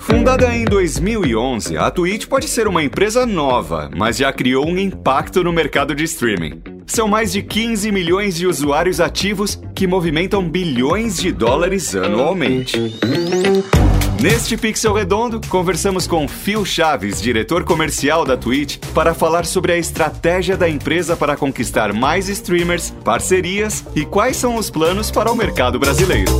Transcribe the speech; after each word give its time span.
Fundada 0.00 0.52
em 0.54 0.64
2011, 0.64 1.76
a 1.76 1.90
Twitch 1.90 2.26
pode 2.26 2.48
ser 2.48 2.66
uma 2.66 2.82
empresa 2.82 3.26
nova, 3.26 3.90
mas 3.94 4.16
já 4.16 4.32
criou 4.32 4.66
um 4.66 4.78
impacto 4.78 5.44
no 5.44 5.52
mercado 5.52 5.94
de 5.94 6.04
streaming. 6.04 6.62
São 6.86 7.06
mais 7.06 7.30
de 7.30 7.42
15 7.42 7.92
milhões 7.92 8.34
de 8.34 8.46
usuários 8.46 8.98
ativos 8.98 9.60
que 9.74 9.86
movimentam 9.86 10.42
bilhões 10.48 11.18
de 11.18 11.30
dólares 11.30 11.94
anualmente. 11.94 12.98
Neste 14.20 14.56
Pixel 14.56 14.94
Redondo, 14.94 15.40
conversamos 15.48 16.06
com 16.06 16.26
Phil 16.26 16.64
Chaves, 16.64 17.20
diretor 17.20 17.64
comercial 17.64 18.24
da 18.24 18.36
Twitch, 18.36 18.78
para 18.94 19.14
falar 19.14 19.46
sobre 19.46 19.72
a 19.72 19.78
estratégia 19.78 20.56
da 20.56 20.68
empresa 20.68 21.14
para 21.14 21.36
conquistar 21.36 21.92
mais 21.92 22.28
streamers, 22.28 22.90
parcerias 23.04 23.84
e 23.94 24.04
quais 24.04 24.36
são 24.36 24.56
os 24.56 24.70
planos 24.70 25.10
para 25.10 25.30
o 25.30 25.36
mercado 25.36 25.78
brasileiro. 25.78 26.32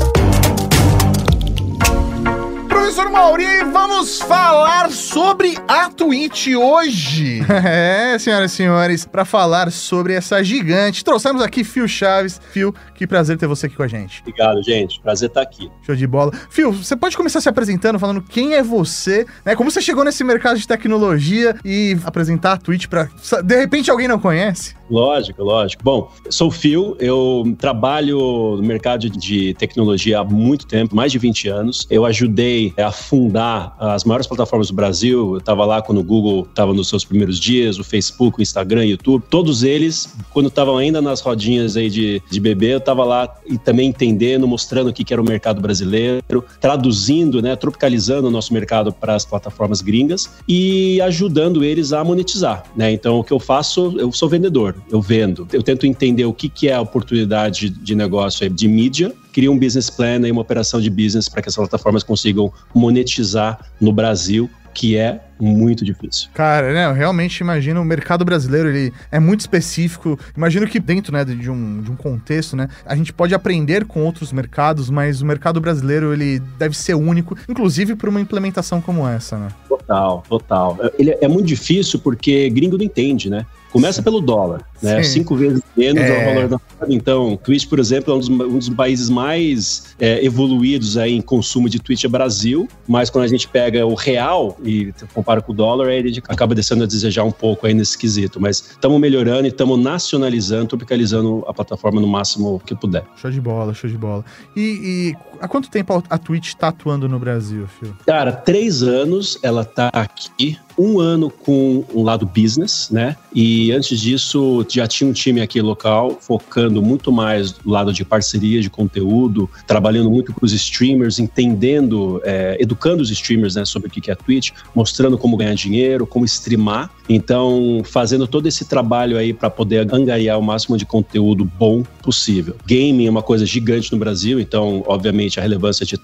Professor 2.81 3.11
Mauri, 3.11 3.63
vamos 3.71 4.23
falar 4.23 4.91
sobre 4.91 5.55
a 5.69 5.91
Twitch 5.91 6.49
hoje. 6.57 7.43
É, 7.63 8.19
senhoras 8.19 8.53
e 8.53 8.57
senhores, 8.57 9.05
para 9.05 9.25
falar 9.25 9.71
sobre 9.71 10.15
essa 10.15 10.43
gigante, 10.43 11.05
trouxemos 11.05 11.43
aqui 11.43 11.63
Fio 11.63 11.87
Chaves. 11.87 12.41
Fio, 12.53 12.75
que 12.95 13.07
prazer 13.07 13.37
ter 13.37 13.47
você 13.47 13.67
aqui 13.67 13.77
com 13.77 13.83
a 13.83 13.87
gente. 13.87 14.21
Obrigado, 14.23 14.63
gente. 14.63 14.99
Prazer 15.01 15.29
estar 15.29 15.43
aqui. 15.43 15.71
Show 15.83 15.95
de 15.95 16.07
bola. 16.07 16.33
Fio, 16.49 16.73
você 16.73 16.97
pode 16.97 17.17
começar 17.17 17.41
se 17.43 17.49
apresentando, 17.51 17.99
falando 17.99 18.23
quem 18.23 18.55
é 18.55 18.63
você, 18.63 19.27
né? 19.45 19.55
Como 19.55 19.71
você 19.71 19.83
chegou 19.83 20.03
nesse 20.03 20.25
mercado 20.25 20.59
de 20.59 20.67
tecnologia 20.67 21.55
e 21.63 21.99
apresentar 22.03 22.53
a 22.53 22.57
Twitch 22.57 22.87
para 22.87 23.11
de 23.45 23.57
repente 23.57 23.91
alguém 23.91 24.09
não 24.09 24.19
conhece? 24.19 24.80
Lógico, 24.91 25.45
lógico. 25.45 25.85
Bom, 25.85 26.11
sou 26.29 26.49
o 26.49 26.51
Phil, 26.51 26.97
eu 26.99 27.45
trabalho 27.59 28.57
no 28.57 28.63
mercado 28.63 29.09
de 29.09 29.55
tecnologia 29.55 30.19
há 30.19 30.25
muito 30.25 30.67
tempo, 30.67 30.97
mais 30.97 31.13
de 31.13 31.19
20 31.19 31.49
anos. 31.49 31.87
Eu 31.89 32.05
ajudei 32.05 32.75
a 32.77 32.91
fundar 32.91 33.77
as 33.79 34.03
maiores 34.03 34.27
plataformas 34.27 34.69
do 34.69 34.75
Brasil. 34.75 35.35
Eu 35.35 35.39
estava 35.39 35.65
lá 35.65 35.81
quando 35.81 35.99
o 35.99 36.05
Google 36.05 36.43
estava 36.43 36.75
nos 36.75 36.89
seus 36.89 37.05
primeiros 37.05 37.39
dias, 37.39 37.79
o 37.79 37.85
Facebook, 37.85 38.41
o 38.41 38.43
Instagram, 38.43 38.81
o 38.81 38.85
YouTube. 38.85 39.23
Todos 39.31 39.63
eles, 39.63 40.13
quando 40.33 40.49
estavam 40.49 40.77
ainda 40.77 41.01
nas 41.01 41.21
rodinhas 41.21 41.77
aí 41.77 41.89
de, 41.89 42.21
de 42.29 42.41
bebê, 42.41 42.75
eu 42.75 42.79
estava 42.79 43.05
lá 43.05 43.33
e 43.47 43.57
também 43.57 43.89
entendendo, 43.89 44.49
mostrando 44.49 44.91
o 44.91 44.93
que, 44.93 45.11
era 45.13 45.23
o 45.23 45.25
mercado 45.25 45.61
brasileiro, 45.61 46.45
traduzindo, 46.61 47.41
né, 47.41 47.55
tropicalizando 47.55 48.29
o 48.29 48.31
nosso 48.31 48.53
mercado 48.53 48.93
para 48.93 49.15
as 49.15 49.25
plataformas 49.25 49.81
gringas 49.81 50.31
e 50.49 51.01
ajudando 51.01 51.65
eles 51.65 51.93
a 51.93 52.03
monetizar. 52.03 52.65
Né? 52.77 52.93
Então, 52.93 53.21
o 53.21 53.25
que 53.25 53.33
eu 53.33 53.39
faço, 53.39 53.95
eu 53.99 54.11
sou 54.13 54.29
vendedor 54.29 54.80
eu 54.91 55.01
vendo. 55.01 55.47
Eu 55.53 55.63
tento 55.63 55.87
entender 55.87 56.25
o 56.25 56.33
que, 56.33 56.49
que 56.49 56.69
é 56.69 56.75
a 56.75 56.81
oportunidade 56.81 57.71
de 57.71 57.95
negócio 57.95 58.49
de 58.49 58.69
mídia, 58.69 59.13
crio 59.33 59.53
um 59.53 59.59
business 59.59 59.91
plan 59.91 60.27
e 60.27 60.31
uma 60.31 60.43
operação 60.43 60.81
de 60.81 60.91
business 60.91 61.29
para 61.29 61.43
que 61.43 61.49
as 61.49 61.57
plataformas 61.57 62.03
consigam 62.03 62.53
monetizar 62.75 63.59
no 63.81 63.93
Brasil 63.93 64.51
que 64.73 64.97
é 64.97 65.21
muito 65.39 65.85
difícil. 65.85 66.29
Cara, 66.35 66.73
né, 66.73 66.87
eu 66.87 66.93
realmente 66.93 67.39
imagino 67.39 67.81
o 67.81 67.85
mercado 67.85 68.25
brasileiro, 68.25 68.69
ele 68.69 68.93
é 69.11 69.19
muito 69.19 69.41
específico. 69.41 70.19
Imagino 70.37 70.67
que 70.67 70.79
dentro, 70.79 71.13
né, 71.13 71.25
de 71.25 71.51
um, 71.51 71.83
de 71.83 71.91
um 71.91 71.97
contexto, 71.97 72.57
né, 72.57 72.69
a 72.85 72.95
gente 72.95 73.13
pode 73.13 73.35
aprender 73.35 73.85
com 73.85 74.05
outros 74.05 74.33
mercados, 74.33 74.91
mas 74.91 75.23
o 75.23 75.27
mercado 75.27 75.61
brasileiro, 75.61 76.13
ele 76.13 76.39
deve 76.59 76.77
ser 76.77 76.95
único, 76.95 77.37
inclusive 77.49 77.95
por 77.95 78.09
uma 78.09 78.21
implementação 78.21 78.81
como 78.81 79.07
essa, 79.09 79.37
né? 79.39 79.49
Total, 79.69 80.23
total. 80.29 80.79
Ele 80.99 81.17
é 81.21 81.29
muito 81.29 81.47
difícil 81.47 81.99
porque 81.99 82.49
gringo 82.51 82.77
não 82.77 82.85
entende, 82.85 83.29
né? 83.29 83.45
Começa 83.73 84.03
pelo 84.03 84.21
dólar, 84.21 84.67
né? 84.83 85.03
Sim. 85.03 85.21
Cinco 85.21 85.37
vezes 85.37 85.63
menos 85.77 86.03
é. 86.03 86.11
o 86.11 86.25
valor 86.25 86.49
da 86.49 86.59
moeda. 86.59 86.95
Então, 86.95 87.37
Twitch, 87.37 87.69
por 87.69 87.79
exemplo, 87.79 88.13
é 88.13 88.17
um 88.17 88.19
dos, 88.19 88.29
um 88.29 88.59
dos 88.59 88.69
países 88.71 89.09
mais 89.09 89.95
é, 89.99 90.25
evoluídos 90.25 90.97
aí 90.97 91.15
em 91.15 91.21
consumo 91.21 91.69
de 91.69 91.79
Twitch 91.79 92.05
é 92.05 92.09
Brasil, 92.09 92.69
mas 92.89 93.11
quando 93.11 93.25
a 93.25 93.29
gente 93.29 93.47
pega 93.47 93.87
o 93.87 93.95
real 93.95 94.57
e 94.65 94.93
compara 95.15 95.41
com 95.41 95.53
o 95.53 95.55
dólar, 95.55 95.89
aí 95.89 95.99
ele 95.99 96.23
acaba 96.29 96.55
deixando 96.55 96.83
a 96.85 96.87
desejar 96.87 97.25
um 97.25 97.31
pouco 97.31 97.67
aí 97.67 97.75
nesse 97.75 97.97
quesito. 97.97 98.41
Mas 98.41 98.71
estamos 98.71 98.99
melhorando 98.99 99.47
e 99.47 99.49
estamos 99.49 99.79
nacionalizando, 99.79 100.67
tropicalizando 100.69 101.45
a 101.47 101.55
plataforma 101.55 102.01
no 102.01 102.09
máximo 102.09 102.61
que 102.67 102.75
puder. 102.75 103.05
Show 103.17 103.31
de 103.31 103.41
bola, 103.41 103.73
show 103.75 103.89
de 103.89 103.97
bola. 103.97 104.25
E, 104.57 105.15
e 105.15 105.17
há 105.41 105.47
quanto 105.47 105.71
tempo 105.71 106.03
a 106.09 106.19
Twitch 106.19 106.49
está 106.49 106.69
atuando 106.69 107.09
no 107.09 107.19
Brasil, 107.19 107.67
Phil? 107.79 107.95
Cara, 108.07 108.33
três 108.33 108.83
anos 108.83 109.39
ela 109.43 109.63
está 109.63 109.89
aqui 109.93 110.59
um 110.79 111.01
ano 111.01 111.31
com 111.31 111.85
um 111.95 112.03
lado 112.03 112.27
business, 112.27 112.89
né? 112.91 113.17
E 113.35 113.71
antes 113.73 114.01
disso 114.01 114.65
já 114.69 114.87
tinha 114.87 115.09
um 115.09 115.13
time 115.13 115.41
aqui 115.41 115.61
local 115.61 116.19
focando 116.21 116.83
muito 116.83 117.13
mais 117.13 117.53
do 117.53 117.71
lado 117.71 117.93
de 117.93 118.05
parceria 118.05 118.61
de 118.61 118.69
conteúdo, 118.69 119.49
trabalhando 119.67 120.11
muito 120.11 120.33
com 120.33 120.45
os 120.45 120.53
streamers, 120.53 121.19
entendendo, 121.19 122.21
é, 122.25 122.57
educando 122.61 123.03
os 123.03 123.11
streamers 123.11 123.55
né, 123.55 123.65
sobre 123.65 123.89
o 123.89 123.91
que 123.91 124.11
é 124.11 124.15
a 124.15 124.17
Twitch, 124.17 124.51
mostrando 124.75 125.17
como 125.17 125.37
ganhar 125.37 125.55
dinheiro, 125.55 126.07
como 126.07 126.25
streamar. 126.25 126.91
Então, 127.09 127.83
fazendo 127.85 128.27
todo 128.27 128.47
esse 128.47 128.65
trabalho 128.65 129.17
aí 129.17 129.33
para 129.33 129.51
poder 129.51 129.93
angariar 129.93 130.39
o 130.39 130.43
máximo 130.43 130.77
de 130.77 130.87
conteúdo 130.87 131.45
bom 131.45 131.83
possível. 132.03 132.55
Gaming 132.67 133.07
é 133.07 133.11
uma 133.11 133.23
coisa 133.23 133.45
gigante 133.45 133.91
no 133.93 133.99
Brasil, 133.99 134.39
então, 134.39 134.85
obviamente, 134.87 135.39
a 135.39 135.43
relevância 135.43 135.85
de, 135.85 135.99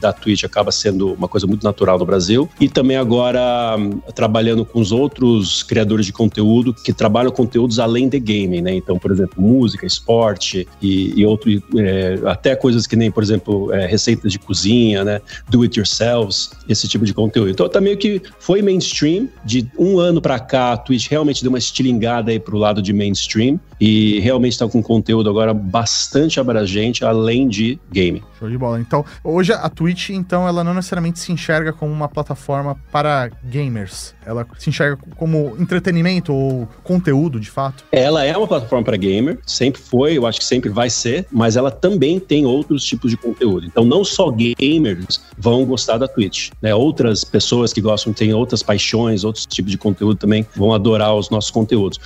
da 0.00 0.12
Twitch 0.12 0.44
acaba 0.44 0.70
sendo 0.70 1.12
uma 1.12 1.28
coisa 1.28 1.46
muito 1.46 1.64
natural 1.64 1.98
no 1.98 2.06
Brasil. 2.06 2.48
E 2.60 2.68
também 2.68 2.96
agora 2.96 3.76
trabalhando 4.14 4.64
com 4.64 4.80
os 4.80 4.92
outros 4.92 5.62
criadores 5.62 6.06
de 6.06 6.12
conteúdo 6.12 6.74
que 6.74 6.92
trabalham 6.92 7.30
conteúdos 7.30 7.78
além 7.78 8.08
de 8.08 8.18
gaming, 8.18 8.62
né? 8.62 8.74
Então, 8.74 8.98
por 8.98 9.10
exemplo, 9.10 9.42
música, 9.42 9.86
esporte 9.86 10.66
e, 10.80 11.18
e 11.18 11.26
outro, 11.26 11.50
é, 11.76 12.18
até 12.26 12.54
coisas 12.54 12.86
que 12.86 12.96
nem, 12.96 13.10
por 13.10 13.22
exemplo, 13.22 13.72
é, 13.72 13.86
receitas 13.86 14.32
de 14.32 14.38
cozinha, 14.38 15.04
né? 15.04 15.20
Do 15.48 15.62
it 15.62 15.78
yourselves, 15.78 16.50
esse 16.68 16.86
tipo 16.88 17.04
de 17.04 17.14
conteúdo. 17.14 17.50
Então, 17.50 17.68
tá 17.68 17.80
meio 17.80 17.96
que 17.96 18.20
foi 18.38 18.62
mainstream. 18.62 19.28
De 19.44 19.68
um 19.78 19.98
ano 19.98 20.20
para 20.20 20.38
cá, 20.38 20.72
a 20.72 20.76
Twitch 20.76 21.08
realmente 21.08 21.42
deu 21.42 21.50
uma 21.50 21.58
estilingada 21.58 22.30
aí 22.30 22.38
pro 22.38 22.56
lado 22.56 22.80
de 22.80 22.92
mainstream 22.92 23.58
e 23.80 24.20
realmente 24.20 24.52
está 24.52 24.68
com 24.68 24.82
conteúdo 24.82 25.28
agora 25.28 25.52
bastante 25.52 26.38
abrangente, 26.38 27.04
além 27.04 27.48
de 27.48 27.80
gaming. 27.90 28.22
Show 28.38 28.48
de 28.48 28.56
bola. 28.56 28.80
Então, 28.80 29.04
hoje 29.24 29.52
a 29.52 29.68
Twitch, 29.68 30.10
então, 30.10 30.46
ela 30.46 30.62
não 30.62 30.74
necessariamente 30.74 31.18
se 31.18 31.32
enxerga 31.32 31.72
como 31.72 31.92
uma 31.92 32.08
plataforma 32.08 32.76
para 32.90 33.30
gamers. 33.44 34.01
Ela 34.24 34.46
se 34.58 34.70
enxerga 34.70 34.98
como 35.16 35.56
entretenimento 35.58 36.32
ou 36.32 36.68
conteúdo, 36.82 37.40
de 37.40 37.50
fato. 37.50 37.84
Ela 37.90 38.24
é 38.24 38.36
uma 38.36 38.46
plataforma 38.46 38.84
para 38.84 38.96
gamer, 38.96 39.38
sempre 39.46 39.80
foi, 39.80 40.16
eu 40.16 40.26
acho 40.26 40.38
que 40.38 40.44
sempre 40.44 40.70
vai 40.70 40.88
ser, 40.88 41.26
mas 41.30 41.56
ela 41.56 41.70
também 41.70 42.18
tem 42.18 42.46
outros 42.46 42.84
tipos 42.84 43.10
de 43.10 43.16
conteúdo. 43.16 43.66
Então, 43.66 43.84
não 43.84 44.04
só 44.04 44.30
gamers 44.30 45.20
vão 45.36 45.64
gostar 45.64 45.98
da 45.98 46.08
Twitch, 46.08 46.50
né? 46.60 46.74
Outras 46.74 47.24
pessoas 47.24 47.72
que 47.72 47.80
gostam, 47.80 48.12
têm 48.12 48.32
outras 48.32 48.62
paixões, 48.62 49.24
outros 49.24 49.46
tipos 49.46 49.70
de 49.70 49.78
conteúdo 49.78 50.16
também 50.16 50.46
vão 50.54 50.72
adorar 50.72 51.14
os 51.14 51.30
nossos 51.30 51.50
conteúdos. 51.50 51.98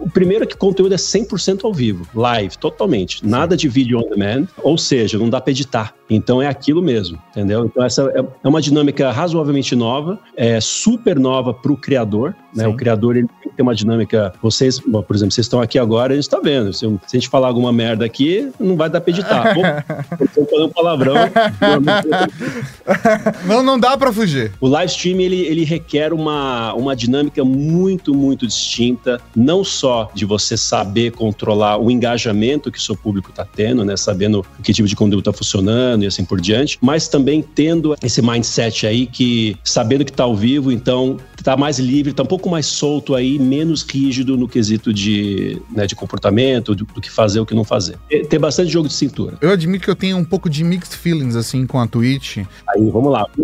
O 0.00 0.10
primeiro 0.10 0.44
é 0.44 0.46
que 0.46 0.54
o 0.54 0.58
conteúdo 0.58 0.94
é 0.94 0.98
100% 0.98 1.64
ao 1.64 1.72
vivo, 1.72 2.06
live, 2.14 2.56
totalmente. 2.58 3.26
Nada 3.26 3.56
de 3.56 3.68
vídeo 3.68 3.98
on 3.98 4.08
demand, 4.08 4.46
ou 4.62 4.76
seja, 4.76 5.18
não 5.18 5.28
dá 5.28 5.40
para 5.40 5.50
editar. 5.50 5.94
Então 6.08 6.42
é 6.42 6.46
aquilo 6.46 6.82
mesmo, 6.82 7.18
entendeu? 7.30 7.64
Então 7.64 7.82
essa 7.82 8.02
é, 8.14 8.20
é 8.20 8.48
uma 8.48 8.60
dinâmica 8.60 9.10
razoavelmente 9.10 9.74
nova, 9.74 10.18
é 10.36 10.60
super 10.60 11.18
nova 11.18 11.33
para 11.42 11.72
o 11.72 11.76
criador, 11.76 12.36
né? 12.54 12.68
O 12.68 12.74
criador 12.74 13.16
ele 13.16 13.28
tem 13.42 13.50
que 13.50 13.56
ter 13.56 13.62
uma 13.62 13.74
dinâmica. 13.74 14.32
Vocês, 14.40 14.78
por 14.78 15.14
exemplo, 15.14 15.32
vocês 15.32 15.46
estão 15.46 15.60
aqui 15.60 15.78
agora, 15.78 16.12
a 16.12 16.16
gente 16.16 16.24
está 16.24 16.40
vendo. 16.40 16.72
Se, 16.72 16.80
se, 16.80 17.16
a 17.16 17.18
gente 17.18 17.28
falar 17.28 17.48
alguma 17.48 17.72
merda 17.72 18.04
aqui, 18.04 18.50
não 18.58 18.76
vai 18.76 18.88
dar 18.88 19.00
para 19.00 19.10
editar. 19.10 19.54
Estou 20.20 20.46
falando 20.46 20.72
palavrão. 20.72 21.14
não, 23.46 23.62
não 23.62 23.78
dá 23.78 23.96
para 23.96 24.12
fugir. 24.12 24.52
O 24.60 24.68
live 24.68 24.90
stream 24.90 25.20
ele, 25.20 25.40
ele 25.40 25.64
requer 25.64 26.12
uma, 26.12 26.74
uma 26.74 26.94
dinâmica 26.94 27.44
muito, 27.44 28.14
muito 28.14 28.46
distinta, 28.46 29.20
não 29.34 29.64
só 29.64 30.10
de 30.14 30.24
você 30.24 30.56
saber 30.56 31.12
controlar 31.12 31.78
o 31.78 31.90
engajamento 31.90 32.70
que 32.70 32.78
o 32.78 32.82
seu 32.82 32.96
público 32.96 33.30
está 33.30 33.44
tendo, 33.44 33.84
né? 33.84 33.96
Sabendo 33.96 34.44
que 34.62 34.72
tipo 34.72 34.88
de 34.88 34.96
conteúdo 34.96 35.20
está 35.20 35.32
funcionando 35.32 36.04
e 36.04 36.06
assim 36.06 36.24
por 36.24 36.40
diante, 36.40 36.78
mas 36.80 37.08
também 37.08 37.42
tendo 37.42 37.96
esse 38.02 38.22
mindset 38.22 38.86
aí 38.86 39.06
que 39.06 39.56
sabendo 39.64 40.04
que 40.04 40.10
está 40.10 40.24
ao 40.24 40.36
vivo, 40.36 40.70
então 40.70 41.18
tá 41.42 41.56
mais 41.56 41.78
livre, 41.78 42.12
tá 42.12 42.22
um 42.22 42.26
pouco 42.26 42.43
mais 42.50 42.66
solto 42.66 43.14
aí, 43.14 43.38
menos 43.38 43.82
rígido 43.82 44.36
no 44.36 44.48
quesito 44.48 44.92
de, 44.92 45.60
né, 45.70 45.86
de 45.86 45.94
comportamento, 45.94 46.74
do, 46.74 46.84
do, 46.84 47.00
que 47.00 47.10
fazer 47.10 47.40
o 47.40 47.46
que 47.46 47.54
não 47.54 47.64
fazer. 47.64 47.96
Tem 48.28 48.38
bastante 48.38 48.70
jogo 48.70 48.88
de 48.88 48.94
cintura. 48.94 49.36
Eu 49.40 49.50
admito 49.50 49.84
que 49.84 49.90
eu 49.90 49.96
tenho 49.96 50.16
um 50.16 50.24
pouco 50.24 50.48
de 50.48 50.62
mixed 50.62 50.96
feelings, 50.96 51.36
assim, 51.36 51.66
com 51.66 51.80
a 51.80 51.86
Twitch. 51.86 52.38
Aí, 52.38 52.90
vamos 52.90 53.12
lá. 53.12 53.26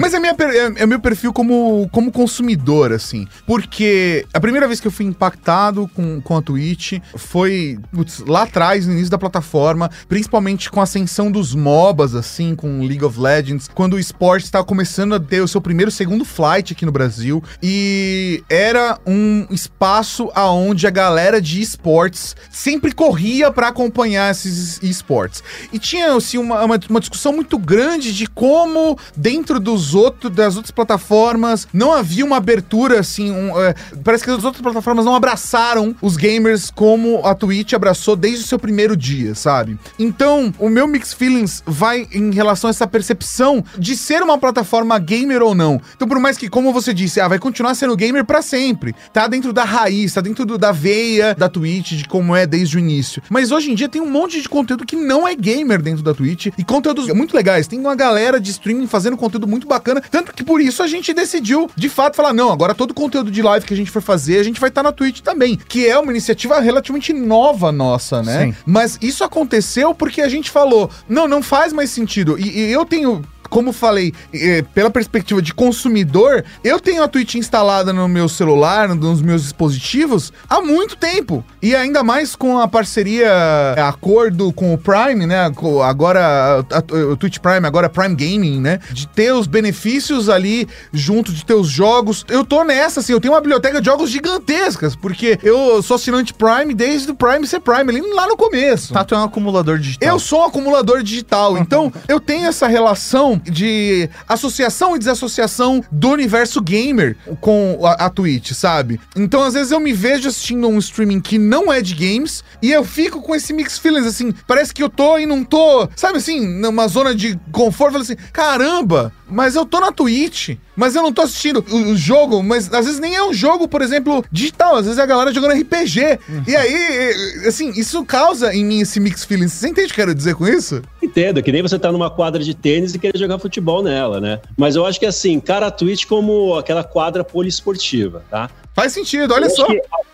Mas 0.00 0.14
é, 0.14 0.20
minha, 0.20 0.36
é, 0.38 0.82
é 0.82 0.86
meu 0.86 1.00
perfil 1.00 1.32
como, 1.32 1.88
como 1.90 2.10
consumidor, 2.10 2.92
assim. 2.92 3.26
Porque 3.46 4.26
a 4.32 4.40
primeira 4.40 4.66
vez 4.66 4.80
que 4.80 4.86
eu 4.86 4.92
fui 4.92 5.06
impactado 5.06 5.88
com, 5.94 6.20
com 6.20 6.36
a 6.36 6.42
Twitch 6.42 6.94
foi 7.16 7.78
putz, 7.92 8.22
lá 8.26 8.42
atrás, 8.42 8.86
no 8.86 8.92
início 8.92 9.10
da 9.10 9.18
plataforma, 9.18 9.90
principalmente 10.08 10.70
com 10.70 10.80
a 10.80 10.84
ascensão 10.84 11.30
dos 11.30 11.54
MOBAs, 11.54 12.14
assim, 12.14 12.54
com 12.54 12.80
League 12.80 13.04
of 13.04 13.18
Legends, 13.18 13.68
quando 13.72 13.94
o 13.94 13.98
esporte 13.98 14.44
estava 14.44 14.64
começando 14.64 14.84
começando 14.84 15.14
a 15.14 15.20
ter 15.20 15.40
o 15.40 15.48
seu 15.48 15.60
primeiro 15.60 15.90
segundo 16.04 16.22
flight 16.22 16.74
aqui 16.74 16.84
no 16.84 16.92
Brasil 16.92 17.42
e 17.62 18.44
era 18.50 18.98
um 19.06 19.46
espaço 19.50 20.30
aonde 20.34 20.86
a 20.86 20.90
galera 20.90 21.40
de 21.40 21.62
esportes 21.62 22.36
sempre 22.50 22.92
corria 22.92 23.50
para 23.50 23.68
acompanhar 23.68 24.30
esses 24.30 24.82
esportes. 24.82 25.42
E 25.72 25.78
tinha 25.78 26.14
assim 26.14 26.36
uma, 26.36 26.62
uma, 26.62 26.78
uma, 26.90 27.00
discussão 27.00 27.32
muito 27.32 27.56
grande 27.56 28.12
de 28.12 28.26
como, 28.26 28.98
dentro 29.16 29.58
dos 29.58 29.94
outros, 29.94 30.30
das 30.30 30.56
outras 30.56 30.70
plataformas, 30.70 31.66
não 31.72 31.90
havia 31.90 32.22
uma 32.22 32.36
abertura, 32.36 33.00
assim, 33.00 33.30
um, 33.30 33.58
é, 33.58 33.74
parece 34.04 34.24
que 34.24 34.30
as 34.30 34.44
outras 34.44 34.60
plataformas 34.60 35.06
não 35.06 35.14
abraçaram 35.14 35.96
os 36.02 36.18
gamers 36.18 36.70
como 36.70 37.24
a 37.24 37.34
Twitch 37.34 37.72
abraçou 37.72 38.14
desde 38.14 38.44
o 38.44 38.46
seu 38.46 38.58
primeiro 38.58 38.94
dia, 38.94 39.34
sabe? 39.34 39.78
Então, 39.98 40.52
o 40.58 40.68
meu 40.68 40.86
mixed 40.86 41.16
feelings 41.16 41.62
vai 41.64 42.06
em 42.12 42.30
relação 42.30 42.68
a 42.68 42.72
essa 42.72 42.86
percepção 42.86 43.64
de 43.78 43.96
ser 43.96 44.22
uma 44.22 44.36
plataforma 44.36 44.98
gamer 44.98 45.40
ou 45.40 45.54
não. 45.54 45.80
Então, 45.94 46.08
por 46.08 46.18
mais 46.18 46.36
que, 46.36 46.48
como 46.48 46.72
você 46.72 46.92
disse, 46.92 47.20
ah, 47.20 47.28
vai 47.28 47.38
continuar 47.38 47.74
sendo 47.74 47.96
gamer 47.96 48.24
para 48.24 48.42
sempre. 48.42 48.94
Tá 49.12 49.26
dentro 49.26 49.52
da 49.52 49.64
raiz, 49.64 50.12
tá 50.12 50.20
dentro 50.20 50.44
do, 50.44 50.58
da 50.58 50.72
veia 50.72 51.34
da 51.34 51.48
Twitch, 51.48 51.92
de 51.92 52.04
como 52.04 52.34
é 52.34 52.46
desde 52.46 52.76
o 52.76 52.80
início. 52.80 53.22
Mas 53.28 53.50
hoje 53.50 53.70
em 53.70 53.74
dia 53.74 53.88
tem 53.88 54.00
um 54.00 54.10
monte 54.10 54.40
de 54.40 54.48
conteúdo 54.48 54.84
que 54.84 54.96
não 54.96 55.26
é 55.26 55.34
gamer 55.34 55.80
dentro 55.80 56.02
da 56.02 56.14
Twitch 56.14 56.46
e 56.56 56.64
conteúdos 56.64 57.08
muito 57.08 57.34
legais. 57.34 57.66
Tem 57.66 57.78
uma 57.78 57.94
galera 57.94 58.40
de 58.40 58.50
streaming 58.50 58.86
fazendo 58.86 59.16
conteúdo 59.16 59.46
muito 59.46 59.66
bacana, 59.66 60.02
tanto 60.10 60.32
que 60.32 60.44
por 60.44 60.60
isso 60.60 60.82
a 60.82 60.86
gente 60.86 61.12
decidiu, 61.12 61.70
de 61.76 61.88
fato, 61.88 62.16
falar: 62.16 62.32
não, 62.32 62.52
agora 62.52 62.74
todo 62.74 62.94
conteúdo 62.94 63.30
de 63.30 63.42
live 63.42 63.66
que 63.66 63.74
a 63.74 63.76
gente 63.76 63.90
for 63.90 64.02
fazer, 64.02 64.38
a 64.38 64.42
gente 64.42 64.60
vai 64.60 64.68
estar 64.68 64.82
tá 64.82 64.88
na 64.88 64.92
Twitch 64.92 65.20
também, 65.20 65.56
que 65.56 65.86
é 65.86 65.98
uma 65.98 66.10
iniciativa 66.10 66.60
relativamente 66.60 67.12
nova 67.12 67.70
nossa, 67.72 68.22
né? 68.22 68.46
Sim. 68.46 68.54
Mas 68.66 68.98
isso 69.00 69.24
aconteceu 69.24 69.94
porque 69.94 70.20
a 70.20 70.28
gente 70.28 70.50
falou: 70.50 70.90
não, 71.08 71.26
não 71.28 71.42
faz 71.42 71.72
mais 71.72 71.90
sentido. 71.90 72.38
E, 72.38 72.48
e 72.48 72.72
eu 72.72 72.84
tenho 72.84 73.22
como 73.54 73.72
falei, 73.72 74.12
é, 74.34 74.62
pela 74.74 74.90
perspectiva 74.90 75.40
de 75.40 75.54
consumidor, 75.54 76.44
eu 76.64 76.80
tenho 76.80 77.04
a 77.04 77.06
Twitch 77.06 77.36
instalada 77.36 77.92
no 77.92 78.08
meu 78.08 78.28
celular, 78.28 78.88
nos 78.88 79.22
meus 79.22 79.42
dispositivos, 79.42 80.32
há 80.50 80.60
muito 80.60 80.96
tempo. 80.96 81.44
E 81.62 81.72
ainda 81.72 82.02
mais 82.02 82.34
com 82.34 82.58
a 82.58 82.66
parceria, 82.66 83.28
é, 83.76 83.80
acordo 83.80 84.52
com 84.52 84.74
o 84.74 84.78
Prime, 84.78 85.24
né? 85.24 85.52
Agora, 85.84 86.66
o 87.12 87.16
Twitch 87.16 87.38
Prime, 87.38 87.64
agora 87.64 87.88
Prime 87.88 88.16
Gaming, 88.16 88.60
né? 88.60 88.80
De 88.90 89.06
ter 89.06 89.32
os 89.32 89.46
benefícios 89.46 90.28
ali 90.28 90.66
junto 90.92 91.32
de 91.32 91.44
teus 91.44 91.68
jogos. 91.68 92.26
Eu 92.28 92.44
tô 92.44 92.64
nessa, 92.64 92.98
assim, 92.98 93.12
eu 93.12 93.20
tenho 93.20 93.34
uma 93.34 93.40
biblioteca 93.40 93.80
de 93.80 93.86
jogos 93.86 94.10
gigantescas, 94.10 94.96
porque 94.96 95.38
eu 95.44 95.80
sou 95.80 95.94
assinante 95.94 96.34
Prime 96.34 96.74
desde 96.74 97.12
o 97.12 97.14
Prime 97.14 97.46
ser 97.46 97.60
Prime, 97.60 97.88
ali 97.88 98.00
lá 98.00 98.26
no 98.26 98.36
começo. 98.36 98.92
Tá, 98.92 99.04
tu 99.04 99.14
é 99.14 99.18
um 99.18 99.22
acumulador 99.22 99.78
digital. 99.78 100.08
Eu 100.08 100.18
sou 100.18 100.40
um 100.40 100.44
acumulador 100.44 101.04
digital, 101.04 101.56
então 101.62 101.92
eu 102.08 102.18
tenho 102.18 102.48
essa 102.48 102.66
relação 102.66 103.40
de 103.44 104.08
associação 104.28 104.96
e 104.96 104.98
desassociação 104.98 105.82
do 105.90 106.10
universo 106.10 106.60
gamer 106.60 107.16
com 107.40 107.80
a, 107.84 108.06
a 108.06 108.10
Twitch, 108.10 108.52
sabe? 108.52 109.00
Então, 109.16 109.42
às 109.42 109.54
vezes, 109.54 109.72
eu 109.72 109.80
me 109.80 109.92
vejo 109.92 110.28
assistindo 110.28 110.68
um 110.68 110.78
streaming 110.78 111.20
que 111.20 111.38
não 111.38 111.72
é 111.72 111.80
de 111.80 111.94
games 111.94 112.42
e 112.62 112.72
eu 112.72 112.84
fico 112.84 113.20
com 113.20 113.34
esse 113.34 113.52
mix 113.52 113.78
feelings, 113.78 114.06
assim, 114.06 114.32
parece 114.46 114.72
que 114.72 114.82
eu 114.82 114.88
tô 114.88 115.18
e 115.18 115.26
não 115.26 115.44
tô, 115.44 115.88
sabe 115.96 116.18
assim, 116.18 116.46
numa 116.46 116.88
zona 116.88 117.14
de 117.14 117.38
conforto, 117.52 117.98
assim, 117.98 118.16
caramba, 118.32 119.12
mas 119.28 119.54
eu 119.54 119.64
tô 119.64 119.80
na 119.80 119.90
Twitch, 119.90 120.56
mas 120.76 120.94
eu 120.94 121.02
não 121.02 121.12
tô 121.12 121.22
assistindo 121.22 121.64
o, 121.70 121.76
o, 121.92 121.96
jogo, 121.96 122.42
mas 122.42 122.72
às 122.72 122.84
vezes 122.84 123.00
nem 123.00 123.14
é 123.14 123.22
um 123.22 123.32
jogo, 123.32 123.66
por 123.66 123.80
exemplo, 123.80 124.24
digital, 124.30 124.76
às 124.76 124.84
vezes 124.84 124.98
é 124.98 125.02
a 125.02 125.06
galera 125.06 125.32
jogando 125.32 125.58
RPG. 125.60 126.18
Uhum. 126.28 126.42
E 126.46 126.56
aí, 126.56 127.14
assim, 127.46 127.70
isso 127.70 128.04
causa 128.04 128.54
em 128.54 128.64
mim 128.64 128.80
esse 128.80 129.00
mix 129.00 129.24
feelings. 129.24 129.52
Você 129.52 129.68
entende 129.68 129.90
o 129.90 129.94
que 129.94 130.00
eu 130.00 130.06
quero 130.06 130.14
dizer 130.14 130.34
com 130.34 130.46
isso? 130.46 130.82
Entendo, 131.02 131.42
que 131.42 131.52
nem 131.52 131.62
você 131.62 131.78
tá 131.78 131.90
numa 131.90 132.10
quadra 132.10 132.42
de 132.42 132.54
tênis 132.54 132.94
e 132.94 132.98
querer 132.98 133.18
jogar 133.18 133.33
futebol 133.38 133.82
nela, 133.82 134.20
né? 134.20 134.40
Mas 134.56 134.76
eu 134.76 134.84
acho 134.84 134.98
que 134.98 135.06
assim, 135.06 135.40
cara 135.40 135.66
a 135.66 135.70
Twitch 135.70 136.06
como 136.06 136.56
aquela 136.56 136.84
quadra 136.84 137.24
poliesportiva, 137.24 138.24
tá? 138.30 138.50
Faz 138.74 138.92
sentido, 138.92 139.32
olha 139.32 139.48
só. 139.48 139.66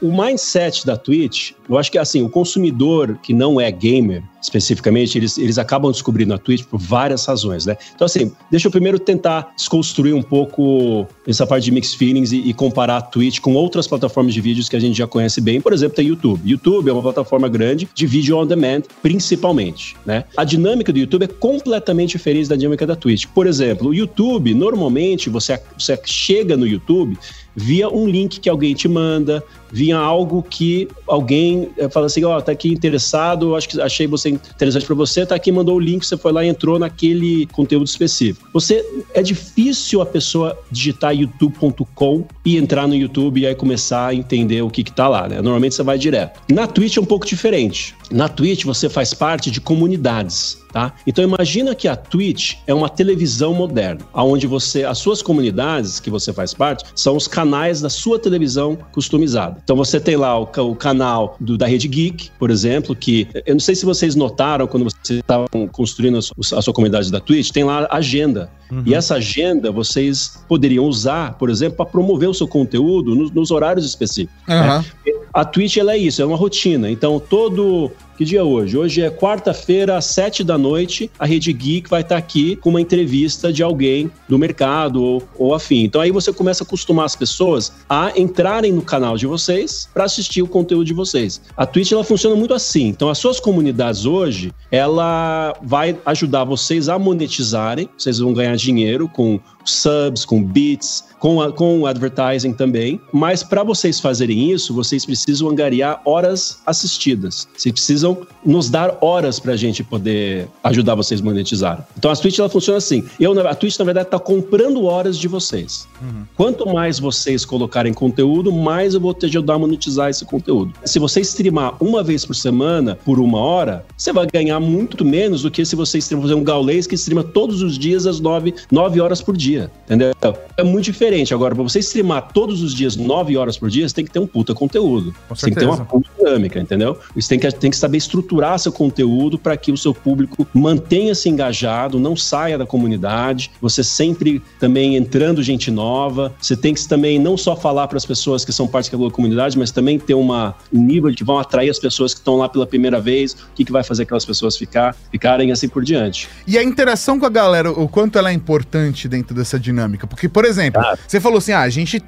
O 0.02 0.12
mindset 0.12 0.84
da 0.84 0.96
Twitch, 0.96 1.52
eu 1.68 1.78
acho 1.78 1.90
que 1.90 1.96
assim, 1.96 2.22
o 2.22 2.28
consumidor 2.28 3.18
que 3.22 3.32
não 3.32 3.58
é 3.58 3.70
gamer, 3.70 4.22
especificamente, 4.42 5.16
eles, 5.16 5.38
eles 5.38 5.58
acabam 5.58 5.90
descobrindo 5.90 6.34
a 6.34 6.38
Twitch 6.38 6.64
por 6.64 6.78
várias 6.78 7.24
razões, 7.24 7.64
né? 7.66 7.76
Então, 7.94 8.04
assim, 8.04 8.32
deixa 8.50 8.68
eu 8.68 8.70
primeiro 8.70 8.98
tentar 8.98 9.52
desconstruir 9.56 10.14
um 10.14 10.22
pouco 10.22 11.06
essa 11.26 11.46
parte 11.46 11.64
de 11.64 11.70
mixed 11.70 11.96
feelings 11.96 12.32
e, 12.32 12.48
e, 12.48 12.54
comparar 12.54 12.96
a 12.98 13.02
Twitch 13.02 13.40
com 13.40 13.54
outras 13.54 13.86
plataformas 13.86 14.34
de 14.34 14.40
vídeos 14.40 14.68
que 14.68 14.76
a 14.76 14.80
gente 14.80 14.96
já 14.96 15.06
conhece 15.06 15.40
bem. 15.40 15.60
Por 15.60 15.72
exemplo, 15.72 15.96
tem 15.96 16.06
YouTube. 16.06 16.40
YouTube 16.44 16.88
é 16.88 16.92
uma 16.92 17.02
plataforma 17.02 17.48
grande 17.48 17.88
de 17.94 18.06
vídeo 18.06 18.36
on 18.36 18.46
demand, 18.46 18.82
principalmente, 19.02 19.96
né? 20.04 20.24
A 20.36 20.44
dinâmica 20.44 20.92
do 20.92 20.98
YouTube 20.98 21.24
é 21.24 21.28
completamente 21.28 22.10
diferente 22.10 22.48
da 22.48 22.56
dinâmica 22.56 22.86
da 22.86 22.96
Twitch. 22.96 23.26
Por 23.34 23.46
exemplo, 23.46 23.88
o 23.88 23.94
YouTube, 23.94 24.54
normalmente, 24.54 25.30
você, 25.30 25.60
você 25.78 25.98
chega 26.04 26.56
no 26.56 26.66
YouTube 26.66 27.18
via 27.54 27.88
um 27.88 28.08
link 28.08 28.40
que 28.40 28.48
alguém 28.48 28.74
te 28.74 28.88
manda, 28.88 29.44
via 29.72 29.96
algo 29.96 30.42
que 30.42 30.88
alguém 31.06 31.70
é, 31.76 31.88
fala 31.88 32.06
assim, 32.06 32.24
ó, 32.24 32.36
oh, 32.36 32.42
tá 32.42 32.52
aqui 32.52 32.68
interessado, 32.68 33.54
acho 33.54 33.68
que 33.68 33.80
achei 33.80 34.06
você 34.06 34.28
interessante 34.30 34.86
para 34.86 34.94
você, 34.94 35.24
tá 35.24 35.34
aqui, 35.34 35.52
mandou 35.52 35.76
o 35.76 35.80
link, 35.80 36.04
você 36.04 36.16
foi 36.16 36.32
lá 36.32 36.44
e 36.44 36.48
entrou 36.48 36.78
naquele 36.78 37.46
conteúdo 37.46 37.86
específico. 37.86 38.48
Você 38.52 38.84
é 39.14 39.22
difícil 39.22 40.00
a 40.00 40.06
pessoa 40.06 40.58
digitar 40.70 41.14
youtube.com 41.14 42.24
e 42.44 42.56
entrar 42.56 42.86
no 42.86 42.94
YouTube 42.94 43.40
e 43.40 43.46
aí 43.46 43.54
começar 43.54 44.08
a 44.08 44.14
entender 44.14 44.62
o 44.62 44.70
que 44.70 44.82
que 44.82 44.92
tá 44.92 45.08
lá, 45.08 45.28
né? 45.28 45.36
Normalmente 45.36 45.74
você 45.74 45.82
vai 45.82 45.98
direto. 45.98 46.40
Na 46.50 46.66
Twitch 46.66 46.96
é 46.96 47.00
um 47.00 47.04
pouco 47.04 47.26
diferente. 47.26 47.94
Na 48.10 48.28
Twitch 48.28 48.64
você 48.64 48.88
faz 48.88 49.14
parte 49.14 49.50
de 49.50 49.60
comunidades. 49.60 50.60
Tá? 50.72 50.94
Então 51.04 51.24
imagina 51.24 51.74
que 51.74 51.88
a 51.88 51.96
Twitch 51.96 52.54
é 52.64 52.72
uma 52.72 52.88
televisão 52.88 53.52
moderna, 53.52 54.02
onde 54.14 54.46
você, 54.46 54.84
as 54.84 54.98
suas 54.98 55.20
comunidades 55.20 55.98
que 55.98 56.08
você 56.08 56.32
faz 56.32 56.54
parte, 56.54 56.84
são 56.94 57.16
os 57.16 57.26
canais 57.26 57.80
da 57.80 57.90
sua 57.90 58.20
televisão 58.20 58.78
customizada. 58.92 59.59
Então 59.62 59.76
você 59.76 60.00
tem 60.00 60.16
lá 60.16 60.38
o, 60.38 60.42
o 60.42 60.74
canal 60.74 61.36
do, 61.40 61.56
da 61.56 61.66
Rede 61.66 61.88
Geek, 61.88 62.30
por 62.38 62.50
exemplo, 62.50 62.94
que 62.94 63.28
eu 63.46 63.54
não 63.54 63.60
sei 63.60 63.74
se 63.74 63.84
vocês 63.84 64.14
notaram 64.14 64.66
quando 64.66 64.84
vocês 64.84 65.20
estavam 65.20 65.68
construindo 65.70 66.18
a, 66.18 66.58
a 66.58 66.62
sua 66.62 66.72
comunidade 66.74 67.10
da 67.10 67.20
Twitch, 67.20 67.50
tem 67.50 67.64
lá 67.64 67.86
a 67.90 67.96
agenda. 67.96 68.50
Uhum. 68.70 68.82
E 68.86 68.94
essa 68.94 69.16
agenda 69.16 69.70
vocês 69.70 70.42
poderiam 70.48 70.84
usar, 70.84 71.34
por 71.34 71.50
exemplo, 71.50 71.76
para 71.76 71.86
promover 71.86 72.28
o 72.28 72.34
seu 72.34 72.46
conteúdo 72.46 73.14
nos, 73.14 73.30
nos 73.30 73.50
horários 73.50 73.84
específicos. 73.84 74.36
Uhum. 74.48 74.54
Né? 74.54 74.84
A 75.32 75.44
Twitch 75.44 75.76
ela 75.76 75.92
é 75.92 75.98
isso, 75.98 76.20
é 76.20 76.24
uma 76.24 76.36
rotina. 76.36 76.90
Então 76.90 77.20
todo 77.20 77.90
que 78.20 78.24
dia 78.26 78.40
é 78.40 78.42
hoje? 78.42 78.76
Hoje 78.76 79.00
é 79.00 79.10
quarta-feira, 79.10 79.96
às 79.96 80.04
sete 80.04 80.44
da 80.44 80.58
noite. 80.58 81.10
A 81.18 81.24
Rede 81.24 81.50
Geek 81.54 81.88
vai 81.88 82.02
estar 82.02 82.18
aqui 82.18 82.54
com 82.54 82.68
uma 82.68 82.78
entrevista 82.78 83.50
de 83.50 83.62
alguém 83.62 84.10
do 84.28 84.38
mercado 84.38 85.02
ou, 85.02 85.22
ou 85.38 85.54
afim. 85.54 85.84
Então 85.84 86.02
aí 86.02 86.10
você 86.10 86.30
começa 86.30 86.62
a 86.62 86.66
acostumar 86.66 87.06
as 87.06 87.16
pessoas 87.16 87.72
a 87.88 88.12
entrarem 88.14 88.72
no 88.72 88.82
canal 88.82 89.16
de 89.16 89.26
vocês 89.26 89.88
para 89.94 90.04
assistir 90.04 90.42
o 90.42 90.46
conteúdo 90.46 90.84
de 90.84 90.92
vocês. 90.92 91.40
A 91.56 91.64
Twitch 91.64 91.92
ela 91.92 92.04
funciona 92.04 92.36
muito 92.36 92.52
assim. 92.52 92.88
Então 92.88 93.08
as 93.08 93.16
suas 93.16 93.40
comunidades 93.40 94.04
hoje, 94.04 94.52
ela 94.70 95.56
vai 95.62 95.96
ajudar 96.04 96.44
vocês 96.44 96.90
a 96.90 96.98
monetizarem. 96.98 97.88
Vocês 97.96 98.18
vão 98.18 98.34
ganhar 98.34 98.54
dinheiro 98.54 99.08
com 99.08 99.40
subs, 99.64 100.24
com 100.24 100.42
bits, 100.42 101.04
com, 101.18 101.40
a, 101.40 101.52
com 101.52 101.80
o 101.80 101.86
advertising 101.86 102.52
também. 102.52 103.00
Mas 103.12 103.42
para 103.42 103.62
vocês 103.62 104.00
fazerem 104.00 104.50
isso, 104.50 104.74
vocês 104.74 105.04
precisam 105.04 105.48
angariar 105.48 106.00
horas 106.04 106.60
assistidas. 106.66 107.48
Vocês 107.56 107.72
precisam 107.72 108.09
nos 108.44 108.70
dar 108.70 108.98
horas 109.00 109.38
para 109.38 109.52
a 109.52 109.56
gente 109.56 109.82
poder 109.84 110.48
ajudar 110.64 110.94
vocês 110.94 111.20
a 111.20 111.24
monetizar. 111.24 111.86
Então 111.98 112.10
a 112.10 112.16
Twitch 112.16 112.38
ela 112.38 112.48
funciona 112.48 112.78
assim. 112.78 113.04
Eu, 113.18 113.38
a 113.46 113.54
Twitch, 113.54 113.78
na 113.78 113.84
verdade, 113.84 114.06
está 114.06 114.18
comprando 114.18 114.84
horas 114.84 115.18
de 115.18 115.28
vocês. 115.28 115.86
Uhum. 116.00 116.24
Quanto 116.36 116.66
mais 116.66 116.98
vocês 116.98 117.44
colocarem 117.44 117.92
conteúdo, 117.92 118.52
mais 118.52 118.94
eu 118.94 119.00
vou 119.00 119.12
te 119.12 119.26
ajudar 119.26 119.54
a 119.54 119.58
monetizar 119.58 120.08
esse 120.10 120.24
conteúdo. 120.24 120.72
Se 120.84 120.98
você 120.98 121.20
streamar 121.20 121.74
uma 121.80 122.02
vez 122.02 122.24
por 122.24 122.34
semana, 122.34 122.98
por 123.04 123.18
uma 123.18 123.38
hora, 123.38 123.84
você 123.96 124.12
vai 124.12 124.26
ganhar 124.26 124.60
muito 124.60 125.04
menos 125.04 125.42
do 125.42 125.50
que 125.50 125.64
se 125.64 125.76
você 125.76 125.98
streamar, 125.98 126.28
fazer 126.28 126.34
um 126.34 126.44
gaulês 126.44 126.86
que 126.86 126.94
streama 126.94 127.24
todos 127.24 127.62
os 127.62 127.78
dias 127.78 128.06
às 128.06 128.20
nove, 128.20 128.54
nove 128.70 129.00
horas 129.00 129.20
por 129.20 129.36
dia 129.36 129.70
entendeu? 129.90 130.12
É 130.56 130.62
muito 130.62 130.84
diferente. 130.84 131.34
Agora, 131.34 131.54
para 131.54 131.64
você 131.64 131.80
streamar 131.80 132.32
todos 132.32 132.62
os 132.62 132.74
dias, 132.74 132.96
9 132.96 133.36
horas 133.36 133.58
por 133.58 133.68
dia, 133.68 133.88
você 133.88 133.94
tem 133.94 134.04
que 134.04 134.10
ter 134.10 134.20
um 134.20 134.26
puta 134.26 134.54
conteúdo. 134.54 135.14
Você 135.28 135.46
tem 135.46 135.54
que 135.54 135.60
ter 135.60 135.66
uma 135.66 135.84
puta 135.84 136.08
dinâmica, 136.16 136.60
entendeu? 136.60 136.96
Você 137.14 137.28
tem 137.28 137.38
que, 137.38 137.58
tem 137.58 137.70
que 137.70 137.76
saber 137.76 137.96
estruturar 138.00 138.58
seu 138.58 138.72
conteúdo 138.72 139.38
para 139.38 139.56
que 139.56 139.70
o 139.70 139.76
seu 139.76 139.94
público 139.94 140.46
mantenha-se 140.52 141.28
engajado, 141.28 142.00
não 142.00 142.16
saia 142.16 142.58
da 142.58 142.66
comunidade. 142.66 143.50
Você 143.60 143.84
sempre 143.84 144.42
também 144.58 144.96
entrando 144.96 145.42
gente 145.42 145.70
nova. 145.70 146.34
Você 146.40 146.56
tem 146.56 146.74
que 146.74 146.88
também 146.88 147.18
não 147.18 147.36
só 147.36 147.54
falar 147.54 147.86
para 147.88 147.96
as 147.96 148.06
pessoas 148.06 148.44
que 148.44 148.52
são 148.52 148.66
parte 148.66 148.90
da 148.90 149.10
comunidade, 149.10 149.58
mas 149.58 149.70
também 149.70 149.98
ter 149.98 150.14
uma, 150.14 150.54
um 150.72 150.82
nível 150.82 151.12
que 151.14 151.22
vão 151.22 151.38
atrair 151.38 151.70
as 151.70 151.78
pessoas 151.78 152.14
que 152.14 152.20
estão 152.20 152.36
lá 152.36 152.48
pela 152.48 152.66
primeira 152.66 153.00
vez, 153.00 153.32
o 153.32 153.36
que, 153.54 153.64
que 153.64 153.72
vai 153.72 153.84
fazer 153.84 154.04
aquelas 154.04 154.24
pessoas 154.24 154.56
ficar, 154.56 154.96
ficarem 155.10 155.52
assim 155.52 155.68
por 155.68 155.84
diante. 155.84 156.28
E 156.46 156.58
a 156.58 156.62
interação 156.62 157.18
com 157.18 157.26
a 157.26 157.30
galera, 157.30 157.70
o 157.70 157.88
quanto 157.88 158.18
ela 158.18 158.30
é 158.30 158.32
importante 158.32 159.08
dentro 159.08 159.34
dessa 159.34 159.58
dinâmica. 159.58 160.06
Porque, 160.06 160.28
por 160.28 160.44
exemplo, 160.44 160.80
ah. 160.80 160.96
você 161.06 161.20
falou 161.20 161.38
assim: 161.38 161.52
ah, 161.52 161.60
a 161.60 161.68
gente. 161.68 162.02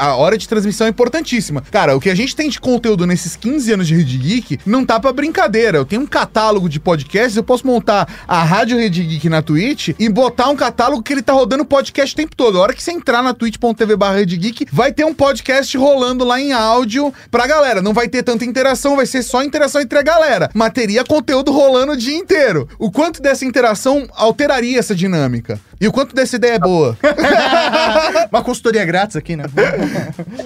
A, 0.00 0.16
hora 0.16 0.38
de 0.38 0.48
transmissão 0.48 0.86
é 0.86 0.90
importantíssima. 0.90 1.62
Cara, 1.70 1.96
o 1.96 2.00
que 2.00 2.10
a 2.10 2.14
gente 2.14 2.34
tem 2.34 2.48
de 2.48 2.60
conteúdo 2.60 3.06
nesses 3.06 3.36
15 3.36 3.72
anos 3.72 3.86
de 3.86 3.94
Rede 3.94 4.18
Geek 4.18 4.58
não 4.64 4.84
tá 4.84 4.98
pra 5.00 5.12
brincadeira. 5.16 5.78
Eu 5.78 5.84
tenho 5.84 6.02
um 6.02 6.06
catálogo 6.06 6.68
de 6.68 6.78
podcasts, 6.78 7.36
eu 7.36 7.42
posso 7.42 7.66
montar 7.66 8.06
a 8.28 8.44
Rádio 8.44 8.78
Rede 8.78 9.02
Geek 9.02 9.28
na 9.28 9.42
Twitch 9.42 9.88
e 9.98 10.08
botar 10.08 10.48
um 10.48 10.56
catálogo 10.56 11.02
que 11.02 11.12
ele 11.12 11.22
tá 11.22 11.32
rodando 11.32 11.64
podcast 11.64 12.14
o 12.14 12.16
tempo 12.16 12.36
todo. 12.36 12.58
A 12.58 12.60
hora 12.60 12.74
que 12.74 12.82
você 12.82 12.92
entrar 12.92 13.22
na 13.22 13.32
twitch.tv 13.32 13.96
barra 13.96 14.22
Geek, 14.22 14.66
vai 14.70 14.92
ter 14.92 15.04
um 15.04 15.14
podcast 15.14 15.76
rolando 15.76 16.24
lá 16.24 16.40
em 16.40 16.52
áudio 16.52 17.12
pra 17.30 17.46
galera. 17.46 17.80
Não 17.80 17.94
vai 17.94 18.08
ter 18.08 18.22
tanta 18.22 18.44
interação, 18.44 18.96
vai 18.96 19.06
ser 19.06 19.22
só 19.22 19.42
interação 19.42 19.80
entre 19.80 19.98
a 19.98 20.02
galera. 20.02 20.50
Mas 20.52 20.72
teria 20.72 21.02
conteúdo 21.04 21.50
rolando 21.50 21.92
o 21.92 21.96
dia 21.96 22.16
inteiro. 22.16 22.68
O 22.78 22.90
quanto 22.90 23.22
dessa 23.22 23.44
interação 23.44 24.06
alteraria 24.14 24.78
essa 24.78 24.94
dinâmica? 24.94 25.58
E 25.80 25.86
o 25.86 25.92
quanto 25.92 26.14
dessa 26.14 26.36
ideia 26.36 26.54
é 26.54 26.58
boa? 26.58 26.96
Uma 28.32 28.42
consultoria 28.42 28.84
grátis 28.84 29.14
aqui, 29.14 29.36
né? 29.36 29.44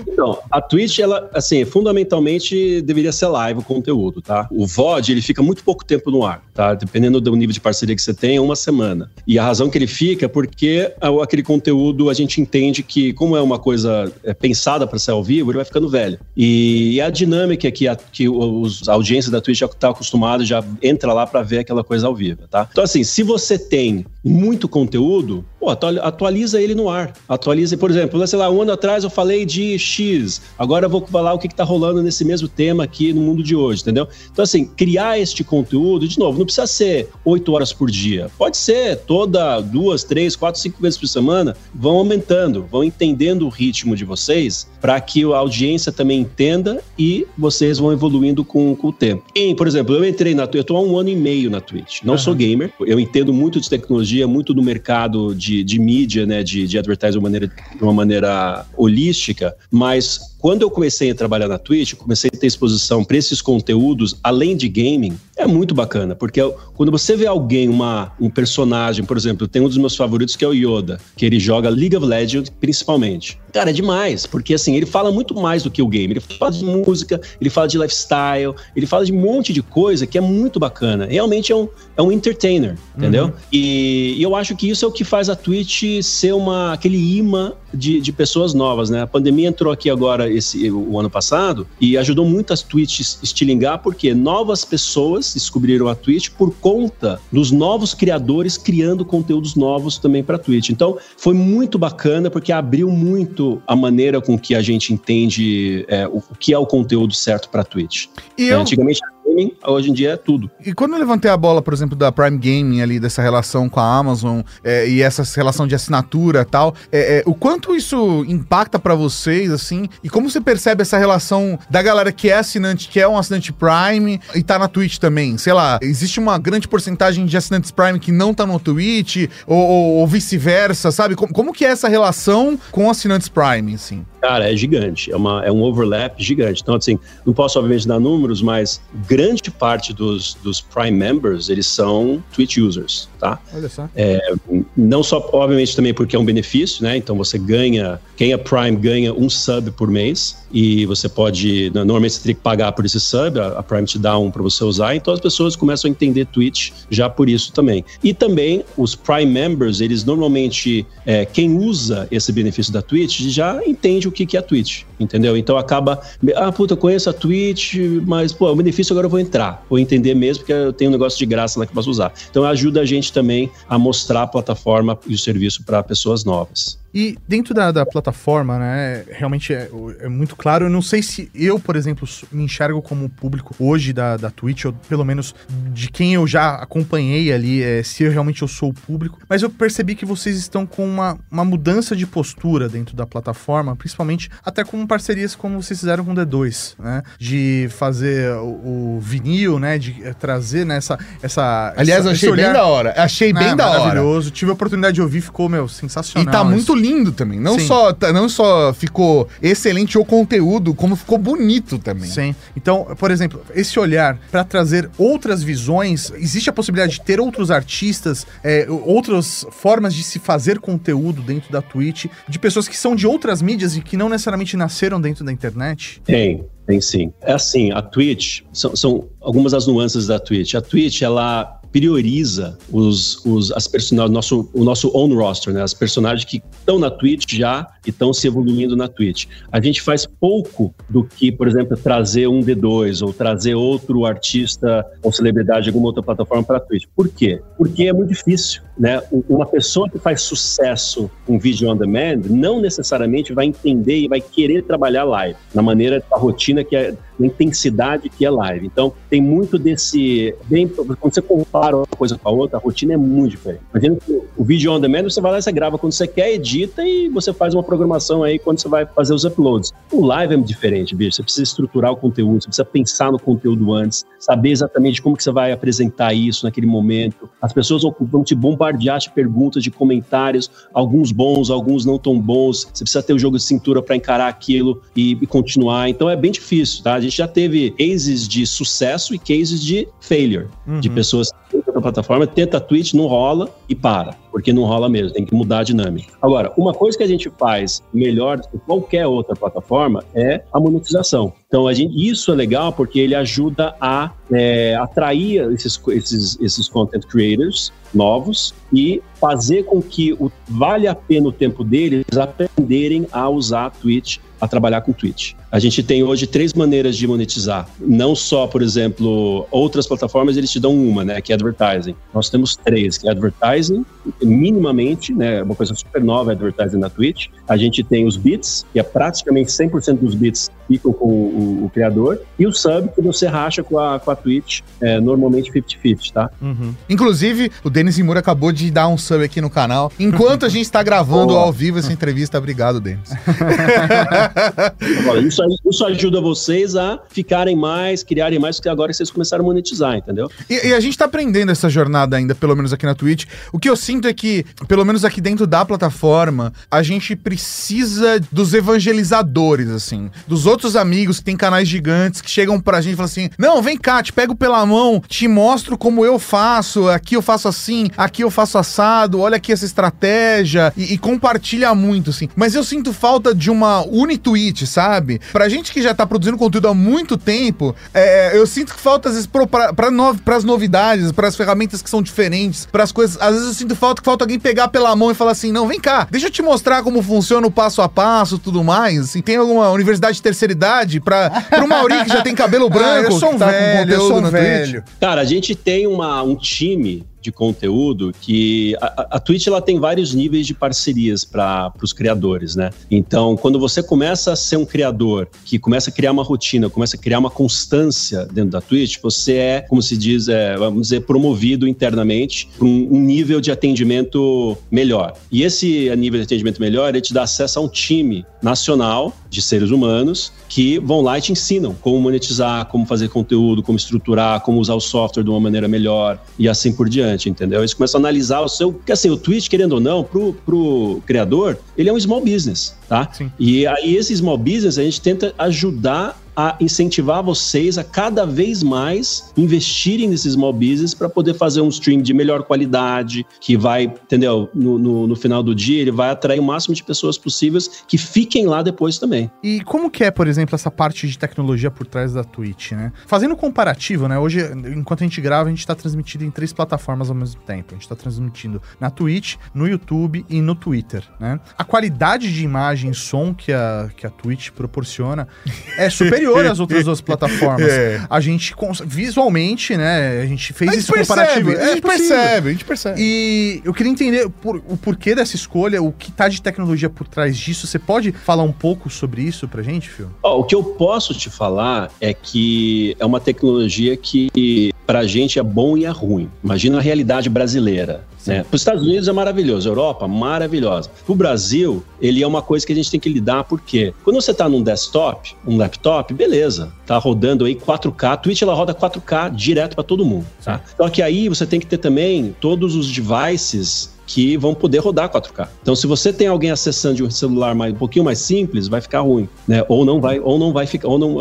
então, 0.08 0.38
a 0.50 0.60
Twitch, 0.60 0.98
ela, 0.98 1.30
assim, 1.32 1.64
fundamentalmente 1.64 2.82
deveria 2.82 3.12
ser 3.12 3.28
live 3.28 3.60
o 3.60 3.62
conteúdo, 3.62 4.20
tá? 4.20 4.48
O 4.50 4.66
VOD, 4.66 5.12
ele 5.12 5.22
fica 5.22 5.42
muito 5.42 5.62
pouco 5.62 5.84
tempo 5.84 6.10
no 6.10 6.24
ar, 6.24 6.42
tá? 6.54 6.74
Dependendo 6.74 7.20
do 7.20 7.34
nível 7.36 7.52
de 7.52 7.60
parceria 7.60 7.94
que 7.94 8.02
você 8.02 8.14
tem, 8.14 8.36
é 8.36 8.40
uma 8.40 8.56
semana. 8.56 9.10
E 9.26 9.38
a 9.38 9.44
razão 9.44 9.70
que 9.70 9.78
ele 9.78 9.86
fica 9.86 10.26
é 10.26 10.28
porque 10.28 10.92
aquele 11.22 11.42
conteúdo 11.42 12.10
a 12.10 12.14
gente 12.14 12.40
entende 12.40 12.82
que, 12.82 13.12
como 13.12 13.36
é 13.36 13.42
uma 13.42 13.58
coisa 13.58 14.12
é, 14.24 14.34
pensada 14.34 14.86
para 14.86 14.98
ser 14.98 15.12
ao 15.12 15.22
vivo, 15.22 15.50
ele 15.50 15.56
vai 15.56 15.64
ficando 15.64 15.88
velho. 15.88 16.18
E 16.36 17.00
a 17.00 17.10
dinâmica 17.10 17.70
que 17.70 17.86
a, 17.86 17.96
que 17.96 18.28
os, 18.28 18.88
a 18.88 18.92
audiência 18.94 19.30
da 19.30 19.40
Twitch 19.40 19.58
já 19.58 19.66
está 19.66 19.90
acostumada, 19.90 20.44
já 20.44 20.64
entra 20.82 21.12
lá 21.12 21.26
para 21.26 21.42
ver 21.42 21.58
aquela 21.58 21.84
coisa 21.84 22.06
ao 22.06 22.14
vivo, 22.14 22.42
tá? 22.48 22.68
Então, 22.70 22.84
assim, 22.84 23.04
se 23.04 23.22
você 23.22 23.58
tem 23.58 24.04
muito 24.24 24.68
conteúdo, 24.68 25.44
pô, 25.58 25.70
atualiza 25.70 26.60
ele 26.60 26.74
no 26.74 26.88
ar. 26.88 27.12
Atualiza, 27.28 27.76
por 27.76 27.90
exemplo, 27.90 28.26
sei 28.26 28.38
lá, 28.38 28.50
um 28.50 28.62
ano 28.62 28.72
atrás 28.72 29.04
eu 29.04 29.10
falei 29.10 29.44
de 29.44 29.78
X, 29.78 30.42
agora 30.58 30.86
eu 30.86 30.90
vou 30.90 31.06
falar 31.06 31.32
o 31.32 31.38
que 31.38 31.46
está 31.46 31.64
rolando 31.64 32.02
nesse 32.02 32.24
mesmo 32.24 32.48
tema 32.48 32.84
aqui 32.84 33.12
no 33.12 33.20
mundo 33.20 33.42
de 33.42 33.56
hoje, 33.56 33.82
entendeu? 33.82 34.08
Então, 34.30 34.39
assim, 34.42 34.64
criar 34.64 35.18
este 35.18 35.42
conteúdo, 35.42 36.06
de 36.06 36.18
novo, 36.18 36.38
não 36.38 36.44
precisa 36.44 36.66
ser 36.66 37.08
oito 37.24 37.52
horas 37.52 37.72
por 37.72 37.90
dia. 37.90 38.30
Pode 38.38 38.56
ser 38.56 38.96
toda 38.98 39.60
duas, 39.60 40.04
três, 40.04 40.36
quatro, 40.36 40.60
cinco 40.60 40.80
vezes 40.80 40.98
por 40.98 41.06
semana, 41.06 41.56
vão 41.74 41.96
aumentando, 41.96 42.66
vão 42.70 42.84
entendendo 42.84 43.46
o 43.46 43.48
ritmo 43.48 43.96
de 43.96 44.04
vocês 44.04 44.68
para 44.80 45.00
que 45.00 45.24
a 45.24 45.36
audiência 45.36 45.92
também 45.92 46.20
entenda 46.20 46.82
e 46.98 47.26
vocês 47.36 47.78
vão 47.78 47.92
evoluindo 47.92 48.44
com, 48.44 48.74
com 48.74 48.88
o 48.88 48.92
tempo. 48.92 49.24
Por 49.56 49.66
exemplo, 49.66 49.94
eu 49.94 50.04
entrei 50.04 50.34
na 50.34 50.46
Twitch, 50.46 50.60
eu 50.60 50.64
tô 50.64 50.76
há 50.76 50.82
um 50.82 50.98
ano 50.98 51.08
e 51.10 51.16
meio 51.16 51.50
na 51.50 51.60
Twitch. 51.60 52.02
Não 52.02 52.14
uhum. 52.14 52.18
sou 52.18 52.34
gamer, 52.34 52.72
eu 52.80 52.98
entendo 52.98 53.32
muito 53.32 53.60
de 53.60 53.68
tecnologia, 53.68 54.26
muito 54.26 54.54
do 54.54 54.62
mercado 54.62 55.34
de, 55.34 55.62
de 55.62 55.78
mídia, 55.78 56.26
né, 56.26 56.42
de, 56.42 56.66
de 56.66 56.78
advertising 56.78 57.12
de 57.12 57.18
uma 57.18 57.22
maneira, 57.22 57.46
de 57.48 57.82
uma 57.82 57.92
maneira 57.92 58.66
holística, 58.76 59.54
mas 59.70 60.30
quando 60.40 60.62
eu 60.62 60.70
comecei 60.70 61.10
a 61.10 61.14
trabalhar 61.14 61.48
na 61.48 61.58
Twitch, 61.58 61.94
comecei 61.94 62.30
a 62.32 62.36
ter 62.36 62.46
exposição 62.46 63.04
para 63.04 63.18
esses 63.18 63.42
conteúdos, 63.42 64.16
além 64.22 64.56
de 64.56 64.68
gaming, 64.68 65.18
é 65.36 65.46
muito 65.46 65.74
bacana, 65.74 66.14
porque 66.14 66.40
quando 66.74 66.90
você 66.90 67.14
vê 67.14 67.26
alguém, 67.26 67.68
uma, 67.68 68.12
um 68.18 68.30
personagem, 68.30 69.04
por 69.04 69.18
exemplo, 69.18 69.46
tem 69.46 69.60
um 69.60 69.68
dos 69.68 69.76
meus 69.76 69.94
favoritos 69.94 70.36
que 70.36 70.44
é 70.44 70.48
o 70.48 70.54
Yoda, 70.54 70.98
que 71.14 71.26
ele 71.26 71.38
joga 71.38 71.68
League 71.68 71.94
of 71.94 72.06
Legends 72.06 72.50
principalmente. 72.50 73.38
Cara, 73.52 73.70
é 73.70 73.72
demais, 73.72 74.26
porque 74.26 74.54
assim, 74.54 74.69
ele 74.76 74.86
fala 74.86 75.10
muito 75.10 75.34
mais 75.34 75.62
do 75.62 75.70
que 75.70 75.82
o 75.82 75.88
game. 75.88 76.12
Ele 76.12 76.20
fala 76.20 76.52
de 76.52 76.64
música, 76.64 77.20
ele 77.40 77.50
fala 77.50 77.68
de 77.68 77.78
lifestyle, 77.78 78.54
ele 78.74 78.86
fala 78.86 79.04
de 79.04 79.12
um 79.12 79.20
monte 79.20 79.52
de 79.52 79.62
coisa 79.62 80.06
que 80.06 80.18
é 80.18 80.20
muito 80.20 80.58
bacana. 80.58 81.06
Realmente 81.06 81.52
é 81.52 81.56
um, 81.56 81.68
é 81.96 82.02
um 82.02 82.12
entertainer, 82.12 82.76
entendeu? 82.96 83.26
Uhum. 83.26 83.32
E, 83.52 84.14
e, 84.18 84.22
eu 84.22 84.34
acho 84.34 84.54
que 84.56 84.68
isso 84.68 84.84
é 84.84 84.88
o 84.88 84.92
que 84.92 85.04
faz 85.04 85.28
a 85.28 85.36
Twitch 85.36 86.02
ser 86.02 86.32
uma, 86.32 86.72
aquele 86.72 87.18
imã 87.18 87.52
de, 87.72 88.00
de 88.00 88.12
pessoas 88.12 88.52
novas, 88.52 88.90
né? 88.90 89.02
A 89.02 89.06
pandemia 89.06 89.48
entrou 89.48 89.72
aqui 89.72 89.88
agora 89.88 90.30
esse, 90.30 90.70
o 90.70 90.98
ano 90.98 91.08
passado 91.08 91.66
e 91.80 91.96
ajudou 91.96 92.24
muito 92.24 92.52
as 92.52 92.62
Twitches 92.62 93.18
estilingar, 93.22 93.78
porque 93.78 94.12
novas 94.12 94.64
pessoas 94.64 95.34
descobriram 95.34 95.88
a 95.88 95.94
Twitch 95.94 96.30
por 96.30 96.52
conta 96.54 97.20
dos 97.32 97.50
novos 97.50 97.94
criadores 97.94 98.56
criando 98.56 99.04
conteúdos 99.04 99.54
novos 99.54 99.98
também 99.98 100.22
para 100.22 100.36
a 100.36 100.38
Twitch. 100.38 100.70
Então, 100.70 100.98
foi 101.16 101.34
muito 101.34 101.78
bacana 101.78 102.30
porque 102.30 102.52
abriu 102.52 102.90
muito 102.90 103.62
a 103.66 103.76
maneira 103.76 104.20
com 104.20 104.38
que 104.38 104.54
a 104.54 104.59
gente 104.62 104.92
entende 104.92 105.84
é, 105.88 106.06
o, 106.06 106.18
o, 106.18 106.34
que 106.38 106.52
é 106.52 106.58
o 106.58 106.66
conteúdo 106.66 107.14
certo 107.14 107.48
para 107.48 107.62
a 107.62 107.64
Twitch. 107.64 108.06
E 108.36 108.48
é, 108.48 108.54
eu... 108.54 108.60
Antigamente 108.60 109.00
gaming, 109.30 109.52
hoje 109.66 109.90
em 109.90 109.92
dia 109.92 110.12
é 110.12 110.16
tudo. 110.16 110.50
E 110.64 110.72
quando 110.72 110.92
eu 110.92 110.98
levantei 110.98 111.30
a 111.30 111.36
bola, 111.36 111.62
por 111.62 111.72
exemplo, 111.72 111.96
da 111.96 112.10
Prime 112.10 112.36
Gaming 112.36 112.80
ali, 112.80 112.98
dessa 112.98 113.22
relação 113.22 113.68
com 113.68 113.80
a 113.80 113.98
Amazon 113.98 114.40
é, 114.62 114.88
e 114.88 115.02
essa 115.02 115.22
relação 115.36 115.66
de 115.66 115.74
assinatura 115.74 116.42
e 116.42 116.44
tal, 116.44 116.74
é, 116.90 117.18
é, 117.18 117.22
o 117.26 117.34
quanto 117.34 117.74
isso 117.74 118.24
impacta 118.28 118.78
para 118.78 118.94
vocês, 118.94 119.50
assim, 119.50 119.88
e 120.02 120.08
como 120.08 120.28
você 120.28 120.40
percebe 120.40 120.82
essa 120.82 120.98
relação 120.98 121.58
da 121.68 121.82
galera 121.82 122.12
que 122.12 122.28
é 122.28 122.38
assinante, 122.38 122.88
que 122.88 123.00
é 123.00 123.08
um 123.08 123.16
assinante 123.16 123.52
Prime 123.52 124.20
e 124.34 124.42
tá 124.42 124.58
na 124.58 124.68
Twitch 124.68 124.98
também? 124.98 125.38
Sei 125.38 125.52
lá, 125.52 125.78
existe 125.82 126.18
uma 126.18 126.38
grande 126.38 126.68
porcentagem 126.68 127.26
de 127.26 127.36
assinantes 127.36 127.70
Prime 127.70 127.98
que 127.98 128.12
não 128.12 128.34
tá 128.34 128.46
no 128.46 128.58
Twitch, 128.58 129.28
ou, 129.46 129.58
ou, 129.58 129.94
ou 129.96 130.06
vice-versa, 130.06 130.90
sabe? 130.90 131.14
Como, 131.14 131.32
como 131.32 131.52
que 131.52 131.64
é 131.64 131.68
essa 131.68 131.88
relação 131.88 132.58
com 132.70 132.90
assinantes 132.90 133.28
Prime, 133.28 133.74
assim? 133.74 134.04
Cara, 134.20 134.52
é 134.52 134.56
gigante, 134.56 135.10
é, 135.10 135.16
uma, 135.16 135.44
é 135.44 135.50
um 135.50 135.62
overlap 135.62 136.22
gigante. 136.22 136.62
Então, 136.62 136.74
assim, 136.74 136.98
não 137.24 137.32
posso 137.32 137.58
obviamente 137.58 137.88
dar 137.88 137.98
números, 137.98 138.42
mas 138.42 138.80
grande 139.08 139.50
parte 139.50 139.92
dos, 139.92 140.34
dos 140.42 140.60
Prime 140.60 140.90
members, 140.90 141.48
eles 141.48 141.66
são 141.66 142.22
Twitch 142.32 142.58
users, 142.58 143.08
tá? 143.18 143.38
Olha 143.54 143.68
só. 143.68 143.88
É, 143.96 144.34
não 144.76 145.02
só, 145.02 145.28
obviamente, 145.32 145.74
também 145.74 145.94
porque 145.94 146.14
é 146.14 146.18
um 146.18 146.24
benefício, 146.24 146.82
né? 146.84 146.96
Então 146.96 147.16
você 147.16 147.38
ganha, 147.38 148.00
quem 148.16 148.32
é 148.32 148.36
Prime 148.36 148.76
ganha 148.76 149.12
um 149.14 149.30
sub 149.30 149.70
por 149.72 149.88
mês 149.88 150.39
e 150.52 150.86
você 150.86 151.08
pode, 151.08 151.70
normalmente 151.74 152.14
você 152.14 152.22
tem 152.22 152.34
que 152.34 152.40
pagar 152.40 152.72
por 152.72 152.84
esse 152.84 153.00
sub, 153.00 153.38
a, 153.38 153.62
Prime 153.62 153.86
te 153.86 153.98
dá 153.98 154.18
um 154.18 154.30
para 154.30 154.42
você 154.42 154.64
usar, 154.64 154.96
então 154.96 155.14
as 155.14 155.20
pessoas 155.20 155.54
começam 155.54 155.88
a 155.88 155.90
entender 155.90 156.26
Twitch 156.26 156.70
já 156.90 157.08
por 157.08 157.28
isso 157.28 157.52
também. 157.52 157.84
E 158.02 158.12
também 158.12 158.64
os 158.76 158.94
Prime 158.94 159.26
members, 159.26 159.80
eles 159.80 160.04
normalmente, 160.04 160.86
é, 161.06 161.24
quem 161.24 161.56
usa 161.56 162.08
esse 162.10 162.32
benefício 162.32 162.72
da 162.72 162.82
Twitch 162.82 163.20
já 163.22 163.60
entende 163.66 164.08
o 164.08 164.12
que, 164.12 164.26
que 164.26 164.36
é 164.36 164.40
a 164.40 164.42
Twitch, 164.42 164.82
entendeu? 164.98 165.36
Então 165.36 165.56
acaba, 165.56 166.00
ah, 166.34 166.50
puta, 166.50 166.74
eu 166.74 166.76
conheço 166.76 167.08
a 167.08 167.12
Twitch, 167.12 167.76
mas, 168.06 168.32
pô, 168.32 168.50
o 168.50 168.56
benefício 168.56 168.92
agora 168.92 169.06
eu 169.06 169.10
vou 169.10 169.20
entrar, 169.20 169.64
vou 169.68 169.78
entender 169.78 170.14
mesmo, 170.14 170.40
porque 170.40 170.52
eu 170.52 170.72
tenho 170.72 170.90
um 170.90 170.92
negócio 170.92 171.18
de 171.18 171.26
graça 171.26 171.58
lá 171.58 171.66
que 171.66 171.72
eu 171.72 171.74
posso 171.74 171.90
usar. 171.90 172.12
Então 172.30 172.44
ajuda 172.44 172.80
a 172.80 172.84
gente 172.84 173.12
também 173.12 173.50
a 173.68 173.78
mostrar 173.78 174.22
a 174.22 174.26
plataforma 174.26 174.98
e 175.06 175.14
o 175.14 175.18
serviço 175.18 175.62
para 175.64 175.82
pessoas 175.82 176.24
novas. 176.24 176.79
E 176.92 177.16
dentro 177.26 177.54
da, 177.54 177.70
da 177.70 177.86
plataforma, 177.86 178.58
né, 178.58 179.04
realmente 179.10 179.54
é, 179.54 179.70
é, 180.00 180.08
muito 180.08 180.34
claro. 180.34 180.66
Eu 180.66 180.70
não 180.70 180.82
sei 180.82 181.02
se 181.02 181.30
eu, 181.34 181.58
por 181.58 181.76
exemplo, 181.76 182.08
me 182.32 182.44
enxergo 182.44 182.82
como 182.82 183.08
público 183.08 183.54
hoje 183.58 183.92
da, 183.92 184.16
da 184.16 184.30
Twitch, 184.30 184.64
ou 184.64 184.72
pelo 184.88 185.04
menos 185.04 185.34
de 185.72 185.88
quem 185.88 186.14
eu 186.14 186.26
já 186.26 186.54
acompanhei 186.56 187.32
ali, 187.32 187.62
é, 187.62 187.82
se 187.82 188.02
eu 188.02 188.10
realmente 188.10 188.42
eu 188.42 188.48
sou 188.48 188.70
o 188.70 188.74
público. 188.74 189.18
Mas 189.28 189.42
eu 189.42 189.50
percebi 189.50 189.94
que 189.94 190.04
vocês 190.04 190.36
estão 190.36 190.66
com 190.66 190.84
uma, 190.84 191.18
uma 191.30 191.44
mudança 191.44 191.94
de 191.94 192.06
postura 192.06 192.68
dentro 192.68 192.96
da 192.96 193.06
plataforma, 193.06 193.76
principalmente 193.76 194.28
até 194.44 194.64
com 194.64 194.84
parcerias 194.86 195.34
como 195.34 195.62
vocês 195.62 195.78
fizeram 195.78 196.04
com 196.04 196.12
o 196.12 196.14
D2, 196.14 196.74
né? 196.78 197.02
De 197.18 197.68
fazer 197.70 198.32
o, 198.34 198.96
o 198.96 199.00
vinil, 199.00 199.58
né? 199.58 199.78
De 199.78 200.02
é, 200.02 200.12
trazer 200.12 200.66
nessa. 200.66 200.98
Essa, 201.22 201.72
Aliás, 201.76 202.04
essa, 202.04 202.10
achei 202.10 202.34
bem 202.34 202.52
da 202.52 202.64
hora. 202.64 202.94
Achei 202.96 203.32
bem 203.32 203.50
ah, 203.50 203.54
da 203.54 203.68
hora. 203.68 203.78
Maravilhoso. 203.80 204.30
Tive 204.30 204.50
a 204.50 204.54
oportunidade 204.54 204.94
de 204.94 205.02
ouvir, 205.02 205.20
ficou, 205.20 205.48
meu, 205.48 205.68
sensacional. 205.68 206.28
E 206.28 206.32
tá 206.32 206.42
muito 206.42 206.74
lindo 206.80 207.12
também. 207.12 207.38
Não 207.38 207.58
só, 207.58 207.92
tá, 207.92 208.12
não 208.12 208.28
só 208.28 208.72
ficou 208.72 209.28
excelente 209.42 209.98
o 209.98 210.04
conteúdo, 210.04 210.74
como 210.74 210.96
ficou 210.96 211.18
bonito 211.18 211.78
também. 211.78 212.10
Sim. 212.10 212.34
Então, 212.56 212.86
por 212.98 213.10
exemplo, 213.10 213.42
esse 213.54 213.78
olhar 213.78 214.18
para 214.30 214.44
trazer 214.44 214.90
outras 214.98 215.42
visões, 215.42 216.12
existe 216.16 216.50
a 216.50 216.52
possibilidade 216.52 216.94
de 216.94 217.00
ter 217.02 217.20
outros 217.20 217.50
artistas, 217.50 218.26
é, 218.42 218.66
outras 218.68 219.46
formas 219.50 219.94
de 219.94 220.02
se 220.02 220.18
fazer 220.18 220.58
conteúdo 220.58 221.22
dentro 221.22 221.52
da 221.52 221.62
Twitch, 221.62 222.06
de 222.28 222.38
pessoas 222.38 222.66
que 222.66 222.76
são 222.76 222.94
de 222.96 223.06
outras 223.06 223.42
mídias 223.42 223.76
e 223.76 223.80
que 223.80 223.96
não 223.96 224.08
necessariamente 224.08 224.56
nasceram 224.56 225.00
dentro 225.00 225.24
da 225.24 225.32
internet? 225.32 226.00
Tem. 226.04 226.44
Tem 226.66 226.80
sim. 226.80 227.12
É 227.22 227.32
assim, 227.32 227.72
a 227.72 227.82
Twitch, 227.82 228.42
são, 228.52 228.76
são 228.76 229.08
algumas 229.20 229.50
das 229.50 229.66
nuances 229.66 230.06
da 230.06 230.20
Twitch. 230.20 230.54
A 230.54 230.60
Twitch, 230.60 231.02
ela 231.02 231.59
prioriza 231.72 232.58
os, 232.70 233.24
os, 233.24 233.52
as 233.52 233.66
personagens, 233.66 234.12
nosso, 234.12 234.50
o 234.52 234.64
nosso 234.64 234.90
own 234.94 235.14
roster, 235.14 235.52
né? 235.52 235.62
As 235.62 235.74
personagens 235.74 236.24
que 236.24 236.42
estão 236.58 236.78
na 236.78 236.90
Twitch 236.90 237.34
já 237.34 237.66
e 237.86 237.90
estão 237.90 238.12
se 238.12 238.26
evoluindo 238.26 238.76
na 238.76 238.88
Twitch. 238.88 239.26
A 239.50 239.60
gente 239.60 239.80
faz 239.80 240.06
pouco 240.06 240.74
do 240.88 241.04
que, 241.04 241.30
por 241.32 241.48
exemplo, 241.48 241.76
trazer 241.76 242.26
um 242.26 242.40
D2 242.40 243.04
ou 243.04 243.12
trazer 243.12 243.54
outro 243.54 244.04
artista 244.04 244.84
ou 245.02 245.12
celebridade 245.12 245.64
de 245.64 245.68
alguma 245.70 245.86
outra 245.86 246.02
plataforma 246.02 246.44
para 246.44 246.56
a 246.58 246.60
Twitch. 246.60 246.84
Por 246.94 247.08
quê? 247.08 247.40
Porque 247.56 247.84
é 247.84 247.92
muito 247.92 248.10
difícil, 248.10 248.62
né? 248.78 249.02
Uma 249.28 249.46
pessoa 249.46 249.88
que 249.88 249.98
faz 249.98 250.22
sucesso 250.22 251.10
com 251.26 251.38
vídeo 251.38 251.70
on 251.70 251.76
demand 251.76 252.22
não 252.28 252.60
necessariamente 252.60 253.32
vai 253.32 253.46
entender 253.46 253.98
e 253.98 254.08
vai 254.08 254.20
querer 254.20 254.62
trabalhar 254.62 255.04
live, 255.04 255.36
na 255.54 255.62
maneira 255.62 256.02
da 256.10 256.16
rotina 256.16 256.64
que 256.64 256.76
é 256.76 256.94
na 257.20 257.26
intensidade 257.26 258.08
que 258.08 258.24
é 258.24 258.30
live. 258.30 258.66
Então, 258.66 258.92
tem 259.10 259.20
muito 259.20 259.58
desse. 259.58 260.34
Bem, 260.46 260.66
quando 260.66 261.14
você 261.14 261.20
compara 261.20 261.76
uma 261.76 261.86
coisa 261.86 262.16
com 262.16 262.28
a 262.28 262.32
outra, 262.32 262.56
a 262.56 262.60
rotina 262.60 262.94
é 262.94 262.96
muito 262.96 263.32
diferente. 263.32 263.62
Imagina 263.72 263.96
que 263.96 264.22
o 264.36 264.42
vídeo 264.42 264.72
on 264.72 264.80
demand, 264.80 265.02
você 265.02 265.20
vai 265.20 265.32
lá 265.32 265.40
você 265.40 265.52
grava 265.52 265.78
quando 265.78 265.92
você 265.92 266.06
quer, 266.06 266.32
edita 266.32 266.82
e 266.82 267.08
você 267.08 267.32
faz 267.32 267.54
uma 267.54 267.62
programação 267.70 268.24
aí 268.24 268.36
quando 268.36 268.60
você 268.60 268.68
vai 268.68 268.84
fazer 268.84 269.14
os 269.14 269.24
uploads. 269.24 269.72
O 269.92 270.04
live 270.04 270.34
é 270.34 270.36
diferente, 270.38 270.94
bicho. 270.94 271.12
Você 271.12 271.22
precisa 271.22 271.44
estruturar 271.44 271.92
o 271.92 271.96
conteúdo, 271.96 272.42
você 272.42 272.48
precisa 272.48 272.64
pensar 272.64 273.12
no 273.12 273.18
conteúdo 273.18 273.72
antes, 273.72 274.04
saber 274.18 274.50
exatamente 274.50 275.00
como 275.00 275.16
que 275.16 275.22
você 275.22 275.30
vai 275.30 275.52
apresentar 275.52 276.12
isso 276.12 276.44
naquele 276.44 276.66
momento. 276.66 277.30
As 277.40 277.52
pessoas 277.52 277.82
vão 278.00 278.24
te 278.24 278.34
bombardear 278.34 278.98
de 278.98 279.10
perguntas, 279.10 279.62
de 279.62 279.70
comentários, 279.70 280.50
alguns 280.74 281.12
bons, 281.12 281.48
alguns 281.48 281.84
não 281.84 281.96
tão 281.96 282.20
bons. 282.20 282.68
Você 282.72 282.82
precisa 282.82 283.02
ter 283.02 283.12
o 283.12 283.18
jogo 283.18 283.36
de 283.36 283.44
cintura 283.44 283.80
para 283.80 283.94
encarar 283.94 284.28
aquilo 284.28 284.82
e, 284.96 285.12
e, 285.12 285.26
continuar. 285.26 285.88
Então 285.88 286.10
é 286.10 286.16
bem 286.16 286.32
difícil, 286.32 286.82
tá? 286.82 286.94
A 286.94 287.00
gente 287.00 287.16
já 287.16 287.28
teve 287.28 287.70
cases 287.70 288.26
de 288.26 288.44
sucesso 288.46 289.14
e 289.14 289.18
cases 289.18 289.62
de 289.62 289.86
failure, 290.00 290.48
uhum. 290.66 290.80
de 290.80 290.90
pessoas 290.90 291.30
na 291.74 291.80
plataforma, 291.80 292.26
tenta 292.26 292.56
a 292.56 292.60
Twitch, 292.60 292.94
não 292.94 293.06
rola 293.06 293.48
e 293.68 293.74
para, 293.74 294.14
porque 294.30 294.52
não 294.52 294.64
rola 294.64 294.88
mesmo, 294.88 295.12
tem 295.12 295.24
que 295.24 295.34
mudar 295.34 295.60
a 295.60 295.62
dinâmica. 295.64 296.12
Agora, 296.20 296.52
uma 296.56 296.72
coisa 296.72 296.96
que 296.96 297.04
a 297.04 297.08
gente 297.08 297.30
faz 297.38 297.82
melhor 297.92 298.38
do 298.38 298.48
que 298.48 298.58
qualquer 298.58 299.06
outra 299.06 299.34
plataforma 299.34 300.04
é 300.14 300.42
a 300.52 300.60
monetização. 300.60 301.32
Então, 301.46 301.66
a 301.66 301.74
gente, 301.74 301.94
isso 302.08 302.30
é 302.32 302.34
legal 302.34 302.72
porque 302.72 303.00
ele 303.00 303.14
ajuda 303.14 303.74
a 303.80 304.12
é, 304.30 304.76
atrair 304.76 305.50
esses, 305.52 305.80
esses, 305.88 306.40
esses 306.40 306.68
content 306.68 307.04
creators 307.06 307.72
novos 307.92 308.54
e 308.72 309.02
fazer 309.20 309.64
com 309.64 309.82
que 309.82 310.12
o, 310.14 310.30
vale 310.48 310.88
a 310.88 310.94
pena 310.94 311.28
o 311.28 311.32
tempo 311.32 311.62
deles 311.62 312.04
aprenderem 312.16 313.06
a 313.12 313.28
usar 313.28 313.66
a 313.66 313.70
Twitch 313.70 314.18
a 314.40 314.48
trabalhar 314.48 314.80
com 314.80 314.92
Twitch. 314.92 315.34
A 315.52 315.58
gente 315.58 315.82
tem 315.82 316.02
hoje 316.02 316.26
três 316.26 316.54
maneiras 316.54 316.96
de 316.96 317.06
monetizar. 317.06 317.68
Não 317.78 318.14
só, 318.14 318.46
por 318.46 318.62
exemplo, 318.62 319.46
outras 319.50 319.86
plataformas 319.86 320.36
eles 320.36 320.50
te 320.50 320.58
dão 320.58 320.74
uma, 320.74 321.04
né, 321.04 321.20
que 321.20 321.32
é 321.32 321.34
advertising. 321.34 321.94
Nós 322.14 322.30
temos 322.30 322.56
três, 322.56 322.96
que 322.96 323.08
é 323.08 323.10
advertising, 323.10 323.84
minimamente, 324.22 325.12
né, 325.12 325.42
uma 325.42 325.54
coisa 325.54 325.74
super 325.74 326.02
nova 326.02 326.30
é 326.30 326.34
advertising 326.34 326.78
na 326.78 326.88
Twitch. 326.88 327.26
A 327.48 327.56
gente 327.56 327.82
tem 327.82 328.06
os 328.06 328.16
bits, 328.16 328.64
que 328.72 328.78
é 328.78 328.82
praticamente 328.82 329.50
100% 329.50 329.98
dos 329.98 330.14
bits 330.14 330.50
ficam 330.68 330.92
com 330.92 331.06
o, 331.06 331.64
o, 331.64 331.70
criador, 331.70 332.20
e 332.38 332.46
o 332.46 332.52
sub, 332.52 332.88
que 332.94 333.02
você 333.02 333.26
racha 333.26 333.62
com 333.62 333.78
a, 333.78 333.98
com 333.98 334.10
a 334.12 334.16
Twitch, 334.16 334.60
é, 334.80 335.00
normalmente 335.00 335.50
50-50, 335.50 336.12
tá? 336.12 336.30
Uhum. 336.40 336.72
Inclusive, 336.88 337.50
o 337.64 337.68
Denis 337.68 337.98
Imura 337.98 338.20
acabou 338.20 338.52
de 338.52 338.70
dar 338.70 338.86
um 338.86 338.96
sub 339.10 339.24
aqui 339.24 339.40
no 339.40 339.50
canal, 339.50 339.92
enquanto 339.98 340.46
a 340.46 340.48
gente 340.48 340.62
está 340.62 340.82
gravando 340.82 341.34
ao 341.34 341.52
vivo 341.52 341.78
essa 341.78 341.92
entrevista. 341.92 342.38
Obrigado, 342.38 342.80
Denis. 342.80 343.10
isso, 345.26 345.42
isso 345.68 345.84
ajuda 345.84 346.20
vocês 346.20 346.76
a 346.76 346.98
ficarem 347.08 347.56
mais, 347.56 348.02
criarem 348.02 348.38
mais, 348.38 348.56
porque 348.56 348.68
agora 348.68 348.92
vocês 348.92 349.10
começaram 349.10 349.44
a 349.44 349.46
monetizar, 349.46 349.96
entendeu? 349.96 350.30
E, 350.48 350.68
e, 350.68 350.74
a 350.74 350.80
gente 350.80 350.96
tá 350.96 351.06
aprendendo 351.06 351.50
essa 351.50 351.68
jornada 351.68 352.16
ainda, 352.16 352.34
pelo 352.34 352.54
menos 352.54 352.72
aqui 352.72 352.86
na 352.86 352.94
Twitch. 352.94 353.24
O 353.52 353.58
que 353.58 353.68
eu 353.68 353.76
sinto 353.76 354.06
é 354.06 354.12
que, 354.12 354.44
pelo 354.68 354.84
menos 354.84 355.04
aqui 355.04 355.20
dentro 355.20 355.46
da 355.46 355.64
plataforma, 355.64 356.52
a 356.70 356.82
gente 356.82 357.16
precisa 357.16 358.20
dos 358.30 358.54
evangelizadores, 358.54 359.70
assim, 359.70 360.10
dos 360.26 360.46
outros 360.46 360.76
amigos 360.76 361.18
que 361.18 361.24
têm 361.24 361.36
canais 361.36 361.66
gigantes 361.66 362.20
que 362.20 362.30
chegam 362.30 362.60
pra 362.60 362.80
gente 362.80 362.92
e 362.92 362.96
falam 362.96 363.06
assim: 363.06 363.30
não, 363.38 363.62
vem 363.62 363.76
cá, 363.76 364.02
te 364.02 364.12
pego 364.12 364.36
pela 364.36 364.64
mão, 364.64 365.02
te 365.06 365.26
mostro 365.26 365.76
como 365.76 366.04
eu 366.04 366.18
faço, 366.18 366.88
aqui 366.88 367.16
eu 367.16 367.22
faço 367.22 367.48
assim, 367.48 367.88
aqui 367.96 368.22
eu 368.22 368.30
faço 368.30 368.58
assado, 368.58 368.99
olha 369.12 369.36
aqui 369.36 369.52
essa 369.52 369.64
estratégia, 369.64 370.72
e, 370.76 370.94
e 370.94 370.98
compartilha 370.98 371.74
muito, 371.74 372.10
assim. 372.10 372.28
Mas 372.34 372.54
eu 372.54 372.64
sinto 372.64 372.92
falta 372.92 373.34
de 373.34 373.50
uma 373.50 373.82
unitweet, 373.86 374.66
sabe? 374.66 375.20
Pra 375.32 375.48
gente 375.48 375.72
que 375.72 375.82
já 375.82 375.94
tá 375.94 376.06
produzindo 376.06 376.36
conteúdo 376.36 376.68
há 376.68 376.74
muito 376.74 377.16
tempo, 377.16 377.74
é, 377.94 378.36
eu 378.36 378.46
sinto 378.46 378.74
que 378.74 378.80
falta, 378.80 379.08
às 379.08 379.14
vezes, 379.14 379.26
pro, 379.26 379.46
pra, 379.46 379.72
pra 379.72 379.90
no, 379.90 380.16
pras 380.18 380.44
novidades, 380.44 381.12
pras 381.12 381.36
ferramentas 381.36 381.82
que 381.82 381.90
são 381.90 382.02
diferentes, 382.02 382.66
pras 382.66 382.92
coisas. 382.92 383.20
Às 383.20 383.32
vezes 383.34 383.48
eu 383.48 383.54
sinto 383.54 383.76
falta 383.76 384.00
que 384.00 384.04
falta 384.04 384.24
alguém 384.24 384.38
pegar 384.38 384.68
pela 384.68 384.94
mão 384.96 385.10
e 385.10 385.14
falar 385.14 385.32
assim: 385.32 385.52
não, 385.52 385.66
vem 385.66 385.80
cá, 385.80 386.06
deixa 386.10 386.26
eu 386.26 386.30
te 386.30 386.42
mostrar 386.42 386.82
como 386.82 387.02
funciona 387.02 387.46
o 387.46 387.50
passo 387.50 387.82
a 387.82 387.88
passo 387.88 388.38
tudo 388.38 388.64
mais. 388.64 389.00
Assim, 389.00 389.22
tem 389.22 389.36
alguma 389.36 389.70
universidade 389.70 390.16
de 390.16 390.22
terceira 390.22 390.52
idade 390.52 391.00
pra, 391.00 391.30
pro 391.30 391.68
Mauri 391.68 392.04
que 392.04 392.10
já 392.10 392.22
tem 392.22 392.34
cabelo 392.34 392.68
branco? 392.68 392.80
Ah, 392.90 393.02
eu 393.02 393.12
sou 393.12 393.34
um 393.34 393.38
tá 393.38 393.46
velho, 393.46 393.92
eu 393.92 394.00
sou 394.00 394.18
um 394.18 394.30
velho. 394.30 394.82
Cara, 395.00 395.20
a 395.20 395.24
gente 395.24 395.54
tem 395.54 395.86
uma, 395.86 396.22
um 396.22 396.34
time 396.34 397.06
de 397.20 397.32
conteúdo 397.32 398.12
que 398.20 398.76
a, 398.80 399.16
a 399.16 399.20
Twitch 399.20 399.46
ela 399.46 399.60
tem 399.60 399.78
vários 399.78 400.14
níveis 400.14 400.46
de 400.46 400.54
parcerias 400.54 401.24
para 401.24 401.72
os 401.82 401.92
criadores, 401.92 402.56
né? 402.56 402.70
Então, 402.90 403.36
quando 403.36 403.58
você 403.58 403.82
começa 403.82 404.32
a 404.32 404.36
ser 404.36 404.56
um 404.56 404.64
criador 404.64 405.28
que 405.44 405.58
começa 405.58 405.90
a 405.90 405.92
criar 405.92 406.12
uma 406.12 406.22
rotina, 406.22 406.68
começa 406.68 406.96
a 406.96 406.98
criar 406.98 407.18
uma 407.18 407.30
constância 407.30 408.26
dentro 408.26 408.50
da 408.50 408.60
Twitch, 408.60 408.98
você 409.02 409.34
é, 409.34 409.60
como 409.60 409.82
se 409.82 409.96
diz, 409.96 410.28
é, 410.28 410.56
vamos 410.56 410.82
dizer, 410.82 411.00
promovido 411.02 411.66
internamente 411.66 412.48
para 412.56 412.66
um, 412.66 412.88
um, 412.94 413.00
nível 413.00 413.40
de 413.40 413.50
atendimento 413.50 414.56
melhor. 414.70 415.14
E 415.30 415.42
esse 415.42 415.94
nível 415.96 416.18
de 416.20 416.24
atendimento 416.24 416.60
melhor, 416.60 416.88
ele 416.88 417.00
te 417.00 417.12
dá 417.12 417.22
acesso 417.22 417.58
a 417.58 417.62
um 417.62 417.68
time 417.68 418.24
nacional 418.42 419.14
de 419.28 419.40
seres 419.40 419.70
humanos 419.70 420.32
que 420.48 420.78
vão 420.78 421.00
lá 421.00 421.18
e 421.18 421.20
te 421.20 421.32
ensinam 421.32 421.74
como 421.80 422.00
monetizar, 422.00 422.66
como 422.66 422.84
fazer 422.84 423.08
conteúdo, 423.08 423.62
como 423.62 423.78
estruturar, 423.78 424.40
como 424.40 424.58
usar 424.58 424.74
o 424.74 424.80
software 424.80 425.22
de 425.22 425.30
uma 425.30 425.40
maneira 425.40 425.68
melhor 425.68 426.20
e 426.38 426.48
assim 426.48 426.72
por 426.72 426.88
diante 426.88 427.30
entendeu? 427.30 427.60
Eles 427.60 427.74
começam 427.74 427.98
a 427.98 428.02
analisar 428.02 428.40
o 428.40 428.48
seu. 428.48 428.72
Porque 428.72 428.92
assim, 428.92 429.10
o 429.10 429.16
Twitch, 429.16 429.48
querendo 429.48 429.72
ou 429.74 429.80
não, 429.80 430.04
pro, 430.04 430.34
pro 430.44 431.02
criador, 431.06 431.58
ele 431.76 431.88
é 431.88 431.92
um 431.92 431.98
small 431.98 432.20
business, 432.20 432.76
tá? 432.88 433.08
Sim. 433.12 433.30
E 433.38 433.66
aí, 433.66 433.96
esse 433.96 434.14
small 434.16 434.36
business, 434.36 434.78
a 434.78 434.82
gente 434.82 435.00
tenta 435.00 435.34
ajudar 435.38 436.19
a 436.40 436.56
incentivar 436.58 437.22
vocês 437.22 437.76
a 437.76 437.84
cada 437.84 438.24
vez 438.24 438.62
mais 438.62 439.30
investirem 439.36 440.08
nesses 440.08 440.32
small 440.32 440.54
business 440.54 440.94
para 440.94 441.08
poder 441.08 441.34
fazer 441.34 441.60
um 441.60 441.68
stream 441.68 442.00
de 442.00 442.14
melhor 442.14 442.44
qualidade, 442.44 443.26
que 443.40 443.56
vai, 443.56 443.84
entendeu? 443.84 444.48
No, 444.54 444.78
no, 444.78 445.06
no, 445.06 445.16
final 445.16 445.42
do 445.42 445.54
dia, 445.54 445.80
ele 445.82 445.90
vai 445.90 446.10
atrair 446.10 446.40
o 446.40 446.42
máximo 446.42 446.74
de 446.74 446.82
pessoas 446.82 447.18
possíveis 447.18 447.84
que 447.86 447.98
fiquem 447.98 448.46
lá 448.46 448.62
depois 448.62 448.98
também. 448.98 449.30
E 449.42 449.60
como 449.64 449.90
que 449.90 450.02
é, 450.02 450.10
por 450.10 450.26
exemplo, 450.26 450.54
essa 450.54 450.70
parte 450.70 451.06
de 451.06 451.18
tecnologia 451.18 451.70
por 451.70 451.86
trás 451.86 452.14
da 452.14 452.24
Twitch, 452.24 452.72
né? 452.72 452.90
Fazendo 453.06 453.34
um 453.34 453.36
comparativo, 453.36 454.08
né? 454.08 454.18
Hoje, 454.18 454.40
enquanto 454.74 455.02
a 455.02 455.04
gente 455.04 455.20
grava, 455.20 455.48
a 455.48 455.50
gente 455.50 455.58
está 455.58 455.74
transmitindo 455.74 456.24
em 456.24 456.30
três 456.30 456.52
plataformas 456.52 457.10
ao 457.10 457.14
mesmo 457.14 457.40
tempo. 457.42 457.72
A 457.72 457.74
gente 457.74 457.82
está 457.82 457.96
transmitindo 457.96 458.62
na 458.78 458.90
Twitch, 458.90 459.36
no 459.52 459.68
YouTube 459.68 460.24
e 460.28 460.40
no 460.40 460.54
Twitter, 460.54 461.04
né? 461.18 461.38
A 461.58 461.64
qualidade 461.64 462.32
de 462.32 462.42
imagem 462.42 462.90
e 462.90 462.94
som 462.94 463.34
que 463.34 463.52
a, 463.52 463.90
que 463.94 464.06
a 464.06 464.10
Twitch 464.10 464.50
proporciona 464.50 465.28
é 465.76 465.88
superior 465.90 466.29
superior 466.30 466.52
às 466.52 466.60
outras 466.60 466.84
duas 466.84 467.00
plataformas. 467.00 467.70
É. 467.80 468.00
A 468.10 468.20
gente, 468.20 468.54
visualmente, 468.84 469.76
né, 469.76 470.20
a 470.22 470.26
gente 470.26 470.52
fez 470.52 470.70
a 470.70 470.74
gente 470.74 470.82
esse 470.82 470.92
percebe, 470.92 471.08
comparativo. 471.08 471.50
A 471.50 471.66
gente 471.66 471.78
é 471.78 471.80
percebe, 471.80 472.48
a 472.48 472.52
gente 472.52 472.64
percebe. 472.64 473.00
E 473.00 473.62
eu 473.64 473.72
queria 473.72 473.92
entender 473.92 474.28
por, 474.28 474.56
o 474.68 474.76
porquê 474.76 475.14
dessa 475.14 475.36
escolha, 475.36 475.80
o 475.82 475.92
que 475.92 476.10
tá 476.10 476.28
de 476.28 476.42
tecnologia 476.42 476.90
por 476.90 477.06
trás 477.06 477.36
disso. 477.36 477.66
Você 477.66 477.78
pode 477.78 478.12
falar 478.12 478.42
um 478.42 478.52
pouco 478.52 478.90
sobre 478.90 479.22
isso 479.22 479.46
pra 479.46 479.62
gente, 479.62 479.88
Phil? 479.88 480.08
Oh, 480.22 480.40
o 480.40 480.44
que 480.44 480.54
eu 480.54 480.62
posso 480.62 481.14
te 481.14 481.30
falar 481.30 481.90
é 482.00 482.12
que 482.12 482.96
é 482.98 483.06
uma 483.06 483.20
tecnologia 483.20 483.96
que 483.96 484.72
pra 484.86 485.06
gente 485.06 485.38
é 485.38 485.42
bom 485.42 485.76
e 485.76 485.84
é 485.84 485.90
ruim. 485.90 486.28
Imagina 486.42 486.78
a 486.78 486.80
realidade 486.80 487.30
brasileira. 487.30 488.04
Né? 488.26 488.42
Para 488.42 488.54
os 488.54 488.60
Estados 488.60 488.82
Unidos 488.82 489.08
é 489.08 489.12
maravilhoso, 489.12 489.68
Europa, 489.68 490.06
maravilhosa. 490.06 490.90
Para 491.04 491.12
o 491.12 491.16
Brasil, 491.16 491.82
ele 492.00 492.22
é 492.22 492.26
uma 492.26 492.42
coisa 492.42 492.66
que 492.66 492.72
a 492.72 492.76
gente 492.76 492.90
tem 492.90 493.00
que 493.00 493.08
lidar, 493.08 493.44
porque 493.44 493.94
quando 494.04 494.20
você 494.20 494.32
está 494.32 494.48
num 494.48 494.62
desktop, 494.62 495.34
um 495.46 495.56
laptop, 495.56 496.12
beleza, 496.20 496.70
tá 496.84 496.98
rodando 496.98 497.46
aí 497.46 497.54
4K, 497.54 498.12
a 498.12 498.16
Twitch 498.16 498.42
ela 498.42 498.52
roda 498.52 498.74
4K 498.74 499.34
direto 499.34 499.74
para 499.74 499.82
todo 499.82 500.04
mundo. 500.04 500.26
Tá? 500.44 500.60
Só 500.76 500.86
que 500.90 501.00
aí 501.00 501.30
você 501.30 501.46
tem 501.46 501.58
que 501.58 501.64
ter 501.64 501.78
também 501.78 502.36
todos 502.38 502.76
os 502.76 502.92
devices 502.92 503.98
que 504.06 504.36
vão 504.36 504.52
poder 504.52 504.80
rodar 504.80 505.08
4K. 505.08 505.48
Então, 505.62 505.74
se 505.74 505.86
você 505.86 506.12
tem 506.12 506.26
alguém 506.26 506.50
acessando 506.50 506.96
de 506.96 507.04
um 507.04 507.10
celular 507.10 507.54
mais, 507.54 507.72
um 507.72 507.76
pouquinho 507.76 508.04
mais 508.04 508.18
simples, 508.18 508.66
vai 508.66 508.80
ficar 508.80 509.00
ruim, 509.00 509.28
né? 509.46 509.64
Ou 509.68 509.84
não 509.84 510.00
vai, 510.00 510.18
ou 510.18 510.36
não 510.36 510.52
vai 510.52 510.66
ficar, 510.66 510.88
ou 510.88 510.98
não, 510.98 511.14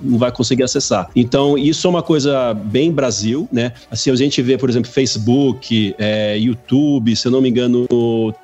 não 0.00 0.18
vai 0.18 0.30
conseguir 0.30 0.62
acessar. 0.62 1.10
Então, 1.16 1.56
isso 1.56 1.86
é 1.86 1.90
uma 1.90 2.02
coisa 2.02 2.52
bem 2.52 2.92
Brasil, 2.92 3.48
né? 3.50 3.72
Assim, 3.90 4.10
a 4.10 4.16
gente 4.16 4.42
vê, 4.42 4.58
por 4.58 4.68
exemplo, 4.68 4.90
Facebook, 4.90 5.94
é, 5.98 6.38
YouTube, 6.38 7.16
se 7.16 7.26
eu 7.26 7.32
não 7.32 7.40
me 7.40 7.48
engano, 7.48 7.86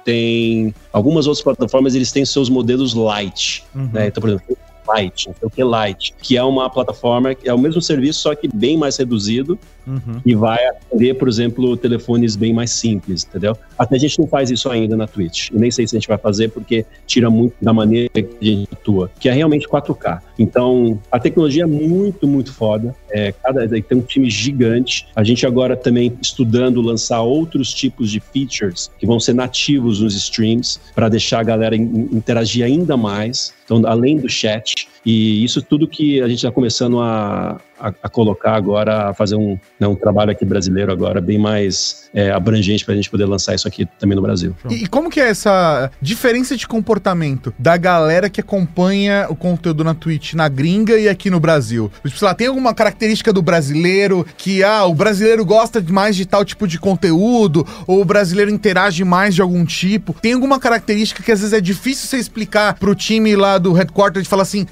tem 0.05 0.75
algumas 0.90 1.27
outras 1.27 1.44
plataformas, 1.44 1.94
eles 1.94 2.11
têm 2.11 2.25
seus 2.25 2.49
modelos 2.49 2.94
light, 2.94 3.62
uhum. 3.75 3.90
né? 3.92 4.07
Então, 4.07 4.22
por 4.22 4.31
exemplo, 4.31 4.57
Light, 4.88 5.29
não 5.29 5.35
sei 5.35 5.46
o 5.46 5.51
que 5.51 5.64
Light, 5.64 6.14
que 6.20 6.37
é 6.37 6.42
uma 6.42 6.70
plataforma, 6.70 7.35
que 7.35 7.49
é 7.49 7.55
o 7.55 7.59
mesmo 7.59 7.81
serviço, 7.81 8.20
só 8.20 8.35
que 8.35 8.49
bem 8.49 8.77
mais 8.77 8.96
reduzido 8.96 9.59
uhum. 9.87 10.20
e 10.25 10.35
vai 10.35 10.64
atender, 10.66 11.14
por 11.14 11.29
exemplo, 11.29 11.77
telefones 11.77 12.37
bem 12.37 12.53
mais 12.53 12.70
simples, 12.70 13.25
entendeu? 13.25 13.57
Até 13.79 13.96
a 13.96 13.99
gente 13.99 14.18
não 14.18 14.27
faz 14.27 14.51
isso 14.51 14.68
ainda 14.70 14.96
na 14.96 15.07
Twitch. 15.07 15.51
Eu 15.51 15.61
nem 15.61 15.70
sei 15.70 15.87
se 15.87 15.96
a 15.96 15.99
gente 15.99 16.09
vai 16.09 16.18
fazer 16.18 16.51
porque 16.51 16.85
tira 17.07 17.31
muito 17.31 17.55
da 17.61 17.72
maneira 17.72 18.11
que 18.11 18.37
a 18.40 18.44
gente 18.44 18.68
atua, 18.72 19.11
que 19.18 19.29
é 19.29 19.33
realmente 19.33 19.68
4K. 19.68 20.20
Então, 20.38 20.99
a 21.11 21.18
tecnologia 21.18 21.64
é 21.64 21.66
muito, 21.66 22.27
muito 22.27 22.53
foda. 22.53 22.94
É, 23.11 23.33
cada, 23.33 23.66
tem 23.68 23.99
um 23.99 24.03
time 24.03 24.29
gigante. 24.29 25.07
A 25.14 25.22
gente 25.22 25.46
agora 25.46 25.77
também 25.77 26.12
estudando 26.20 26.81
lançar 26.81 27.22
outros 27.22 27.72
tipos 27.72 28.11
de 28.11 28.20
features 28.20 28.90
que 28.99 29.07
vão 29.07 29.20
ser 29.20 29.35
nativos 29.35 30.01
nos 30.01 30.14
streams 30.14 30.81
para 30.94 31.09
deixar 31.09 31.40
a 31.40 31.42
galera 31.42 31.77
interagir 31.77 32.64
ainda 32.64 32.96
mais. 32.96 33.55
Então, 33.64 33.83
além 33.85 34.18
do 34.18 34.29
chat, 34.29 34.88
E 35.07 35.45
isso 35.45 35.62
tudo 35.62 35.87
que 35.87 36.21
a 36.21 36.27
gente 36.27 36.38
está 36.38 36.51
começando 36.51 37.01
a, 37.01 37.61
a, 37.79 37.88
a, 38.03 38.09
colocar 38.09 38.55
agora, 38.55 39.11
a 39.11 39.14
fazer 39.14 39.37
um, 39.37 39.59
né, 39.79 39.87
um 39.87 39.95
trabalho 39.95 40.33
aqui 40.33 40.45
brasileiro 40.45 40.90
agora 40.90 41.21
bem 41.21 41.38
mais 41.38 42.11
é, 42.12 42.31
abrangente 42.31 42.85
para 42.85 42.95
a 42.95 42.97
gente 42.97 43.09
poder 43.09 43.25
lançar 43.27 43.55
isso 43.55 43.69
aqui 43.69 43.87
também 43.99 44.16
no 44.16 44.23
Brasil. 44.23 44.55
E, 44.69 44.85
e, 44.85 44.87
como 44.88 45.09
que 45.09 45.21
é 45.21 45.29
essa 45.29 45.90
diferença 46.01 46.57
de 46.57 46.66
comportamento 46.66 47.55
da 47.57 47.77
galera 47.77 48.29
que 48.29 48.40
acompanha 48.40 49.27
o 49.29 49.37
conteúdo 49.37 49.85
na 49.85 49.95
Twitch 49.95 50.35
na 50.35 50.49
gringa 50.49 50.99
e 50.99 51.09
aqui 51.09 51.31
no 51.31 51.38
Brasil? 51.38 51.90
Tipo, 52.05 52.19
sei 52.19 52.27
lá, 52.27 52.35
tem 52.35 52.49
alguma 52.49 52.75
característica 52.75 53.33
do 53.33 53.42
brasileiro 53.42 54.27
que, 54.37 54.64
ah, 54.64 54.85
o 54.87 54.95
brasileiro 54.95 55.45
gosta 55.45 55.85
mais 55.88 56.16
de 56.16 56.27
tal 56.27 56.45
tipo 56.45 56.66
de 56.66 56.81
conteúdo, 56.81 57.66
ou 57.87 58.01
o 58.01 58.05
brasileiro 58.05 58.51
interage 58.51 59.05
mais 59.05 59.37
de 59.37 59.42
algum 59.42 59.64
tipo? 59.64 60.14
Tem 60.21 60.33
alguma 60.33 60.59
característica 60.59 61.23
que 61.23 61.31
às 61.31 61.40
vezes 61.40 61.53
é 61.53 61.61
difícil 61.61 62.09
você 62.09 62.16
explicar 62.16 62.75
pro 62.75 62.95
time 62.95 63.37
lá 63.37 63.59
do 63.59 63.73
headquarter 63.73 64.23
de 64.23 64.29
falar 64.29 64.42
assim, 64.42 64.66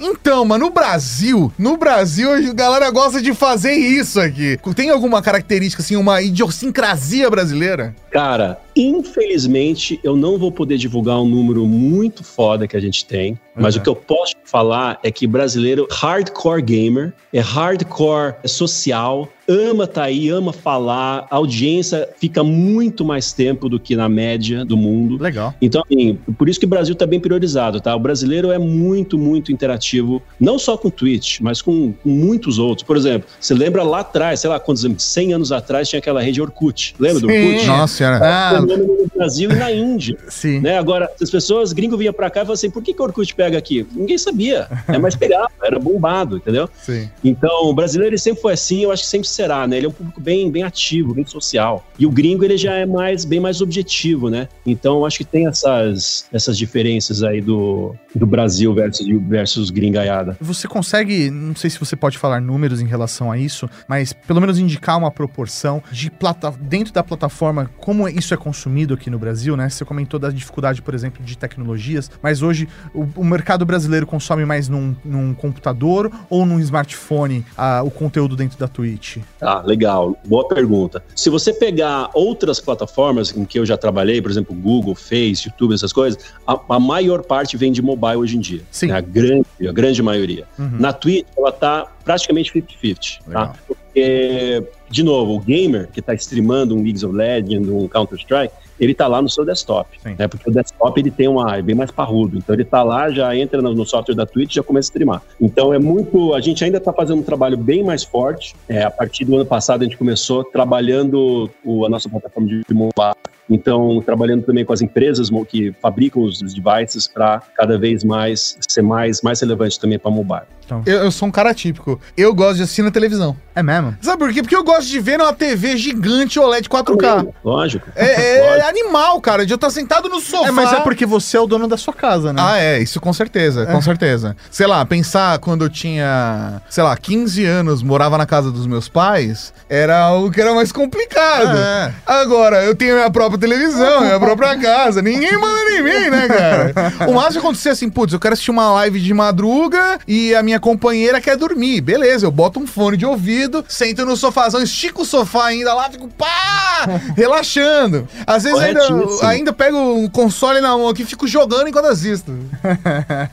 mas 0.46 0.58
no 0.58 0.70
Brasil, 0.70 1.52
no 1.58 1.76
Brasil 1.76 2.32
a 2.32 2.40
galera 2.54 2.90
gosta 2.90 3.20
de 3.20 3.34
fazer 3.34 3.72
isso 3.72 4.20
aqui. 4.20 4.58
Tem 4.74 4.90
alguma 4.90 5.20
característica, 5.20 5.82
assim, 5.82 5.96
uma 5.96 6.22
idiosincrasia 6.22 7.28
brasileira? 7.28 7.94
Cara, 8.10 8.58
infelizmente 8.76 10.00
eu 10.02 10.16
não 10.16 10.38
vou 10.38 10.50
poder 10.50 10.76
divulgar 10.76 11.20
um 11.20 11.28
número 11.28 11.66
muito 11.66 12.24
foda 12.24 12.66
que 12.66 12.76
a 12.76 12.80
gente 12.80 13.04
tem, 13.04 13.38
mas 13.54 13.74
uhum. 13.74 13.80
o 13.80 13.84
que 13.84 13.88
eu 13.88 13.96
posso 13.96 14.34
falar 14.44 14.98
é 15.02 15.10
que 15.10 15.26
brasileiro 15.26 15.86
hardcore 15.90 16.62
gamer, 16.62 17.12
é 17.32 17.40
hardcore 17.40 18.34
social, 18.44 19.28
ama 19.48 19.86
tá 19.86 20.04
aí, 20.04 20.28
ama 20.28 20.52
falar, 20.52 21.26
a 21.30 21.36
audiência 21.36 22.08
fica 22.18 22.42
muito 22.42 23.04
mais 23.04 23.32
tempo 23.32 23.68
do 23.68 23.78
que 23.78 23.94
na 23.94 24.08
média 24.08 24.64
do 24.64 24.76
mundo. 24.76 25.22
Legal. 25.22 25.54
Então, 25.60 25.82
assim, 25.84 26.18
por 26.38 26.48
isso 26.48 26.58
que 26.58 26.66
o 26.66 26.68
Brasil 26.68 26.94
tá 26.94 27.06
bem 27.06 27.20
priorizado, 27.20 27.80
tá? 27.80 27.94
O 27.94 27.98
brasileiro 27.98 28.50
é 28.50 28.58
muito, 28.58 29.18
muito 29.18 29.52
interativo, 29.52 30.22
não 30.40 30.58
só 30.58 30.76
com 30.76 30.90
Twitch, 30.90 31.40
mas 31.40 31.60
com, 31.60 31.92
com 31.92 32.08
muitos 32.08 32.58
outros. 32.58 32.86
Por 32.86 32.96
exemplo, 32.96 33.28
você 33.38 33.54
lembra 33.54 33.82
lá 33.82 34.00
atrás, 34.00 34.40
sei 34.40 34.50
lá 34.50 34.58
quantos 34.58 34.84
100 34.98 35.34
anos 35.34 35.52
atrás 35.52 35.88
tinha 35.88 35.98
aquela 35.98 36.20
rede 36.22 36.40
Orkut. 36.40 36.94
Lembra 36.98 37.20
Sim. 37.20 37.26
do 37.26 37.32
Orkut? 37.32 37.66
Nossa 37.66 37.96
senhora. 37.96 38.20
Ah. 38.22 38.63
No 38.66 39.08
Brasil 39.14 39.50
e 39.50 39.54
na 39.54 39.72
Índia. 39.72 40.16
Sim. 40.28 40.60
Né? 40.60 40.78
Agora, 40.78 41.10
as 41.20 41.30
pessoas 41.30 41.72
gringo 41.72 41.96
vinham 41.96 42.12
pra 42.12 42.30
cá 42.30 42.40
e 42.40 42.42
falavam 42.42 42.54
assim, 42.54 42.70
por 42.70 42.82
que, 42.82 42.94
que 42.94 43.00
o 43.00 43.04
Orkut 43.04 43.34
pega 43.34 43.56
aqui? 43.58 43.86
Ninguém 43.92 44.18
sabia. 44.18 44.68
É 44.88 44.98
mais 44.98 45.16
pegava, 45.16 45.50
era 45.62 45.78
bombado, 45.78 46.36
entendeu? 46.36 46.68
Sim. 46.82 47.08
Então, 47.22 47.64
o 47.64 47.74
brasileiro 47.74 48.16
sempre 48.18 48.42
foi 48.42 48.52
assim, 48.52 48.82
eu 48.82 48.92
acho 48.92 49.02
que 49.02 49.08
sempre 49.08 49.28
será, 49.28 49.66
né? 49.66 49.76
Ele 49.76 49.86
é 49.86 49.88
um 49.88 49.92
público 49.92 50.20
bem, 50.20 50.50
bem 50.50 50.62
ativo, 50.62 51.14
bem 51.14 51.26
social. 51.26 51.86
E 51.98 52.06
o 52.06 52.10
gringo, 52.10 52.44
ele 52.44 52.56
já 52.56 52.74
é 52.74 52.86
mais, 52.86 53.24
bem 53.24 53.40
mais 53.40 53.60
objetivo, 53.60 54.30
né? 54.30 54.48
Então, 54.66 55.04
acho 55.04 55.18
que 55.18 55.24
tem 55.24 55.46
essas, 55.46 56.26
essas 56.32 56.56
diferenças 56.56 57.22
aí 57.22 57.40
do, 57.40 57.94
do 58.14 58.26
Brasil 58.26 58.72
versus, 58.74 59.06
versus 59.28 59.70
gringaiada. 59.70 60.36
Você 60.40 60.68
consegue, 60.68 61.30
não 61.30 61.54
sei 61.56 61.70
se 61.70 61.78
você 61.78 61.96
pode 61.96 62.18
falar 62.18 62.40
números 62.40 62.80
em 62.80 62.86
relação 62.86 63.30
a 63.30 63.38
isso, 63.38 63.68
mas 63.88 64.12
pelo 64.12 64.40
menos 64.40 64.58
indicar 64.58 64.98
uma 64.98 65.10
proporção 65.10 65.82
de 65.90 66.10
plata 66.10 66.52
dentro 66.60 66.92
da 66.92 67.02
plataforma, 67.02 67.70
como 67.78 68.08
isso 68.08 68.32
é 68.32 68.36
consumido 68.54 68.94
aqui 68.94 69.10
no 69.10 69.18
Brasil, 69.18 69.56
né? 69.56 69.68
Você 69.68 69.84
comentou 69.84 70.20
da 70.20 70.30
dificuldade, 70.30 70.80
por 70.80 70.94
exemplo, 70.94 71.24
de 71.24 71.36
tecnologias, 71.36 72.08
mas 72.22 72.40
hoje 72.40 72.68
o, 72.94 73.06
o 73.16 73.24
mercado 73.24 73.66
brasileiro 73.66 74.06
consome 74.06 74.44
mais 74.44 74.68
num, 74.68 74.94
num 75.04 75.34
computador 75.34 76.10
ou 76.30 76.46
num 76.46 76.60
smartphone 76.60 77.44
a, 77.56 77.82
o 77.82 77.90
conteúdo 77.90 78.36
dentro 78.36 78.56
da 78.56 78.68
Twitch? 78.68 79.18
Ah, 79.40 79.60
legal. 79.60 80.16
Boa 80.24 80.46
pergunta. 80.46 81.02
Se 81.16 81.28
você 81.28 81.52
pegar 81.52 82.10
outras 82.14 82.60
plataformas 82.60 83.36
em 83.36 83.44
que 83.44 83.58
eu 83.58 83.66
já 83.66 83.76
trabalhei, 83.76 84.22
por 84.22 84.30
exemplo, 84.30 84.54
Google, 84.54 84.94
Face, 84.94 85.48
YouTube, 85.48 85.74
essas 85.74 85.92
coisas, 85.92 86.32
a, 86.46 86.58
a 86.68 86.78
maior 86.78 87.22
parte 87.22 87.56
vem 87.56 87.72
de 87.72 87.82
mobile 87.82 88.16
hoje 88.16 88.36
em 88.36 88.40
dia. 88.40 88.62
Sim. 88.70 88.86
Né? 88.86 88.98
A 88.98 89.00
grande, 89.00 89.46
a 89.68 89.72
grande 89.72 90.00
maioria. 90.00 90.46
Uhum. 90.56 90.76
Na 90.78 90.92
Twitch, 90.92 91.26
ela 91.36 91.50
tá 91.50 91.88
praticamente 92.04 92.52
50-50. 92.52 93.18
Tá? 93.32 93.52
Porque, 93.66 94.62
de 94.90 95.02
novo, 95.02 95.34
o 95.34 95.40
gamer 95.40 95.88
que 95.92 96.00
está 96.00 96.14
streamando 96.14 96.74
um 96.74 96.82
League 96.82 97.04
of 97.04 97.14
Legends, 97.14 97.68
um 97.68 97.88
Counter-Strike, 97.88 98.54
ele 98.78 98.92
está 98.92 99.06
lá 99.06 99.22
no 99.22 99.28
seu 99.28 99.44
desktop. 99.44 99.88
Né? 100.04 100.28
Porque 100.28 100.48
o 100.50 100.52
desktop 100.52 101.00
ele 101.00 101.10
tem 101.10 101.28
uma 101.28 101.56
é 101.56 101.62
bem 101.62 101.74
mais 101.74 101.90
parrudo. 101.90 102.36
Então 102.36 102.54
ele 102.54 102.62
está 102.62 102.82
lá, 102.82 103.10
já 103.10 103.34
entra 103.36 103.62
no, 103.62 103.74
no, 103.74 103.86
software 103.86 104.14
da 104.14 104.26
Twitch 104.26 104.52
e 104.52 104.54
já 104.56 104.62
começa 104.62 104.88
a 104.88 104.90
streamar. 104.90 105.22
Então 105.40 105.72
é 105.72 105.78
muito. 105.78 106.34
A 106.34 106.40
gente 106.40 106.64
ainda 106.64 106.78
está 106.78 106.92
fazendo 106.92 107.20
um 107.20 107.22
trabalho 107.22 107.56
bem 107.56 107.84
mais 107.84 108.02
forte. 108.02 108.54
É, 108.68 108.82
a 108.82 108.90
partir 108.90 109.24
do 109.24 109.36
ano 109.36 109.46
passado 109.46 109.82
a 109.82 109.84
gente 109.84 109.96
começou 109.96 110.44
trabalhando 110.44 111.50
o, 111.64 111.86
a 111.86 111.88
nossa 111.88 112.08
plataforma 112.08 112.48
de 112.48 112.74
mobile 112.74 113.14
então, 113.48 114.02
trabalhando 114.04 114.44
também 114.44 114.64
com 114.64 114.72
as 114.72 114.80
empresas 114.80 115.28
que 115.48 115.72
fabricam 115.82 116.22
os 116.22 116.40
devices 116.40 117.06
para 117.06 117.42
cada 117.54 117.78
vez 117.78 118.02
mais 118.02 118.56
ser 118.68 118.82
mais, 118.82 119.20
mais 119.22 119.40
relevante 119.40 119.78
também 119.78 119.98
para 119.98 120.10
mobile. 120.10 120.46
Então. 120.64 120.82
Eu, 120.86 121.04
eu, 121.04 121.10
sou 121.10 121.28
um 121.28 121.30
cara 121.30 121.52
típico. 121.52 122.00
Eu 122.16 122.34
gosto 122.34 122.56
de 122.56 122.62
assistir 122.62 122.82
na 122.82 122.90
televisão. 122.90 123.36
É 123.54 123.62
mesmo? 123.62 123.96
Sabe 124.00 124.18
por 124.18 124.32
quê? 124.32 124.42
Porque 124.42 124.56
eu 124.56 124.64
gosto 124.64 124.88
de 124.88 124.98
ver 124.98 125.18
numa 125.18 125.32
TV 125.32 125.76
gigante 125.76 126.40
OLED 126.40 126.68
4K. 126.68 127.28
Lógico. 127.44 127.88
É, 127.94 128.38
é 128.38 128.50
Lógico. 128.50 128.68
animal, 128.68 129.20
cara, 129.20 129.46
de 129.46 129.52
eu 129.52 129.56
estar 129.56 129.70
sentado 129.70 130.08
no 130.08 130.20
sofá. 130.20 130.48
É, 130.48 130.50
mas 130.50 130.72
é 130.72 130.80
porque 130.80 131.06
você 131.06 131.36
é 131.36 131.40
o 131.40 131.46
dono 131.46 131.68
da 131.68 131.76
sua 131.76 131.92
casa, 131.92 132.32
né? 132.32 132.42
Ah, 132.42 132.58
é, 132.58 132.80
isso 132.80 133.00
com 133.00 133.12
certeza, 133.12 133.62
é. 133.62 133.66
com 133.66 133.80
certeza. 133.80 134.36
Sei 134.50 134.66
lá, 134.66 134.84
pensar 134.84 135.38
quando 135.38 135.64
eu 135.64 135.68
tinha, 135.68 136.62
sei 136.68 136.82
lá, 136.82 136.96
15 136.96 137.44
anos, 137.44 137.82
morava 137.82 138.18
na 138.18 138.26
casa 138.26 138.50
dos 138.50 138.66
meus 138.66 138.88
pais, 138.88 139.52
era 139.68 139.98
algo 139.98 140.30
que 140.30 140.40
era 140.40 140.54
mais 140.54 140.72
complicado. 140.72 141.56
É. 141.56 141.92
Agora, 142.06 142.64
eu 142.64 142.74
tenho 142.74 142.94
minha 142.94 143.10
própria 143.10 143.33
televisão, 143.38 144.02
minha 144.02 144.18
própria 144.18 144.58
casa, 144.58 145.02
ninguém 145.02 145.36
manda 145.36 145.70
em 145.72 145.82
mim, 145.82 146.10
né, 146.10 146.28
cara? 146.28 147.08
O 147.08 147.14
máximo 147.14 147.40
acontecer 147.40 147.70
assim, 147.70 147.88
putz, 147.88 148.12
eu 148.12 148.20
quero 148.20 148.32
assistir 148.32 148.50
uma 148.50 148.70
live 148.72 149.00
de 149.00 149.14
madruga 149.14 149.98
e 150.06 150.34
a 150.34 150.42
minha 150.42 150.60
companheira 150.60 151.20
quer 151.20 151.36
dormir. 151.36 151.80
Beleza, 151.80 152.26
eu 152.26 152.30
boto 152.30 152.60
um 152.60 152.66
fone 152.66 152.96
de 152.96 153.06
ouvido, 153.06 153.64
sento 153.68 154.04
no 154.04 154.16
sofazão, 154.16 154.62
estico 154.62 155.02
o 155.02 155.04
sofá 155.04 155.46
ainda 155.46 155.74
lá, 155.74 155.90
fico 155.90 156.08
pá, 156.08 156.86
relaxando. 157.16 158.08
Às 158.26 158.44
vezes 158.44 158.58
ainda, 158.58 158.80
ainda 159.22 159.52
pego 159.52 159.76
um 159.76 160.08
console 160.08 160.60
na 160.60 160.76
mão 160.76 160.88
aqui 160.88 161.02
e 161.02 161.06
fico 161.06 161.26
jogando 161.26 161.68
enquanto 161.68 161.86
assisto. 161.86 162.32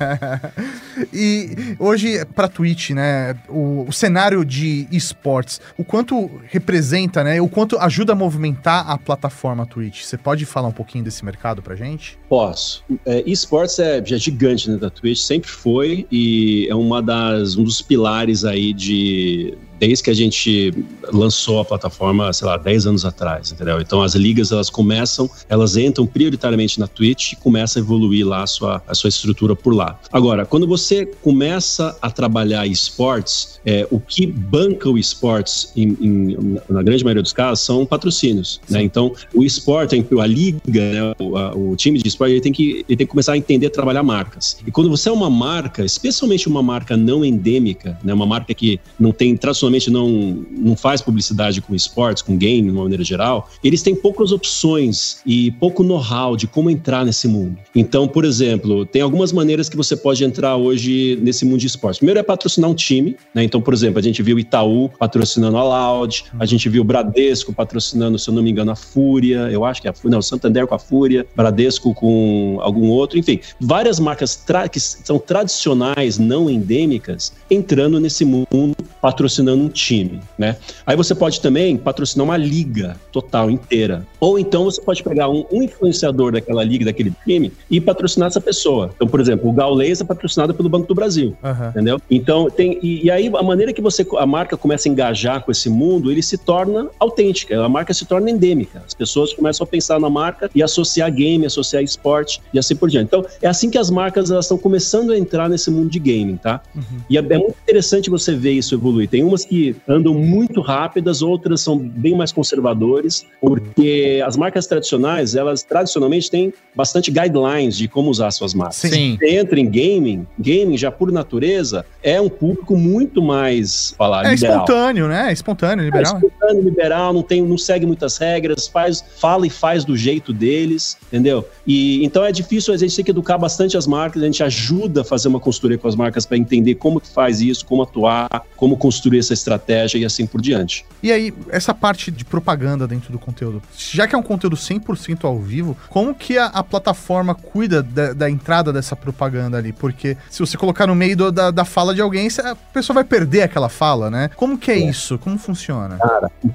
e 1.14 1.76
hoje, 1.80 2.24
pra 2.36 2.48
Twitch, 2.48 2.92
né, 2.92 3.36
o, 3.48 3.86
o 3.88 3.94
cenário 3.94 4.44
de 4.44 4.88
esportes, 4.92 5.62
o 5.78 5.84
quanto 5.84 6.30
representa, 6.50 7.24
né, 7.24 7.42
o 7.42 7.48
quanto 7.48 7.78
ajuda 7.80 8.14
a 8.14 8.16
movimentar 8.16 8.90
a 8.90 8.98
plataforma 8.98 9.66
Twitch? 9.66 9.91
Você 9.92 10.18
pode 10.18 10.46
falar 10.46 10.68
um 10.68 10.74
pouquinho 10.74 11.04
desse 11.04 11.24
mercado 11.24 11.62
pra 11.62 11.76
gente? 11.76 12.18
Posso. 12.30 12.84
É, 13.06 13.24
esportes 13.26 13.80
é, 13.80 13.98
é 13.98 14.18
gigante 14.18 14.70
né, 14.70 14.78
da 14.78 14.90
Twitch, 14.90 15.20
sempre 15.20 15.50
foi 15.50 16.08
e 16.12 16.68
é 16.70 16.76
uma 16.76 17.02
das, 17.02 17.56
um 17.58 17.64
dos 17.64 17.82
pilares 17.82 18.46
aí 18.46 18.74
de 18.74 19.58
desde 19.82 20.04
que 20.04 20.12
a 20.12 20.14
gente 20.14 20.72
lançou 21.12 21.60
a 21.60 21.66
plataforma, 21.66 22.32
sei 22.32 22.48
lá, 22.48 22.56
10 22.56 22.86
anos 22.86 23.04
atrás, 23.04 23.52
entendeu? 23.52 23.82
Então 23.82 24.04
as 24.04 24.14
ligas 24.14 24.52
elas 24.52 24.70
começam, 24.70 25.28
elas 25.50 25.76
entram 25.76 26.06
prioritariamente 26.06 26.80
na 26.80 26.86
Twitch 26.86 27.34
e 27.34 27.36
começa 27.36 27.80
a 27.80 27.82
evoluir 27.82 28.28
lá 28.28 28.44
a 28.44 28.48
sua, 28.48 28.84
a 28.88 28.94
sua 28.94 29.08
estrutura 29.08 29.56
por 29.56 29.74
lá. 29.74 30.00
Agora, 30.14 30.46
quando 30.46 30.68
você 30.68 31.08
começa 31.08 31.98
a 32.00 32.12
trabalhar 32.12 32.68
esportes, 32.68 33.60
é, 33.66 33.88
o 33.90 34.00
que 34.00 34.28
banca 34.28 34.88
o 34.88 35.00
esportes, 35.00 35.72
em, 35.76 35.98
em, 36.00 36.60
na 36.70 36.84
grande 36.84 37.04
maioria 37.04 37.24
dos 37.24 37.34
casos, 37.34 37.66
são 37.66 37.84
patrocínios, 37.84 38.62
né? 38.70 38.84
Então 38.84 39.16
o 39.34 39.44
esporte, 39.44 39.96
a 39.96 40.28
liga, 40.28 40.60
né, 40.68 41.16
o, 41.18 41.38
a, 41.38 41.56
o, 41.56 41.76
time 41.76 41.98
de 41.98 42.08
esporte, 42.08 42.34
ele 42.34 42.42
tem, 42.42 42.54
que, 42.54 42.86
ele 42.88 42.98
tem 42.98 43.08
que 43.08 43.08
começar 43.08 43.34
a 43.34 43.38
entender 43.38 43.72
trabalhar 43.72 44.04
marcas. 44.04 44.58
E 44.66 44.70
quando 44.70 44.92
você 44.92 45.10
é 45.10 45.12
uma 45.12 45.30
marca, 45.30 45.84
especialmente 45.84 46.48
uma 46.48 46.62
marca 46.62 46.96
não 46.96 47.26
endêmica, 47.26 47.98
né, 48.04 48.14
uma 48.14 48.28
marca 48.28 48.54
que 48.54 48.80
não 49.00 49.12
tem 49.12 49.36
tradicionalmente 49.72 49.90
não, 49.90 50.46
não 50.52 50.76
faz 50.76 51.02
publicidade 51.02 51.62
com 51.62 51.74
esportes, 51.74 52.22
com 52.22 52.38
game, 52.38 52.64
de 52.64 52.72
uma 52.72 52.84
maneira 52.84 53.04
geral, 53.04 53.50
eles 53.64 53.82
têm 53.82 53.96
poucas 53.96 54.32
opções 54.32 55.20
e 55.26 55.52
pouco 55.52 55.84
know-how 55.84 56.36
de 56.36 56.48
como 56.48 56.70
entrar 56.70 57.06
nesse 57.06 57.28
mundo. 57.28 57.58
Então, 57.76 58.08
por 58.08 58.26
exemplo, 58.26 58.86
tem 58.86 59.02
algumas 59.02 59.32
maneiras 59.32 59.70
que 59.70 59.78
você 59.78 59.96
pode 59.96 60.24
entrar 60.24 60.58
hoje 60.58 61.18
nesse 61.22 61.46
mundo 61.46 61.60
de 61.60 61.68
esportes. 61.68 62.00
Primeiro 62.00 62.20
é 62.20 62.24
patrocinar 62.24 62.70
um 62.70 62.76
time, 62.76 63.16
né? 63.34 63.44
Então, 63.44 63.62
por 63.62 63.74
exemplo, 63.74 64.00
a 64.00 64.02
gente 64.02 64.22
viu 64.22 64.38
Itaú 64.38 64.90
patrocinando 65.00 65.58
a 65.58 65.64
Loud, 65.64 66.26
a 66.40 66.46
gente 66.46 66.68
viu 66.68 66.82
o 66.82 66.86
Bradesco 66.86 67.54
patrocinando, 67.54 68.20
se 68.20 68.30
eu 68.30 68.34
não 68.34 68.44
me 68.44 68.52
engano, 68.52 68.72
a 68.72 68.76
Fúria, 68.76 69.50
eu 69.52 69.64
acho 69.64 69.82
que 69.82 69.88
é 69.88 69.92
a 69.92 69.94
Fúria, 69.94 70.16
não, 70.16 70.22
Santander 70.22 70.68
com 70.68 70.76
a 70.76 70.80
Fúria, 70.80 71.26
Bradesco 71.36 71.94
com 71.94 72.58
algum 72.62 72.90
outro, 72.90 73.18
enfim, 73.18 73.40
várias 73.60 74.00
marcas 74.00 74.44
que 74.72 74.80
são 74.80 75.20
tradicionais, 75.20 76.18
não 76.18 76.50
endêmicas, 76.50 77.34
entrando 77.50 78.00
nesse 78.00 78.26
mundo 78.26 78.76
patrocinando 79.02 79.61
um 79.62 79.70
time, 79.70 80.20
né? 80.38 80.58
Aí 80.86 80.96
você 80.96 81.14
pode 81.14 81.40
também 81.40 81.78
patrocinar 81.78 82.26
uma 82.26 82.38
liga 82.38 82.98
total 83.12 83.50
inteira. 83.50 84.06
Ou 84.20 84.40
então 84.40 84.66
você 84.66 84.82
pode 84.82 85.04
pegar 85.04 85.30
um, 85.30 85.46
um 85.52 85.64
influenciador 85.64 86.32
daquela 86.32 86.64
liga, 86.64 86.86
daquele 86.86 87.14
time, 87.26 87.52
e 87.70 87.80
patrocinar 87.80 88.28
essa 88.28 88.42
pessoa. 88.42 88.92
Então, 88.96 89.08
por 89.08 89.20
exemplo, 89.20 89.50
o 89.50 89.54
Gaules 89.54 90.02
é 90.02 90.04
patrocinado 90.04 90.54
pelo 90.54 90.70
Banco 90.70 90.88
do 90.88 90.96
Brasil, 90.96 91.36
Aham. 91.44 91.70
entendeu? 91.70 92.02
Então, 92.10 92.50
tem 92.50 92.80
e, 92.82 93.06
e 93.06 93.12
aí 93.12 93.32
a 93.34 93.44
maneira 93.44 93.74
que 93.74 93.82
você 93.82 94.06
a 94.18 94.26
marca 94.26 94.58
começa 94.58 94.88
a 94.88 94.92
engajar 94.92 95.44
com 95.44 95.52
esse 95.52 95.70
mundo, 95.70 96.12
ele 96.12 96.22
se 96.22 96.38
torna 96.38 96.90
autêntica, 97.00 97.64
a 97.64 97.70
marca 97.70 97.94
se 97.94 98.06
torna 98.06 98.30
endêmica. 98.30 98.84
As 98.86 98.94
pessoas 98.94 99.34
começam 99.34 99.64
a 99.64 99.68
pensar 99.68 100.00
na 100.00 100.10
marca 100.10 100.50
e 100.54 100.64
associar 100.64 101.12
game, 101.12 101.46
associar 101.46 101.84
esporte 101.84 102.42
e 102.54 102.60
assim 102.60 102.76
por 102.76 102.90
diante. 102.90 103.08
Então, 103.08 103.26
é 103.42 103.48
assim 103.48 103.70
que 103.70 103.78
as 103.78 103.90
marcas 103.90 104.32
elas 104.32 104.46
estão 104.46 104.58
começando 104.58 105.12
a 105.12 105.18
entrar 105.18 105.50
nesse 105.50 105.70
mundo 105.70 105.90
de 105.90 106.00
gaming, 106.00 106.38
tá? 106.38 106.62
E 107.10 107.18
é, 107.18 107.20
é 107.20 107.38
muito 107.38 107.56
interessante 107.64 108.10
você 108.10 108.36
ver 108.36 108.54
isso 108.54 108.76
evoluir. 108.76 109.10
Tem 109.10 109.24
umas 109.24 109.46
que 109.52 109.76
andam 109.86 110.14
muito 110.14 110.62
rápidas, 110.62 111.22
outras 111.22 111.60
são 111.60 111.78
bem 111.78 112.16
mais 112.16 112.32
conservadores, 112.32 113.26
porque 113.42 114.24
as 114.26 114.38
marcas 114.38 114.66
tradicionais, 114.66 115.36
elas 115.36 115.62
tradicionalmente 115.62 116.32
têm 116.32 116.54
bastante 116.74 117.12
guidelines 117.12 117.76
de 117.76 117.90
como 117.90 118.10
usar 118.10 118.32
suas 118.32 118.54
marcas. 118.54 118.78
Sim. 118.78 119.18
Você 119.20 119.36
entra 119.36 119.60
em 119.60 119.70
gaming, 119.70 120.26
gaming 120.40 120.78
já 120.78 120.90
por 120.90 121.12
natureza 121.12 121.86
é 122.02 122.22
um 122.22 122.30
público 122.30 122.78
muito 122.78 123.22
mais, 123.22 123.94
falar, 123.98 124.26
É 124.26 124.36
liberal. 124.36 124.60
espontâneo, 124.64 125.08
né? 125.10 125.30
É 125.30 125.34
espontâneo, 125.34 125.82
É 125.82 125.86
liberal. 125.86 126.16
espontâneo, 126.16 126.64
liberal, 126.64 127.12
não, 127.14 127.22
tem, 127.22 127.42
não 127.42 127.58
segue 127.58 127.86
muitas 127.86 128.18
regras, 128.18 128.70
faz, 128.70 129.04
fala 129.18 129.46
e 129.46 129.50
faz 129.50 129.84
do 129.84 129.98
jeito 129.98 130.32
deles, 130.32 130.96
entendeu? 131.08 131.46
E 131.68 132.02
então 132.06 132.24
é 132.24 132.32
difícil, 132.32 132.74
a 132.74 132.78
gente 132.78 132.96
tem 132.96 133.04
que 133.04 133.12
educar 133.12 133.38
bastante 133.38 133.76
as 133.76 133.86
marcas, 133.86 134.24
a 134.24 134.26
gente 134.28 134.42
ajuda 134.42 135.02
a 135.02 135.04
fazer 135.04 135.28
uma 135.28 135.42
consultoria 135.42 135.78
com 135.78 135.90
as 135.90 135.96
marcas 135.96 136.26
para 136.26 136.38
entender 136.38 136.76
como 136.76 137.02
que 137.02 137.10
faz 137.10 137.42
isso, 137.42 137.66
como 137.66 137.82
atuar, 137.82 138.30
como 138.56 138.78
construir 138.78 139.20
essa 139.20 139.31
estratégia 139.34 139.98
e 140.00 140.06
assim 140.06 140.26
por 140.26 140.42
diante. 140.42 140.86
E 141.02 141.12
aí, 141.12 141.34
essa 141.50 141.74
parte 141.74 142.12
de 142.12 142.24
propaganda 142.26 142.88
dentro 142.88 143.12
do 143.12 143.20
conteúdo, 143.20 143.62
já 143.78 144.08
que 144.08 144.16
é 144.16 144.18
um 144.18 144.24
conteúdo 144.24 144.56
100% 144.56 145.26
ao 145.26 145.40
vivo, 145.40 145.76
como 145.90 146.14
que 146.14 146.38
a, 146.38 146.46
a 146.48 146.64
plataforma 146.64 147.34
cuida 147.36 147.82
da, 147.82 148.14
da 148.14 148.30
entrada 148.30 148.72
dessa 148.72 148.96
propaganda 148.96 149.58
ali? 149.58 149.74
Porque 149.74 150.16
se 150.30 150.40
você 150.40 150.58
colocar 150.58 150.88
no 150.88 150.96
meio 150.96 151.16
do- 151.18 151.32
da, 151.32 151.52
da 151.52 151.66
fala 151.66 151.94
de 151.96 152.02
alguém, 152.02 152.28
a 152.44 152.56
pessoa 152.56 152.94
vai 152.96 153.04
perder 153.04 153.44
aquela 153.44 153.70
fala, 153.70 154.10
né? 154.12 154.30
Como 154.36 154.58
que 154.58 154.72
é, 154.72 154.78
isso? 154.78 155.18
Como 155.18 155.38
funciona? 155.38 155.98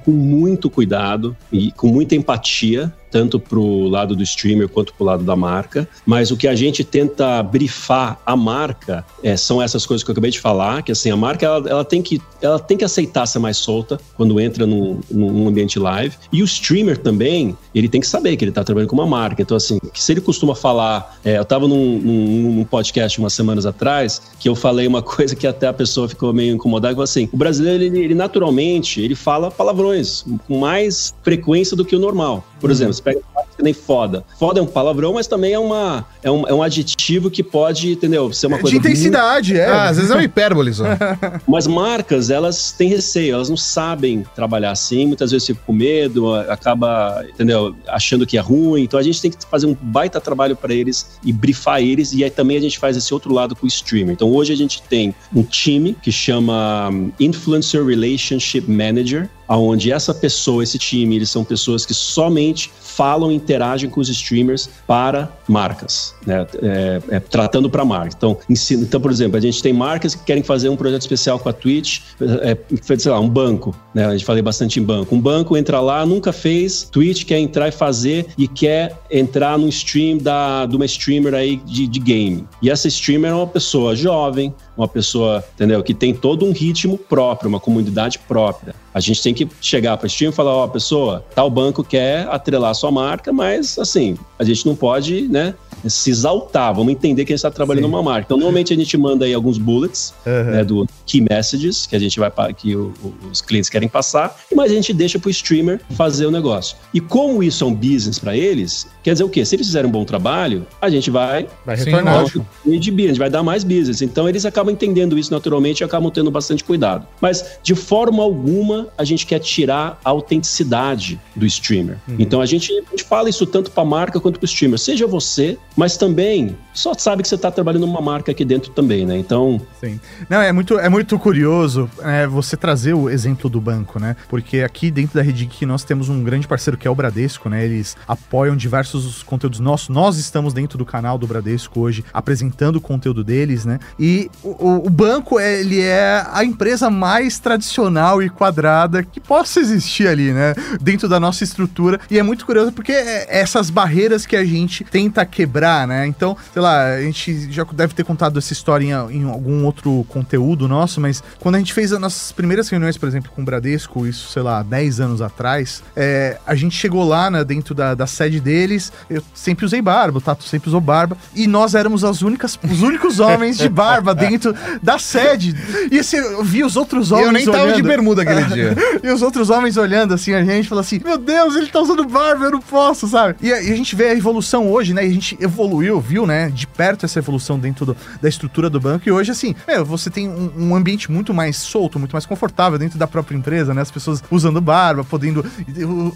com 0.03 0.11
muito 0.11 0.69
cuidado 0.69 1.35
e 1.51 1.71
com 1.71 1.87
muita 1.87 2.15
empatia, 2.15 2.93
tanto 3.09 3.39
para 3.39 3.59
o 3.59 3.87
lado 3.87 4.15
do 4.15 4.23
streamer 4.23 4.67
quanto 4.67 4.93
para 4.93 5.03
o 5.03 5.05
lado 5.05 5.23
da 5.23 5.35
marca. 5.35 5.87
Mas 6.05 6.31
o 6.31 6.37
que 6.37 6.47
a 6.47 6.55
gente 6.55 6.83
tenta 6.83 7.41
brifar 7.43 8.19
a 8.25 8.35
marca 8.35 9.05
é, 9.23 9.35
são 9.35 9.61
essas 9.61 9.85
coisas 9.85 10.03
que 10.03 10.09
eu 10.09 10.13
acabei 10.13 10.31
de 10.31 10.39
falar, 10.39 10.83
que 10.83 10.91
assim, 10.91 11.09
a 11.09 11.17
marca 11.17 11.45
ela, 11.45 11.69
ela 11.69 11.85
tem, 11.85 12.01
que, 12.01 12.21
ela 12.41 12.59
tem 12.59 12.77
que 12.77 12.85
aceitar 12.85 13.25
ser 13.25 13.39
mais 13.39 13.57
solta 13.57 13.99
quando 14.15 14.39
entra 14.39 14.65
num, 14.65 14.99
num 15.09 15.47
ambiente 15.47 15.79
live. 15.79 16.15
E 16.31 16.41
o 16.41 16.45
streamer 16.45 16.97
também, 16.97 17.57
ele 17.73 17.87
tem 17.87 18.01
que 18.01 18.07
saber 18.07 18.35
que 18.35 18.43
ele 18.43 18.51
está 18.51 18.63
trabalhando 18.63 18.89
com 18.89 18.95
uma 18.95 19.07
marca. 19.07 19.41
Então, 19.41 19.55
assim, 19.57 19.79
se 19.93 20.11
ele 20.11 20.21
costuma 20.21 20.55
falar. 20.55 21.17
é, 21.23 21.37
eu 21.37 21.41
estava 21.41 21.67
num, 21.67 21.99
num, 21.99 22.51
num 22.53 22.63
podcast 22.63 23.19
umas 23.19 23.33
semanas 23.33 23.65
atrás 23.65 24.21
que 24.39 24.49
eu 24.49 24.55
falei 24.55 24.87
uma 24.87 25.01
coisa 25.03 25.35
que 25.35 25.47
até 25.47 25.67
a 25.67 25.73
pessoa 25.73 26.07
ficou 26.07 26.33
meio 26.33 26.55
incomodada, 26.55 26.95
que 26.95 27.01
assim: 27.01 27.29
o 27.31 27.37
brasileiro, 27.37 27.83
ele, 27.83 27.99
ele 27.99 28.15
naturalmente, 28.15 29.01
ele 29.01 29.15
fala 29.15 29.49
palavrões 29.49 30.25
com 30.47 30.59
mais 30.59 31.13
frequência 31.23 31.75
do 31.75 31.85
que 31.85 31.95
o 31.95 31.99
normal. 31.99 32.43
Por 32.59 32.71
exemplo, 32.71 32.96
você 32.97 33.03
pega 33.03 33.21
que 33.57 33.63
nem 33.63 33.73
foda. 33.73 34.23
Foda 34.39 34.59
é 34.59 34.63
um 34.63 34.67
palavrão, 34.67 35.13
mas 35.13 35.25
também 35.25 35.53
é, 35.53 35.59
uma, 35.59 36.05
é, 36.21 36.29
um, 36.29 36.47
é 36.47 36.53
um 36.53 36.61
adjetivo 36.61 37.29
que 37.29 37.41
pode, 37.41 37.93
entendeu? 37.93 38.31
Ser 38.31 38.47
uma 38.47 38.57
de 38.57 38.61
coisa 38.61 38.77
intensidade, 38.77 39.57
é. 39.57 39.65
Ah, 39.65 39.89
às 39.89 39.97
vezes 39.97 40.11
é 40.11 40.13
uma 40.13 40.23
hipérbole 40.23 40.71
só. 40.73 40.83
mas 41.47 41.65
marcas, 41.65 42.29
elas 42.29 42.71
têm 42.71 42.89
receio, 42.89 43.33
elas 43.33 43.49
não 43.49 43.57
sabem 43.57 44.23
trabalhar 44.35 44.71
assim, 44.71 45.07
muitas 45.07 45.31
vezes 45.31 45.47
ficam 45.47 45.63
com 45.65 45.73
medo, 45.73 46.35
acaba, 46.35 47.25
entendeu, 47.27 47.75
achando 47.87 48.25
que 48.25 48.37
é 48.37 48.41
ruim. 48.41 48.83
Então 48.83 48.99
a 48.99 49.03
gente 49.03 49.21
tem 49.21 49.31
que 49.31 49.37
fazer 49.49 49.65
um 49.65 49.75
baita 49.81 50.21
trabalho 50.21 50.55
para 50.55 50.73
eles 50.73 51.17
e 51.23 51.33
brifar 51.33 51.81
eles, 51.81 52.13
e 52.13 52.23
aí 52.23 52.29
também 52.29 52.57
a 52.57 52.61
gente 52.61 52.77
faz 52.77 52.95
esse 52.95 53.13
outro 53.13 53.33
lado 53.33 53.55
com 53.55 53.65
o 53.65 53.67
streamer. 53.67 54.13
Então 54.13 54.31
hoje 54.31 54.53
a 54.53 54.57
gente 54.57 54.81
tem 54.83 55.15
um 55.35 55.43
time 55.43 55.97
que 56.01 56.11
chama 56.11 56.89
Influencer 57.19 57.83
Relationship 57.83 58.69
Manager, 58.69 59.29
aonde 59.47 59.91
essa 59.91 60.13
pessoa, 60.13 60.63
esse 60.63 60.77
time, 60.77 61.15
eles 61.15 61.29
são 61.29 61.43
pessoas 61.43 61.85
que 61.85 61.93
somente 61.93 62.71
falam 62.97 63.31
e 63.31 63.35
interagem 63.35 63.89
com 63.89 64.01
os 64.01 64.09
streamers 64.09 64.67
para 64.87 65.31
marcas, 65.47 66.15
né? 66.25 66.47
É, 66.61 67.01
é, 67.09 67.19
tratando 67.19 67.69
para 67.69 67.85
marca. 67.85 68.13
Então, 68.17 68.37
ensina, 68.49 68.83
então, 68.83 68.99
por 68.99 69.11
exemplo, 69.11 69.37
a 69.37 69.39
gente 69.39 69.61
tem 69.61 69.71
marcas 69.71 70.15
que 70.15 70.23
querem 70.23 70.41
fazer 70.41 70.69
um 70.69 70.75
projeto 70.75 71.01
especial 71.01 71.37
com 71.37 71.47
a 71.47 71.53
Twitch, 71.53 72.01
é, 72.19 72.57
sei 72.97 73.11
lá, 73.11 73.19
um 73.19 73.29
banco, 73.29 73.75
né? 73.93 74.05
A 74.07 74.11
gente 74.11 74.25
falei 74.25 74.41
bastante 74.41 74.79
em 74.79 74.83
banco. 74.83 75.15
Um 75.15 75.21
banco 75.21 75.55
entra 75.55 75.79
lá, 75.79 76.05
nunca 76.05 76.33
fez, 76.33 76.89
Twitch 76.91 77.25
quer 77.25 77.37
entrar 77.37 77.67
e 77.67 77.71
fazer 77.71 78.25
e 78.37 78.47
quer 78.47 78.97
entrar 79.11 79.57
no 79.59 79.67
stream 79.69 80.17
da, 80.17 80.65
de 80.65 80.75
uma 80.75 80.85
streamer 80.85 81.35
aí 81.35 81.57
de, 81.57 81.87
de 81.87 81.99
game. 81.99 82.47
E 82.61 82.69
essa 82.69 82.87
streamer 82.87 83.31
é 83.31 83.35
uma 83.35 83.47
pessoa 83.47 83.95
jovem, 83.95 84.53
uma 84.77 84.87
pessoa, 84.87 85.43
entendeu, 85.55 85.81
que 85.83 85.93
tem 85.93 86.13
todo 86.13 86.45
um 86.45 86.51
ritmo 86.51 86.97
próprio, 86.97 87.49
uma 87.49 87.59
comunidade 87.59 88.19
própria. 88.19 88.75
A 88.93 88.99
gente 88.99 89.21
tem 89.21 89.33
que 89.33 89.47
chegar 89.59 89.97
para 89.97 90.05
o 90.05 90.07
stream 90.07 90.29
e 90.29 90.33
falar, 90.33 90.53
ó, 90.53 90.67
pessoa, 90.67 91.25
tal 91.33 91.49
banco 91.49 91.83
quer 91.83 92.27
atrelar 92.27 92.75
sua 92.75 92.91
marca, 92.91 93.33
mas 93.33 93.77
assim, 93.79 94.17
a 94.37 94.43
gente 94.43 94.65
não 94.65 94.75
pode, 94.75 95.27
né, 95.27 95.55
se 95.85 96.09
exaltar, 96.09 96.73
vamos 96.73 96.91
entender 96.91 97.25
que 97.25 97.31
a 97.31 97.35
gente 97.35 97.39
está 97.39 97.51
trabalhando 97.51 97.85
Sim. 97.85 97.91
numa 97.91 98.03
marca. 98.03 98.25
Então, 98.25 98.37
normalmente 98.37 98.73
a 98.73 98.75
gente 98.75 98.97
manda 98.97 99.25
aí 99.25 99.33
alguns 99.33 99.57
bullets, 99.57 100.13
Aham. 100.25 100.51
né, 100.51 100.63
do 100.63 100.87
key 101.05 101.21
messages 101.21 101.85
que 101.85 101.95
a 101.95 101.99
gente 101.99 102.19
vai 102.19 102.31
que 102.53 102.75
o- 102.75 102.93
o- 103.03 103.13
os 103.31 103.41
clientes 103.41 103.69
querem 103.69 103.87
passar, 103.89 104.35
mas 104.55 104.71
a 104.71 104.75
gente 104.75 104.93
deixa 104.93 105.17
para 105.19 105.27
o 105.27 105.31
streamer 105.31 105.79
fazer 105.91 106.25
o 106.25 106.31
negócio. 106.31 106.77
E 106.93 106.99
como 107.01 107.41
isso 107.43 107.63
é 107.63 107.67
um 107.67 107.73
business 107.73 108.19
para 108.19 108.35
eles, 108.35 108.87
quer 109.03 109.13
dizer 109.13 109.23
o 109.23 109.29
quê? 109.29 109.43
Se 109.45 109.55
eles 109.55 109.67
fizerem 109.67 109.87
um 109.89 109.91
bom 109.91 110.03
trabalho, 110.05 110.65
a 110.81 110.89
gente 110.89 111.09
vai 111.09 111.47
Vai 111.65 111.75
retornar. 111.75 112.25
e 112.65 112.77
de 112.79 112.91
business, 112.91 113.17
vai 113.17 113.29
dar 113.29 113.43
mais 113.43 113.63
business. 113.63 114.01
Então 114.01 114.27
eles 114.27 114.45
acabam 114.45 114.71
entendendo 114.73 115.17
isso 115.17 115.31
naturalmente 115.31 115.81
e 115.81 115.83
acabam 115.83 116.11
tendo 116.11 116.29
bastante 116.31 116.63
cuidado. 116.63 117.05
Mas 117.21 117.57
de 117.63 117.75
forma 117.75 118.21
alguma 118.23 118.87
a 118.97 119.03
gente 119.03 119.25
quer 119.25 119.39
tirar 119.39 119.99
a 120.03 120.09
autenticidade 120.11 121.19
do 121.35 121.45
streamer. 121.45 121.97
Então 122.19 122.41
a 122.41 122.45
gente, 122.45 122.71
a 122.71 122.89
gente 122.91 123.03
fala 123.03 123.29
isso 123.29 123.45
tanto 123.45 123.71
para 123.71 123.83
a 123.83 123.85
marca 123.85 124.19
quanto 124.19 124.39
para 124.39 124.45
o 124.45 124.49
streamer. 124.49 124.79
Seja 124.79 125.05
você, 125.07 125.57
mas 125.77 125.95
também 125.95 126.57
só 126.73 126.93
sabe 126.93 127.21
que 127.21 127.27
você 127.29 127.35
está 127.35 127.49
trabalhando 127.49 127.87
numa 127.87 128.01
marca 128.01 128.31
aqui 128.31 128.43
dentro 128.43 128.71
também, 128.71 129.05
né? 129.05 129.17
Então 129.17 129.61
Sim. 129.79 129.99
Não, 130.29 130.41
é 130.41 130.51
muito, 130.51 130.77
é 130.77 130.89
muito 130.89 131.17
curioso 131.17 131.89
é, 132.03 132.27
você 132.27 132.57
trazer 132.57 132.93
o 132.93 133.09
exemplo 133.09 133.49
do 133.49 133.61
banco, 133.61 133.99
né? 133.99 134.15
Porque 134.27 134.61
aqui 134.61 134.91
dentro 134.91 135.15
da 135.15 135.21
Redic 135.21 135.65
nós 135.65 135.83
temos 135.83 136.09
um 136.09 136.23
grande 136.23 136.47
parceiro 136.47 136.77
que 136.77 136.87
é 136.87 136.91
o 136.91 136.95
Bradesco, 136.95 137.47
né? 137.49 137.63
Eles 137.63 137.95
apoiam 138.07 138.55
diversos 138.55 139.23
conteúdos 139.23 139.59
nossos. 139.59 139.89
Nós 139.89 140.17
estamos 140.17 140.53
dentro 140.53 140.77
do 140.77 140.85
canal 140.85 141.17
do 141.17 141.25
Bradesco 141.27 141.79
hoje, 141.79 142.03
apresentando 142.13 142.77
o 142.77 142.81
conteúdo 142.81 143.23
deles, 143.23 143.63
né? 143.65 143.79
E 143.99 144.29
o, 144.43 144.49
o- 144.49 144.87
o 144.87 144.89
banco, 144.89 145.39
ele 145.39 145.79
é 145.81 146.25
a 146.31 146.43
empresa 146.43 146.89
mais 146.89 147.39
tradicional 147.39 148.21
e 148.21 148.29
quadrada 148.29 149.03
que 149.03 149.19
possa 149.19 149.59
existir 149.59 150.07
ali, 150.07 150.31
né? 150.33 150.53
Dentro 150.81 151.07
da 151.07 151.19
nossa 151.19 151.43
estrutura. 151.43 151.99
E 152.09 152.17
é 152.17 152.23
muito 152.23 152.45
curioso 152.45 152.71
porque 152.71 152.91
é 152.91 153.27
essas 153.39 153.69
barreiras 153.69 154.25
que 154.25 154.35
a 154.35 154.43
gente 154.45 154.83
tenta 154.83 155.25
quebrar, 155.25 155.66
né? 155.87 156.07
Então, 156.07 156.35
sei 156.53 156.61
lá, 156.61 156.93
a 156.93 157.01
gente 157.01 157.51
já 157.51 157.65
deve 157.71 157.93
ter 157.93 158.03
contado 158.03 158.37
essa 158.39 158.53
história 158.53 158.85
em, 158.85 159.17
em 159.17 159.29
algum 159.29 159.65
outro 159.65 160.05
conteúdo 160.09 160.67
nosso, 160.67 161.01
mas 161.01 161.23
quando 161.39 161.55
a 161.55 161.57
gente 161.59 161.73
fez 161.73 161.91
as 161.91 161.99
nossas 161.99 162.31
primeiras 162.31 162.69
reuniões, 162.69 162.97
por 162.97 163.07
exemplo, 163.07 163.31
com 163.35 163.41
o 163.41 163.45
Bradesco, 163.45 164.05
isso, 164.07 164.31
sei 164.31 164.41
lá, 164.41 164.63
10 164.63 164.99
anos 164.99 165.21
atrás, 165.21 165.83
é, 165.95 166.37
a 166.45 166.55
gente 166.55 166.75
chegou 166.75 167.07
lá, 167.07 167.29
né, 167.29 167.43
dentro 167.43 167.73
da, 167.73 167.93
da 167.93 168.07
sede 168.07 168.39
deles, 168.39 168.91
eu 169.09 169.23
sempre 169.33 169.65
usei 169.65 169.81
barba, 169.81 170.17
o 170.17 170.21
Tato 170.21 170.43
sempre 170.43 170.69
usou 170.69 170.81
barba, 170.81 171.17
e 171.35 171.47
nós 171.47 171.75
éramos 171.75 172.03
as 172.03 172.21
únicas, 172.21 172.57
os 172.63 172.81
únicos 172.81 173.19
homens 173.21 173.57
de 173.57 173.69
barba 173.69 174.13
dentro 174.13 174.55
da 174.81 174.97
sede. 174.97 175.55
E 175.91 175.99
assim, 175.99 176.17
eu 176.17 176.43
vi 176.43 176.63
os 176.63 176.75
outros 176.75 177.11
homens 177.11 177.27
Eu 177.27 177.33
nem 177.33 177.45
tava 177.45 177.67
de 177.67 177.73
olhando. 177.73 177.87
bermuda 177.87 178.21
aquele 178.21 178.43
dia. 178.53 178.75
E 179.03 179.09
os 179.09 179.21
outros 179.21 179.49
homens 179.49 179.77
olhando 179.77 180.13
assim 180.13 180.33
a 180.33 180.43
gente, 180.43 180.67
falando 180.67 180.83
assim: 180.83 181.01
Meu 181.03 181.17
Deus, 181.17 181.55
ele 181.55 181.67
tá 181.67 181.79
usando 181.79 182.05
barba, 182.05 182.45
eu 182.45 182.51
não 182.51 182.61
posso, 182.61 183.07
sabe? 183.07 183.35
E 183.41 183.51
a, 183.51 183.61
e 183.61 183.71
a 183.71 183.75
gente 183.75 183.95
vê 183.95 184.09
a 184.09 184.13
evolução 184.15 184.71
hoje, 184.71 184.93
né? 184.93 185.05
E 185.05 185.09
a 185.09 185.13
gente 185.13 185.37
evoluiu, 185.57 185.99
viu, 185.99 186.25
né? 186.27 186.49
De 186.49 186.67
perto 186.67 187.05
essa 187.05 187.19
evolução 187.19 187.57
dentro 187.59 187.85
do- 187.85 187.97
da 188.21 188.29
estrutura 188.29 188.69
do 188.69 188.79
banco. 188.79 189.07
E 189.07 189.11
hoje, 189.11 189.31
assim, 189.31 189.55
meu, 189.67 189.83
você 189.83 190.09
tem 190.09 190.29
um, 190.29 190.51
um 190.57 190.75
ambiente 190.75 191.11
muito 191.11 191.33
mais 191.33 191.57
solto, 191.57 191.97
muito 191.97 192.13
mais 192.13 192.25
confortável 192.25 192.77
dentro 192.77 192.97
da 192.99 193.07
própria 193.07 193.35
empresa, 193.35 193.73
né? 193.73 193.81
As 193.81 193.91
pessoas 193.91 194.23
usando 194.29 194.61
barba, 194.61 195.03
podendo 195.03 195.43